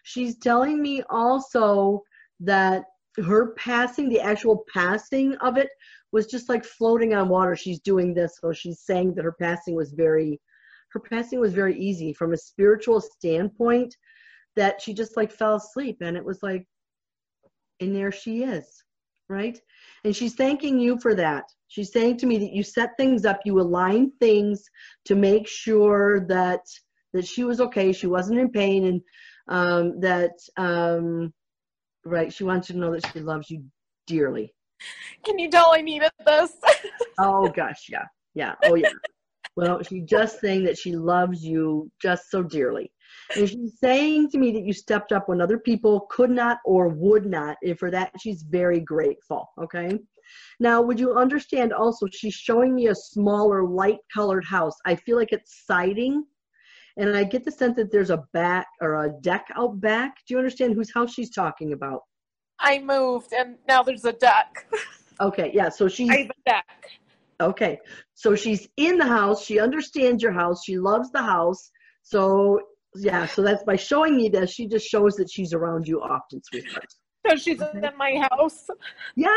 She's 0.03 0.37
telling 0.39 0.83
me 0.83 1.03
also 1.09 2.03
that 2.41 2.85
her 3.25 3.53
passing, 3.55 4.09
the 4.09 4.21
actual 4.21 4.65
passing 4.73 5.35
of 5.37 5.57
it, 5.57 5.69
was 6.13 6.27
just 6.27 6.49
like 6.49 6.65
floating 6.65 7.15
on 7.15 7.29
water. 7.29 7.57
She's 7.57 7.81
doing 7.81 8.13
this, 8.15 8.39
so 8.41 8.53
she's 8.53 8.81
saying 8.81 9.15
that 9.15 9.25
her 9.25 9.37
passing 9.41 9.75
was 9.75 9.93
very, 9.93 10.41
her 10.93 11.01
passing 11.01 11.41
was 11.41 11.55
very 11.55 11.79
easy 11.79 12.13
from 12.13 12.33
a 12.33 12.37
spiritual 12.37 13.01
standpoint. 13.01 13.97
That 14.61 14.83
she 14.83 14.93
just 14.93 15.17
like 15.17 15.33
fell 15.33 15.55
asleep, 15.57 15.99
and 16.03 16.19
it 16.19 16.25
was 16.25 16.43
like, 16.43 16.67
and 17.81 17.97
there 17.97 18.13
she 18.13 18.43
is, 18.43 18.67
right? 19.31 19.59
And 20.05 20.15
she's 20.15 20.35
thanking 20.35 20.79
you 20.79 20.99
for 21.01 21.15
that. 21.15 21.45
She's 21.69 21.93
saying 21.93 22.19
to 22.19 22.27
me 22.27 22.37
that 22.37 22.53
you 22.53 22.63
set 22.63 22.91
things 22.99 23.25
up, 23.25 23.41
you 23.47 23.59
align 23.59 24.13
things 24.21 24.63
to 25.07 25.15
make 25.15 25.49
sure 25.49 26.27
that 26.29 26.61
that 27.15 27.27
she 27.27 27.45
was 27.45 27.59
okay, 27.61 27.93
she 27.93 28.07
wasn't 28.07 28.39
in 28.39 28.51
pain, 28.51 28.85
and 28.85 29.01
um, 29.49 30.01
that 30.01 30.33
um, 30.59 31.33
right, 32.05 32.31
she 32.31 32.45
wants 32.45 32.69
you 32.69 32.75
to 32.75 32.81
know 32.81 32.93
that 32.93 33.07
she 33.13 33.21
loves 33.21 33.49
you 33.51 33.65
dearly. 34.07 34.53
Can 35.25 35.39
you 35.39 35.49
tell 35.51 35.73
I 35.73 35.81
needed 35.81 36.13
this? 36.27 36.53
Oh 37.23 37.49
gosh, 37.49 37.87
yeah, 37.91 38.07
yeah, 38.35 38.55
oh 38.65 38.77
yeah. 38.77 38.93
Well, 39.57 39.83
she's 39.83 40.05
just 40.05 40.41
saying 40.41 40.65
that 40.65 40.79
she 40.79 40.93
loves 40.97 41.45
you 41.45 41.91
just 42.01 42.31
so 42.31 42.43
dearly. 42.43 42.91
And 43.37 43.49
she's 43.49 43.79
saying 43.79 44.31
to 44.31 44.39
me 44.39 44.53
that 44.53 44.65
you 44.65 44.73
stepped 44.73 45.13
up 45.13 45.29
when 45.29 45.41
other 45.41 45.59
people 45.59 46.07
could 46.11 46.31
not 46.31 46.59
or 46.65 46.89
would 46.89 47.27
not, 47.27 47.57
and 47.63 47.79
for 47.79 47.91
that 47.91 48.13
she's 48.21 48.43
very 48.43 48.81
grateful. 48.81 49.51
Okay. 49.63 49.99
Now, 50.61 50.81
would 50.81 51.01
you 51.01 51.15
understand 51.15 51.73
also, 51.73 52.07
she's 52.13 52.35
showing 52.35 52.75
me 52.75 52.87
a 52.87 52.95
smaller 52.95 53.65
light 53.65 53.99
colored 54.13 54.45
house. 54.45 54.75
I 54.87 54.95
feel 54.95 55.17
like 55.17 55.33
it's 55.33 55.65
siding, 55.67 56.25
and 56.97 57.17
I 57.17 57.25
get 57.25 57.45
the 57.45 57.51
sense 57.51 57.77
that 57.77 57.91
there's 57.91 58.11
a 58.11 58.25
back 58.33 58.67
or 58.81 59.05
a 59.05 59.11
deck 59.23 59.47
out 59.57 59.81
back. 59.81 60.17
Do 60.27 60.35
you 60.35 60.39
understand 60.39 60.75
whose 60.75 60.93
house 60.93 61.15
she's 61.15 61.31
talking 61.31 61.73
about? 61.73 62.03
I 62.61 62.79
moved 62.79 63.33
and 63.33 63.57
now 63.67 63.83
there's 63.83 64.05
a 64.05 64.13
deck. 64.13 64.67
Okay, 65.21 65.51
yeah, 65.55 65.69
so 65.69 65.89
she's 65.89 66.11
I 66.11 66.17
have 66.19 66.31
a 66.31 66.51
deck. 66.51 66.67
Okay, 67.41 67.79
so 68.15 68.35
she's 68.35 68.69
in 68.77 68.99
the 68.99 69.07
house. 69.07 69.45
She 69.45 69.59
understands 69.59 70.23
your 70.23 70.33
house. 70.33 70.63
She 70.65 70.79
loves 70.79 71.11
the 71.11 71.23
house. 71.23 71.71
So 72.03 72.61
yeah, 72.97 73.27
so 73.27 73.43
that's 73.43 73.63
by 73.65 73.77
showing 73.77 74.17
me 74.17 74.29
this. 74.29 74.51
She 74.53 74.67
just 74.67 74.87
shows 74.87 75.15
that 75.17 75.31
she's 75.31 75.53
around 75.53 75.87
you 75.87 76.01
often, 76.01 76.43
sweetheart. 76.43 76.87
So 77.29 77.37
she's 77.37 77.61
in 77.61 77.83
my 77.99 78.27
house. 78.31 78.67
Yeah. 79.15 79.29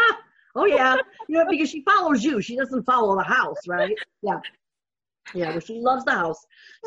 Oh 0.55 0.63
yeah. 0.63 0.95
You 1.27 1.39
know 1.39 1.45
because 1.49 1.69
she 1.69 1.83
follows 1.83 2.23
you. 2.23 2.41
She 2.41 2.55
doesn't 2.55 2.83
follow 2.85 3.17
the 3.17 3.23
house, 3.23 3.57
right? 3.67 3.93
Yeah. 4.21 4.39
Yeah, 5.35 5.51
well, 5.51 5.59
she 5.59 5.79
loves 5.79 6.05
the 6.05 6.11
house. 6.11 6.39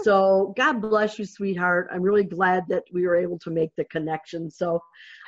So 0.03 0.55
God 0.57 0.81
bless 0.81 1.19
you, 1.19 1.27
sweetheart. 1.27 1.89
I'm 1.93 2.01
really 2.03 2.25
glad 2.25 2.65
that 2.69 2.85
we 2.93 3.07
were 3.07 3.17
able 3.17 3.39
to 3.41 3.51
make 3.51 3.71
the 3.77 3.85
connection. 3.87 4.51
So 4.51 4.81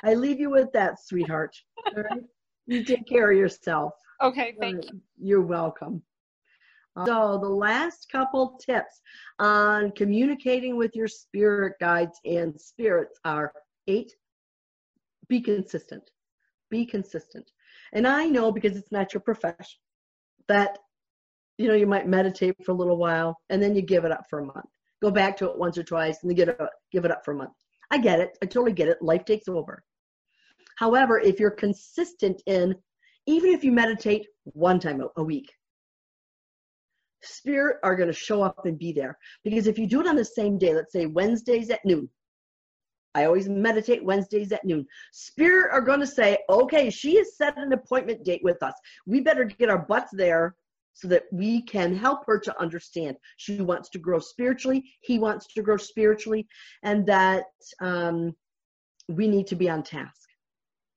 I 0.03 0.15
leave 0.15 0.39
you 0.39 0.49
with 0.49 0.71
that, 0.73 1.03
sweetheart. 1.03 1.55
All 1.85 2.03
right. 2.03 2.23
You 2.65 2.83
take 2.83 3.07
care 3.07 3.31
of 3.31 3.37
yourself. 3.37 3.93
Okay, 4.23 4.55
thank 4.59 4.85
you. 4.85 5.01
You're 5.19 5.41
welcome. 5.41 6.01
So, 7.05 7.39
the 7.41 7.49
last 7.49 8.09
couple 8.11 8.59
tips 8.63 9.01
on 9.39 9.91
communicating 9.91 10.77
with 10.77 10.95
your 10.95 11.07
spirit 11.07 11.73
guides 11.79 12.19
and 12.25 12.59
spirits 12.59 13.19
are 13.23 13.53
eight, 13.87 14.13
be 15.27 15.41
consistent. 15.41 16.09
Be 16.69 16.85
consistent. 16.85 17.49
And 17.93 18.07
I 18.07 18.25
know 18.25 18.51
because 18.51 18.75
it's 18.75 18.91
not 18.91 19.13
your 19.13 19.21
profession 19.21 19.79
that 20.47 20.77
you 21.57 21.67
know 21.67 21.75
you 21.75 21.87
might 21.87 22.07
meditate 22.07 22.55
for 22.65 22.71
a 22.71 22.75
little 22.75 22.97
while 22.97 23.39
and 23.49 23.61
then 23.61 23.75
you 23.75 23.81
give 23.81 24.05
it 24.05 24.11
up 24.11 24.25
for 24.29 24.39
a 24.39 24.45
month. 24.45 24.69
Go 25.01 25.11
back 25.11 25.37
to 25.37 25.49
it 25.49 25.57
once 25.57 25.77
or 25.77 25.83
twice 25.83 26.19
and 26.21 26.29
then 26.29 26.35
get 26.35 26.49
it, 26.49 26.57
give 26.91 27.05
it 27.05 27.11
up 27.11 27.23
for 27.23 27.31
a 27.31 27.37
month. 27.37 27.53
I 27.91 27.97
get 27.97 28.19
it. 28.19 28.37
I 28.41 28.45
totally 28.45 28.73
get 28.73 28.87
it. 28.87 29.01
Life 29.01 29.25
takes 29.25 29.47
over. 29.47 29.83
However, 30.77 31.19
if 31.19 31.39
you're 31.39 31.51
consistent 31.51 32.41
in 32.45 32.75
even 33.25 33.51
if 33.51 33.63
you 33.63 33.71
meditate 33.71 34.27
one 34.43 34.79
time 34.79 35.01
a, 35.01 35.07
a 35.17 35.23
week, 35.23 35.51
spirit 37.21 37.77
are 37.83 37.95
going 37.95 38.07
to 38.07 38.13
show 38.13 38.41
up 38.41 38.65
and 38.65 38.77
be 38.77 38.91
there. 38.91 39.17
Because 39.43 39.67
if 39.67 39.77
you 39.77 39.87
do 39.87 40.01
it 40.01 40.07
on 40.07 40.15
the 40.15 40.25
same 40.25 40.57
day, 40.57 40.73
let's 40.73 40.93
say 40.93 41.05
Wednesdays 41.05 41.69
at 41.69 41.83
noon, 41.85 42.09
I 43.15 43.25
always 43.25 43.49
meditate 43.49 44.03
Wednesdays 44.03 44.51
at 44.51 44.63
noon. 44.65 44.85
Spirit 45.11 45.73
are 45.73 45.81
going 45.81 45.99
to 45.99 46.07
say, 46.07 46.37
okay, 46.49 46.89
she 46.89 47.15
has 47.17 47.35
set 47.35 47.57
an 47.57 47.73
appointment 47.73 48.23
date 48.23 48.41
with 48.43 48.61
us. 48.61 48.73
We 49.07 49.21
better 49.21 49.45
get 49.45 49.69
our 49.69 49.79
butts 49.79 50.11
there 50.13 50.55
so 50.93 51.07
that 51.07 51.23
we 51.31 51.61
can 51.61 51.95
help 51.95 52.25
her 52.27 52.39
to 52.39 52.61
understand 52.61 53.15
she 53.37 53.61
wants 53.61 53.89
to 53.89 53.99
grow 53.99 54.19
spiritually, 54.19 54.83
he 55.01 55.17
wants 55.17 55.47
to 55.53 55.61
grow 55.61 55.77
spiritually, 55.77 56.47
and 56.83 57.05
that 57.07 57.45
um, 57.79 58.35
we 59.07 59.27
need 59.27 59.47
to 59.47 59.55
be 59.55 59.69
on 59.69 59.81
task, 59.81 60.29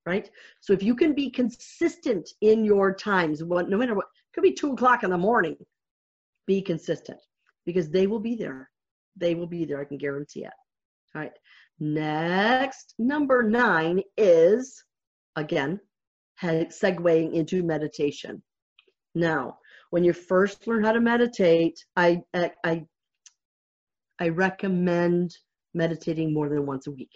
right? 0.05 0.29
So 0.61 0.73
if 0.73 0.83
you 0.83 0.95
can 0.95 1.15
be 1.15 1.31
consistent 1.31 2.29
in 2.41 2.65
your 2.65 2.95
times, 2.95 3.45
what, 3.45 3.71
no 3.71 3.79
matter 3.79 3.95
what, 3.95 4.07
could 4.35 4.43
be 4.43 4.53
two 4.53 4.73
o'clock 4.73 5.03
in 5.05 5.11
the 5.11 5.19
morning, 5.19 5.57
be 6.47 6.63
consistent 6.63 7.19
because 7.65 7.91
they 7.91 8.07
will 8.07 8.21
be 8.21 8.37
there. 8.37 8.71
They 9.17 9.35
will 9.35 9.47
be 9.47 9.65
there. 9.65 9.81
I 9.81 9.85
can 9.85 9.99
guarantee 9.99 10.45
it. 10.45 10.53
All 11.15 11.23
right. 11.23 11.33
Next, 11.79 12.95
number 12.99 13.43
nine 13.43 14.03
is 14.17 14.83
again 15.37 15.81
segueing 16.43 17.35
into 17.35 17.63
meditation. 17.63 18.43
Now, 19.15 19.59
when 19.91 20.05
you 20.05 20.13
first 20.13 20.67
learn 20.67 20.85
how 20.85 20.93
to 20.93 21.01
meditate, 21.01 21.79
I, 21.97 22.23
I, 22.33 22.85
I 24.19 24.29
recommend 24.29 25.37
meditating 25.75 26.33
more 26.33 26.49
than 26.49 26.67
once 26.67 26.87
a 26.87 26.91
week. 26.93 27.11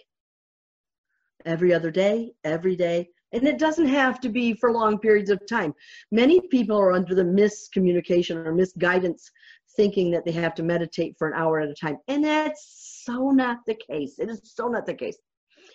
Every 1.45 1.73
other 1.73 1.91
day, 1.91 2.33
every 2.43 2.75
day. 2.75 3.09
And 3.33 3.47
it 3.47 3.59
doesn't 3.59 3.87
have 3.87 4.19
to 4.21 4.29
be 4.29 4.53
for 4.53 4.71
long 4.71 4.99
periods 4.99 5.29
of 5.29 5.45
time. 5.47 5.73
Many 6.11 6.39
people 6.39 6.77
are 6.77 6.93
under 6.93 7.13
the 7.13 7.23
miscommunication 7.23 8.45
or 8.45 8.53
misguidance 8.53 9.29
thinking 9.75 10.11
that 10.11 10.25
they 10.25 10.31
have 10.31 10.55
to 10.55 10.63
meditate 10.63 11.15
for 11.17 11.27
an 11.27 11.33
hour 11.39 11.59
at 11.59 11.69
a 11.69 11.73
time. 11.73 11.97
And 12.07 12.23
that's 12.23 13.03
so 13.05 13.31
not 13.31 13.59
the 13.67 13.75
case. 13.75 14.17
It 14.17 14.29
is 14.29 14.41
so 14.43 14.67
not 14.67 14.85
the 14.85 14.93
case. 14.93 15.17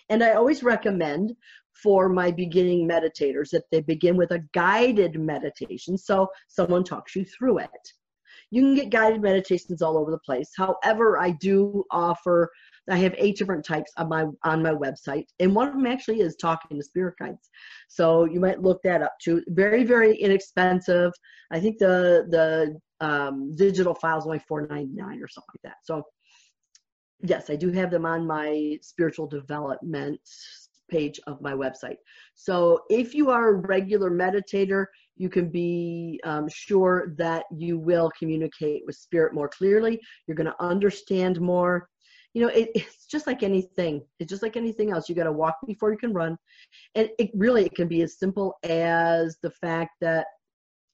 And 0.09 0.23
I 0.23 0.33
always 0.33 0.63
recommend 0.63 1.35
for 1.71 2.09
my 2.09 2.31
beginning 2.31 2.87
meditators 2.87 3.49
that 3.51 3.63
they 3.71 3.81
begin 3.81 4.17
with 4.17 4.31
a 4.31 4.43
guided 4.53 5.19
meditation 5.19 5.97
so 5.97 6.27
someone 6.47 6.83
talks 6.83 7.15
you 7.15 7.25
through 7.25 7.59
it. 7.59 7.93
You 8.51 8.61
can 8.61 8.75
get 8.75 8.89
guided 8.89 9.21
meditations 9.21 9.81
all 9.81 9.97
over 9.97 10.11
the 10.11 10.19
place. 10.19 10.51
However, 10.55 11.19
I 11.19 11.31
do 11.31 11.83
offer 11.89 12.51
I 12.89 12.97
have 12.97 13.15
eight 13.17 13.37
different 13.37 13.65
types 13.65 13.91
on 13.97 14.09
my 14.09 14.25
on 14.43 14.61
my 14.61 14.73
website, 14.73 15.25
and 15.39 15.55
one 15.55 15.67
of 15.67 15.73
them 15.73 15.87
actually 15.87 16.19
is 16.19 16.35
talking 16.35 16.77
to 16.77 16.83
spirit 16.83 17.15
guides. 17.19 17.49
So 17.87 18.25
you 18.25 18.39
might 18.39 18.61
look 18.61 18.81
that 18.83 19.01
up 19.01 19.13
too. 19.23 19.43
Very 19.47 19.83
very 19.83 20.15
inexpensive. 20.15 21.11
I 21.51 21.59
think 21.59 21.77
the 21.77 22.25
the 22.29 23.05
um, 23.05 23.55
digital 23.55 23.95
files 23.95 24.25
only 24.25 24.39
four 24.39 24.67
ninety 24.67 24.93
nine 24.93 25.21
or 25.21 25.27
something 25.27 25.55
like 25.55 25.71
that. 25.71 25.77
So 25.83 26.03
yes, 27.21 27.49
I 27.49 27.55
do 27.55 27.71
have 27.71 27.89
them 27.89 28.05
on 28.05 28.27
my 28.27 28.77
spiritual 28.81 29.27
development 29.27 30.19
page 30.89 31.19
of 31.27 31.41
my 31.41 31.53
website. 31.53 31.95
So 32.35 32.81
if 32.89 33.15
you 33.15 33.29
are 33.29 33.49
a 33.49 33.53
regular 33.53 34.11
meditator, 34.11 34.85
you 35.15 35.29
can 35.29 35.49
be 35.49 36.19
um, 36.23 36.47
sure 36.49 37.13
that 37.17 37.45
you 37.55 37.77
will 37.77 38.11
communicate 38.17 38.83
with 38.85 38.95
spirit 38.95 39.33
more 39.33 39.47
clearly. 39.47 40.01
You're 40.27 40.35
going 40.35 40.47
to 40.47 40.63
understand 40.63 41.39
more. 41.39 41.87
You 42.33 42.41
know, 42.41 42.47
it, 42.49 42.69
it's 42.75 43.05
just 43.05 43.27
like 43.27 43.43
anything. 43.43 44.01
It's 44.19 44.29
just 44.29 44.43
like 44.43 44.57
anything 44.57 44.91
else. 44.91 45.07
You 45.07 45.15
got 45.15 45.25
to 45.25 45.31
walk 45.31 45.57
before 45.65 45.91
you 45.91 45.97
can 45.97 46.13
run, 46.13 46.37
and 46.95 47.09
it 47.19 47.31
really 47.33 47.65
it 47.65 47.75
can 47.75 47.87
be 47.87 48.01
as 48.01 48.17
simple 48.17 48.55
as 48.63 49.37
the 49.41 49.51
fact 49.51 49.91
that 50.01 50.25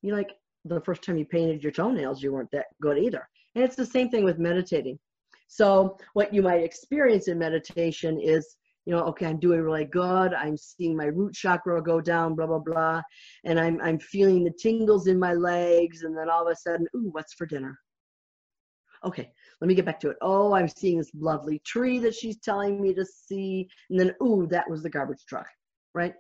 you 0.02 0.14
like 0.14 0.36
the 0.66 0.82
first 0.82 1.04
time 1.04 1.18
you 1.18 1.26
painted 1.26 1.64
your 1.64 1.72
toenails, 1.72 2.22
you 2.22 2.34
weren't 2.34 2.52
that 2.52 2.68
good 2.82 2.98
either. 2.98 3.28
And 3.56 3.64
it's 3.64 3.76
the 3.76 3.86
same 3.86 4.10
thing 4.10 4.24
with 4.24 4.38
meditating. 4.38 5.00
So 5.48 5.98
what 6.14 6.34
you 6.34 6.42
might 6.42 6.64
experience 6.64 7.28
in 7.28 7.40
meditation 7.40 8.20
is 8.20 8.58
you 8.90 8.96
know, 8.96 9.04
okay, 9.04 9.28
I'm 9.28 9.40
doing 9.40 9.62
really 9.62 9.86
good. 9.86 10.34
I'm 10.34 10.58
seeing 10.58 10.98
my 10.98 11.06
root 11.06 11.36
chakra 11.36 11.80
go 11.80 12.02
down, 12.02 12.34
blah, 12.34 12.48
blah, 12.48 12.58
blah. 12.58 13.04
And 13.44 13.60
I'm, 13.60 13.80
I'm 13.82 14.00
feeling 14.00 14.44
the 14.44 14.54
tingles 14.60 15.06
in 15.06 15.20
my 15.20 15.36
legs. 15.36 16.02
And 16.02 16.18
then 16.18 16.28
all 16.28 16.48
of 16.48 16.52
a 16.52 16.56
sudden, 16.56 16.88
ooh, 16.96 17.10
what's 17.12 17.36
for 17.36 17.46
dinner? 17.46 17.78
Okay, 19.06 19.32
let 19.62 19.68
me 19.68 19.76
get 19.76 19.86
back 19.86 20.00
to 20.02 20.10
it. 20.10 20.18
Oh, 20.22 20.54
I'm 20.54 20.70
seeing 20.70 20.98
this 20.98 21.12
lovely 21.14 21.60
tree 21.60 22.00
that 22.00 22.16
she's 22.16 22.38
telling 22.38 22.82
me 22.82 22.94
to 22.94 23.06
see. 23.06 23.68
And 23.90 24.00
then, 24.00 24.16
ooh, 24.24 24.48
that 24.50 24.70
was 24.70 24.84
the 24.84 24.90
garbage 24.90 25.26
truck, 25.28 25.48
right? 25.94 26.14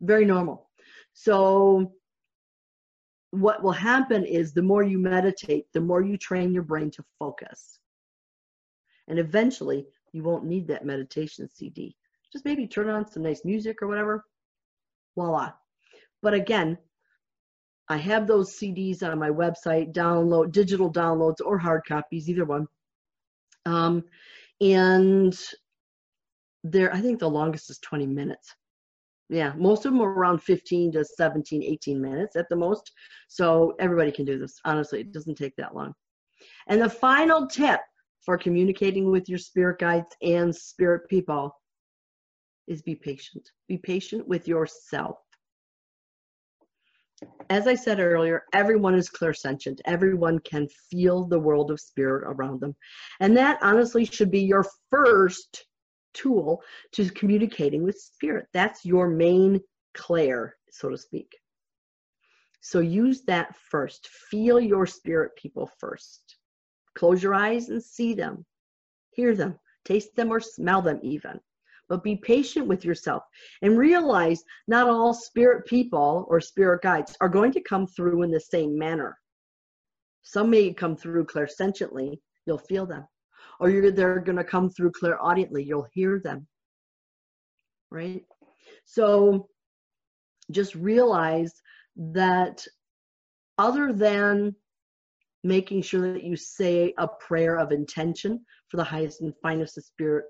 Very 0.00 0.24
normal. 0.24 0.68
So, 1.12 1.92
what 3.30 3.62
will 3.64 3.72
happen 3.72 4.24
is 4.24 4.52
the 4.52 4.62
more 4.62 4.84
you 4.84 4.98
meditate, 4.98 5.66
the 5.72 5.80
more 5.80 6.02
you 6.02 6.16
train 6.16 6.52
your 6.52 6.62
brain 6.62 6.90
to 6.92 7.04
focus. 7.18 7.80
And 9.08 9.18
eventually, 9.18 9.86
you 10.12 10.22
won't 10.22 10.44
need 10.44 10.68
that 10.68 10.84
meditation 10.84 11.48
CD 11.48 11.96
just 12.34 12.44
maybe 12.44 12.66
turn 12.66 12.90
on 12.90 13.08
some 13.08 13.22
nice 13.22 13.44
music 13.44 13.80
or 13.80 13.86
whatever. 13.86 14.26
Voila. 15.14 15.52
But 16.20 16.34
again, 16.34 16.76
I 17.88 17.96
have 17.96 18.26
those 18.26 18.58
CDs 18.58 19.04
on 19.04 19.18
my 19.20 19.30
website, 19.30 19.94
download 19.94 20.50
digital 20.50 20.92
downloads 20.92 21.36
or 21.44 21.58
hard 21.58 21.82
copies, 21.86 22.28
either 22.28 22.44
one. 22.44 22.66
Um, 23.66 24.04
and 24.60 25.38
there, 26.62 26.94
I 26.94 27.00
think 27.00 27.18
the 27.18 27.28
longest 27.28 27.70
is 27.70 27.78
20 27.80 28.06
minutes. 28.06 28.54
Yeah, 29.30 29.52
most 29.56 29.86
of 29.86 29.92
them 29.92 30.02
are 30.02 30.12
around 30.12 30.42
15 30.42 30.92
to 30.92 31.04
17, 31.04 31.62
18 31.62 32.00
minutes 32.00 32.36
at 32.36 32.46
the 32.50 32.56
most. 32.56 32.92
So 33.28 33.74
everybody 33.80 34.12
can 34.12 34.24
do 34.24 34.38
this. 34.38 34.60
Honestly, 34.64 35.00
it 35.00 35.12
doesn't 35.12 35.36
take 35.36 35.56
that 35.56 35.74
long. 35.74 35.94
And 36.68 36.80
the 36.80 36.90
final 36.90 37.46
tip 37.46 37.80
for 38.24 38.38
communicating 38.38 39.10
with 39.10 39.28
your 39.28 39.38
spirit 39.38 39.78
guides 39.78 40.14
and 40.22 40.54
spirit 40.54 41.08
people 41.08 41.54
is 42.66 42.82
be 42.82 42.94
patient. 42.94 43.50
Be 43.68 43.78
patient 43.78 44.26
with 44.26 44.48
yourself. 44.48 45.18
As 47.50 47.66
I 47.66 47.74
said 47.74 48.00
earlier, 48.00 48.44
everyone 48.52 48.94
is 48.94 49.10
clairsentient. 49.10 49.80
Everyone 49.84 50.38
can 50.40 50.68
feel 50.90 51.24
the 51.24 51.38
world 51.38 51.70
of 51.70 51.80
spirit 51.80 52.24
around 52.26 52.60
them. 52.60 52.74
And 53.20 53.36
that 53.36 53.58
honestly 53.62 54.04
should 54.04 54.30
be 54.30 54.40
your 54.40 54.66
first 54.90 55.66
tool 56.14 56.62
to 56.92 57.10
communicating 57.10 57.82
with 57.82 57.98
spirit. 57.98 58.46
That's 58.52 58.84
your 58.84 59.08
main 59.08 59.60
clair, 59.94 60.56
so 60.70 60.88
to 60.88 60.98
speak. 60.98 61.36
So 62.60 62.80
use 62.80 63.22
that 63.24 63.54
first. 63.56 64.08
Feel 64.08 64.58
your 64.58 64.86
spirit 64.86 65.36
people 65.36 65.70
first. 65.78 66.36
Close 66.94 67.22
your 67.22 67.34
eyes 67.34 67.68
and 67.68 67.82
see 67.82 68.14
them, 68.14 68.46
hear 69.10 69.34
them, 69.34 69.58
taste 69.84 70.14
them, 70.16 70.30
or 70.30 70.40
smell 70.40 70.80
them 70.80 71.00
even 71.02 71.40
but 71.88 72.02
be 72.02 72.16
patient 72.16 72.66
with 72.66 72.84
yourself 72.84 73.22
and 73.62 73.78
realize 73.78 74.42
not 74.66 74.88
all 74.88 75.12
spirit 75.12 75.66
people 75.66 76.26
or 76.28 76.40
spirit 76.40 76.82
guides 76.82 77.16
are 77.20 77.28
going 77.28 77.52
to 77.52 77.60
come 77.60 77.86
through 77.86 78.22
in 78.22 78.30
the 78.30 78.40
same 78.40 78.78
manner. 78.78 79.16
Some 80.22 80.50
may 80.50 80.72
come 80.72 80.96
through 80.96 81.26
clairsentiently, 81.26 82.18
you'll 82.46 82.58
feel 82.58 82.86
them, 82.86 83.06
or 83.60 83.68
you're, 83.68 83.90
they're 83.90 84.20
going 84.20 84.38
to 84.38 84.44
come 84.44 84.70
through 84.70 84.92
clairaudiently, 84.92 85.64
you'll 85.66 85.86
hear 85.92 86.20
them. 86.20 86.46
Right? 87.90 88.24
So 88.86 89.48
just 90.50 90.74
realize 90.74 91.52
that 91.96 92.64
other 93.58 93.92
than 93.92 94.54
making 95.44 95.82
sure 95.82 96.12
that 96.12 96.24
you 96.24 96.36
say 96.36 96.94
a 96.98 97.06
prayer 97.06 97.58
of 97.58 97.70
intention 97.70 98.44
for 98.68 98.78
the 98.78 98.84
highest 98.84 99.20
and 99.20 99.34
finest 99.42 99.76
of 99.76 99.84
spirit 99.84 100.24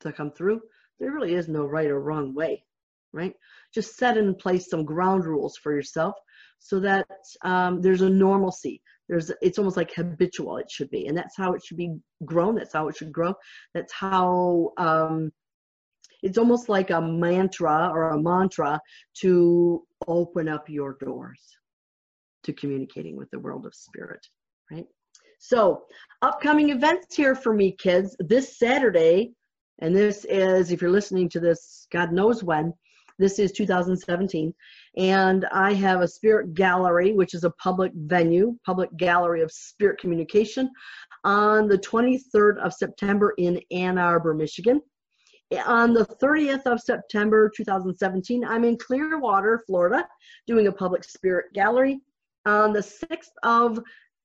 to 0.00 0.12
come 0.12 0.30
through, 0.32 0.60
there 0.98 1.12
really 1.12 1.34
is 1.34 1.48
no 1.48 1.64
right 1.64 1.90
or 1.90 2.00
wrong 2.00 2.34
way, 2.34 2.64
right? 3.12 3.34
Just 3.74 3.96
set 3.96 4.16
in 4.16 4.34
place 4.34 4.68
some 4.68 4.84
ground 4.84 5.24
rules 5.24 5.56
for 5.56 5.74
yourself 5.74 6.14
so 6.58 6.78
that 6.80 7.08
um, 7.42 7.80
there's 7.80 8.02
a 8.02 8.10
normalcy. 8.10 8.82
There's 9.08 9.32
it's 9.42 9.58
almost 9.58 9.76
like 9.76 9.92
habitual. 9.92 10.58
It 10.58 10.70
should 10.70 10.90
be, 10.90 11.06
and 11.06 11.16
that's 11.16 11.36
how 11.36 11.54
it 11.54 11.64
should 11.64 11.76
be 11.76 11.96
grown. 12.24 12.54
That's 12.54 12.72
how 12.72 12.88
it 12.88 12.96
should 12.96 13.12
grow. 13.12 13.34
That's 13.74 13.92
how 13.92 14.72
um, 14.76 15.32
it's 16.22 16.38
almost 16.38 16.68
like 16.68 16.90
a 16.90 17.00
mantra 17.00 17.90
or 17.92 18.10
a 18.10 18.22
mantra 18.22 18.80
to 19.20 19.84
open 20.06 20.48
up 20.48 20.68
your 20.68 20.96
doors 21.00 21.40
to 22.44 22.52
communicating 22.52 23.16
with 23.16 23.30
the 23.30 23.38
world 23.38 23.66
of 23.66 23.74
spirit, 23.74 24.24
right? 24.70 24.86
So, 25.38 25.84
upcoming 26.22 26.70
events 26.70 27.16
here 27.16 27.34
for 27.34 27.54
me, 27.54 27.72
kids. 27.72 28.14
This 28.20 28.58
Saturday, 28.58 29.32
and 29.80 29.96
this 29.96 30.24
is, 30.26 30.70
if 30.70 30.80
you're 30.80 30.90
listening 30.90 31.28
to 31.30 31.40
this, 31.40 31.86
God 31.90 32.12
knows 32.12 32.44
when, 32.44 32.72
this 33.18 33.38
is 33.38 33.52
2017. 33.52 34.54
And 34.96 35.46
I 35.52 35.74
have 35.74 36.00
a 36.00 36.08
spirit 36.08 36.54
gallery, 36.54 37.12
which 37.12 37.34
is 37.34 37.44
a 37.44 37.50
public 37.50 37.92
venue, 37.94 38.56
public 38.64 38.94
gallery 38.96 39.42
of 39.42 39.52
spirit 39.52 40.00
communication, 40.00 40.70
on 41.24 41.68
the 41.68 41.78
23rd 41.78 42.58
of 42.64 42.72
September 42.72 43.34
in 43.38 43.60
Ann 43.70 43.98
Arbor, 43.98 44.34
Michigan. 44.34 44.80
On 45.66 45.92
the 45.92 46.06
30th 46.22 46.62
of 46.66 46.80
September 46.80 47.50
2017, 47.54 48.44
I'm 48.44 48.64
in 48.64 48.78
Clearwater, 48.78 49.62
Florida, 49.66 50.06
doing 50.46 50.68
a 50.68 50.72
public 50.72 51.04
spirit 51.04 51.46
gallery. 51.54 52.00
On 52.46 52.72
the 52.72 52.80
6th 52.80 53.32
of 53.42 53.80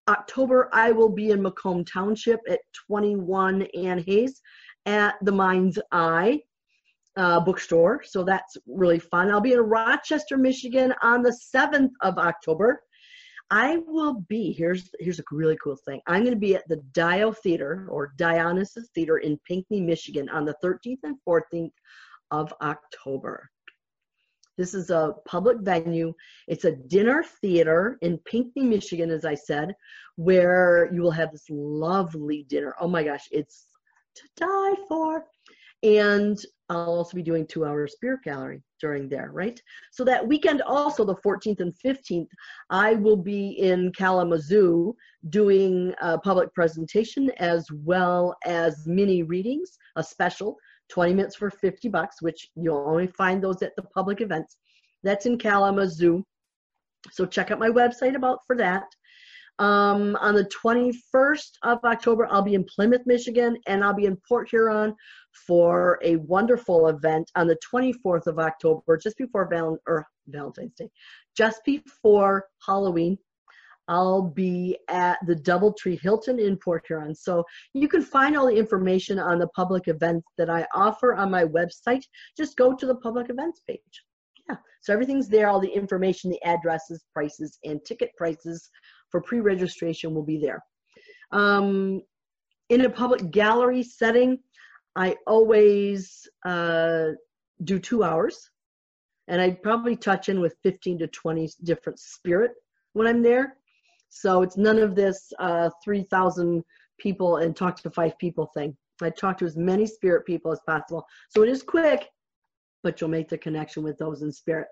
October, 0.08 0.70
I 0.72 0.92
will 0.92 1.10
be 1.10 1.32
in 1.32 1.42
Macomb 1.42 1.84
Township 1.84 2.40
at 2.48 2.60
21 2.88 3.64
Ann 3.76 4.04
Hayes 4.06 4.40
at 4.86 5.16
the 5.22 5.32
Mind's 5.32 5.80
Eye 5.92 6.42
uh, 7.18 7.40
bookstore. 7.40 8.04
So 8.04 8.24
that's 8.24 8.58
really 8.68 9.00
fun. 9.00 9.32
I'll 9.32 9.42
be 9.42 9.54
in 9.54 9.60
Rochester, 9.60 10.38
Michigan 10.38 10.94
on 11.02 11.22
the 11.22 11.38
7th 11.56 11.92
of 12.02 12.18
October. 12.18 12.82
I 13.52 13.78
will 13.86 14.26
be 14.28 14.52
here's 14.54 14.90
here's 15.00 15.20
a 15.20 15.24
really 15.32 15.58
cool 15.64 15.78
thing. 15.86 16.02
I'm 16.08 16.24
going 16.24 16.34
to 16.34 16.40
be 16.40 16.56
at 16.56 16.68
the 16.68 16.82
Dio 16.94 17.32
Theater 17.32 17.88
or 17.92 18.14
Dionysus 18.18 18.90
Theater 18.96 19.20
in 19.20 19.40
Pinckney, 19.48 19.82
Michigan 19.82 20.30
on 20.30 20.46
the 20.46 20.56
13th 20.64 21.00
and 21.04 21.18
14th 21.28 21.72
of 22.32 22.52
October. 22.62 23.48
This 24.58 24.74
is 24.74 24.90
a 24.90 25.14
public 25.28 25.60
venue. 25.60 26.14
It's 26.48 26.66
a 26.66 26.72
dinner 26.72 27.24
theater 27.42 27.98
in 28.02 28.18
Pinckney, 28.20 28.64
Michigan, 28.64 29.12
as 29.12 29.26
I 29.26 29.36
said, 29.36 29.76
where 30.16 30.90
you 30.94 31.02
will 31.02 31.12
have 31.12 31.32
this 31.32 31.46
lovely 31.50 32.46
dinner. 32.50 32.74
Oh 32.80 32.88
my 32.88 33.04
gosh, 33.04 33.28
it's 33.32 33.68
to 34.16 34.24
die 34.38 34.76
for. 34.88 35.26
And 35.84 36.38
I'll 36.70 36.96
also 36.96 37.16
be 37.16 37.22
doing 37.22 37.46
two 37.46 37.66
hour 37.66 37.88
spirit 37.88 38.22
gallery 38.24 38.64
during 38.82 39.08
there, 39.08 39.30
right? 39.32 39.62
So 39.92 40.04
that 40.06 40.28
weekend, 40.28 40.62
also 40.64 41.06
the 41.06 41.16
14th 41.16 41.60
and 41.60 41.74
15th, 41.86 42.28
I 42.72 42.96
will 42.96 43.18
be 43.18 43.50
in 43.60 43.92
Kalamazoo 43.92 44.96
doing 45.30 45.94
a 46.02 46.18
public 46.18 46.54
presentation 46.54 47.30
as 47.38 47.68
well 47.72 48.36
as 48.46 48.88
mini 48.88 49.22
readings, 49.22 49.78
a 49.96 50.04
special 50.04 50.58
20 50.90 51.14
minutes 51.14 51.36
for 51.36 51.52
50 51.52 51.90
bucks, 51.90 52.22
which 52.22 52.50
you'll 52.56 52.86
only 52.88 53.08
find 53.08 53.44
those 53.44 53.62
at 53.62 53.76
the 53.76 53.84
public 53.84 54.22
events. 54.22 54.58
That's 55.04 55.28
in 55.28 55.38
Kalamazoo. 55.38 56.24
So 57.12 57.26
check 57.28 57.52
out 57.52 57.60
my 57.60 57.70
website 57.70 58.16
about 58.16 58.40
for 58.48 58.56
that. 58.58 58.86
Um, 59.58 60.18
on 60.18 60.36
the 60.36 60.50
21st 60.64 61.52
of 61.64 61.80
October, 61.86 62.28
I'll 62.30 62.42
be 62.42 62.56
in 62.56 62.66
Plymouth, 62.66 63.04
Michigan, 63.06 63.58
and 63.68 63.84
I'll 63.84 63.94
be 63.94 64.06
in 64.06 64.18
Port 64.28 64.50
Huron 64.50 64.94
for 65.48 65.98
a 66.04 66.18
wonderful 66.18 66.90
event 66.90 67.32
on 67.36 67.48
the 67.48 67.58
24th 67.74 68.28
of 68.28 68.38
October, 68.38 68.98
just 68.98 69.18
before 69.18 69.48
Val- 69.50 69.80
or 69.88 70.06
Valentine's 70.28 70.74
Day, 70.74 70.90
just 71.38 71.64
before 71.64 72.48
Halloween. 72.66 73.18
I'll 73.88 74.24
be 74.24 74.78
at 74.90 75.20
the 75.28 75.36
Doubletree 75.36 76.02
Hilton 76.02 76.40
in 76.40 76.58
Port 76.58 76.84
Huron. 76.88 77.14
So 77.14 77.46
you 77.74 77.88
can 77.88 78.02
find 78.02 78.36
all 78.36 78.48
the 78.48 78.58
information 78.58 79.20
on 79.20 79.40
the 79.40 79.48
public 79.50 79.88
events 79.88 80.28
that 80.38 80.50
I 80.50 80.66
offer 80.74 81.14
on 81.14 81.30
my 81.30 81.46
website. 81.46 82.04
Just 82.36 82.58
go 82.58 82.76
to 82.76 82.86
the 82.86 82.96
public 82.96 83.30
events 83.30 83.62
page. 83.68 84.04
Yeah, 84.50 84.58
so 84.82 84.92
everything's 84.92 85.30
there. 85.30 85.48
All 85.48 85.60
the 85.60 85.70
information, 85.70 86.32
the 86.32 86.44
addresses, 86.44 87.06
prices, 87.14 87.60
and 87.64 87.84
ticket 87.86 88.12
prices 88.18 88.70
for 89.10 89.22
pre-registration 89.22 90.14
will 90.14 90.24
be 90.24 90.38
there. 90.38 90.64
Um, 91.32 92.02
in 92.70 92.82
a 92.82 92.90
public 92.90 93.32
gallery 93.32 93.84
setting, 93.84 94.40
I 94.96 95.16
always 95.28 96.28
uh, 96.46 97.10
do 97.64 97.80
two 97.80 98.04
hours, 98.04 98.50
and 99.28 99.42
I 99.42 99.52
probably 99.52 99.96
touch 99.96 100.30
in 100.30 100.40
with 100.40 100.56
15 100.64 101.00
to 101.00 101.08
20 101.08 101.50
different 101.64 102.00
spirit 102.00 102.52
when 102.94 103.08
I'm 103.08 103.22
there. 103.22 103.58
So 104.10 104.42
it's 104.42 104.58
none 104.58 104.80
of 104.80 104.96
this 104.96 105.32
uh, 105.40 105.70
3,000 105.84 106.64
people 106.98 107.38
and 107.38 107.56
talk 107.56 107.82
to 107.82 107.90
five 107.90 108.18
people 108.18 108.50
thing. 108.54 108.76
I 109.02 109.10
talk 109.10 109.38
to 109.40 109.46
as 109.46 109.58
many 109.58 109.86
spirit 109.86 110.26
people 110.26 110.52
as 110.52 110.62
possible. 110.66 111.06
So 111.30 111.44
it 111.44 111.50
is 111.50 111.62
quick, 111.62 112.08
but 112.82 113.02
you'll 113.02 113.10
make 113.10 113.28
the 113.28 113.38
connection 113.38 113.84
with 113.84 113.98
those 113.98 114.22
in 114.22 114.32
spirit. 114.32 114.68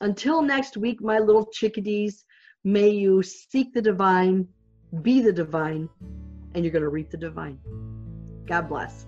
Until 0.00 0.40
next 0.40 0.78
week, 0.78 1.02
my 1.02 1.18
little 1.18 1.46
chickadees, 1.52 2.24
may 2.64 2.88
you 2.90 3.22
seek 3.22 3.72
the 3.72 3.82
divine, 3.82 4.48
be 5.02 5.20
the 5.20 5.32
divine, 5.32 5.88
and 6.54 6.64
you're 6.64 6.72
going 6.72 6.82
to 6.82 6.88
reap 6.88 7.10
the 7.10 7.16
divine. 7.16 7.58
God 8.46 8.68
bless. 8.68 9.06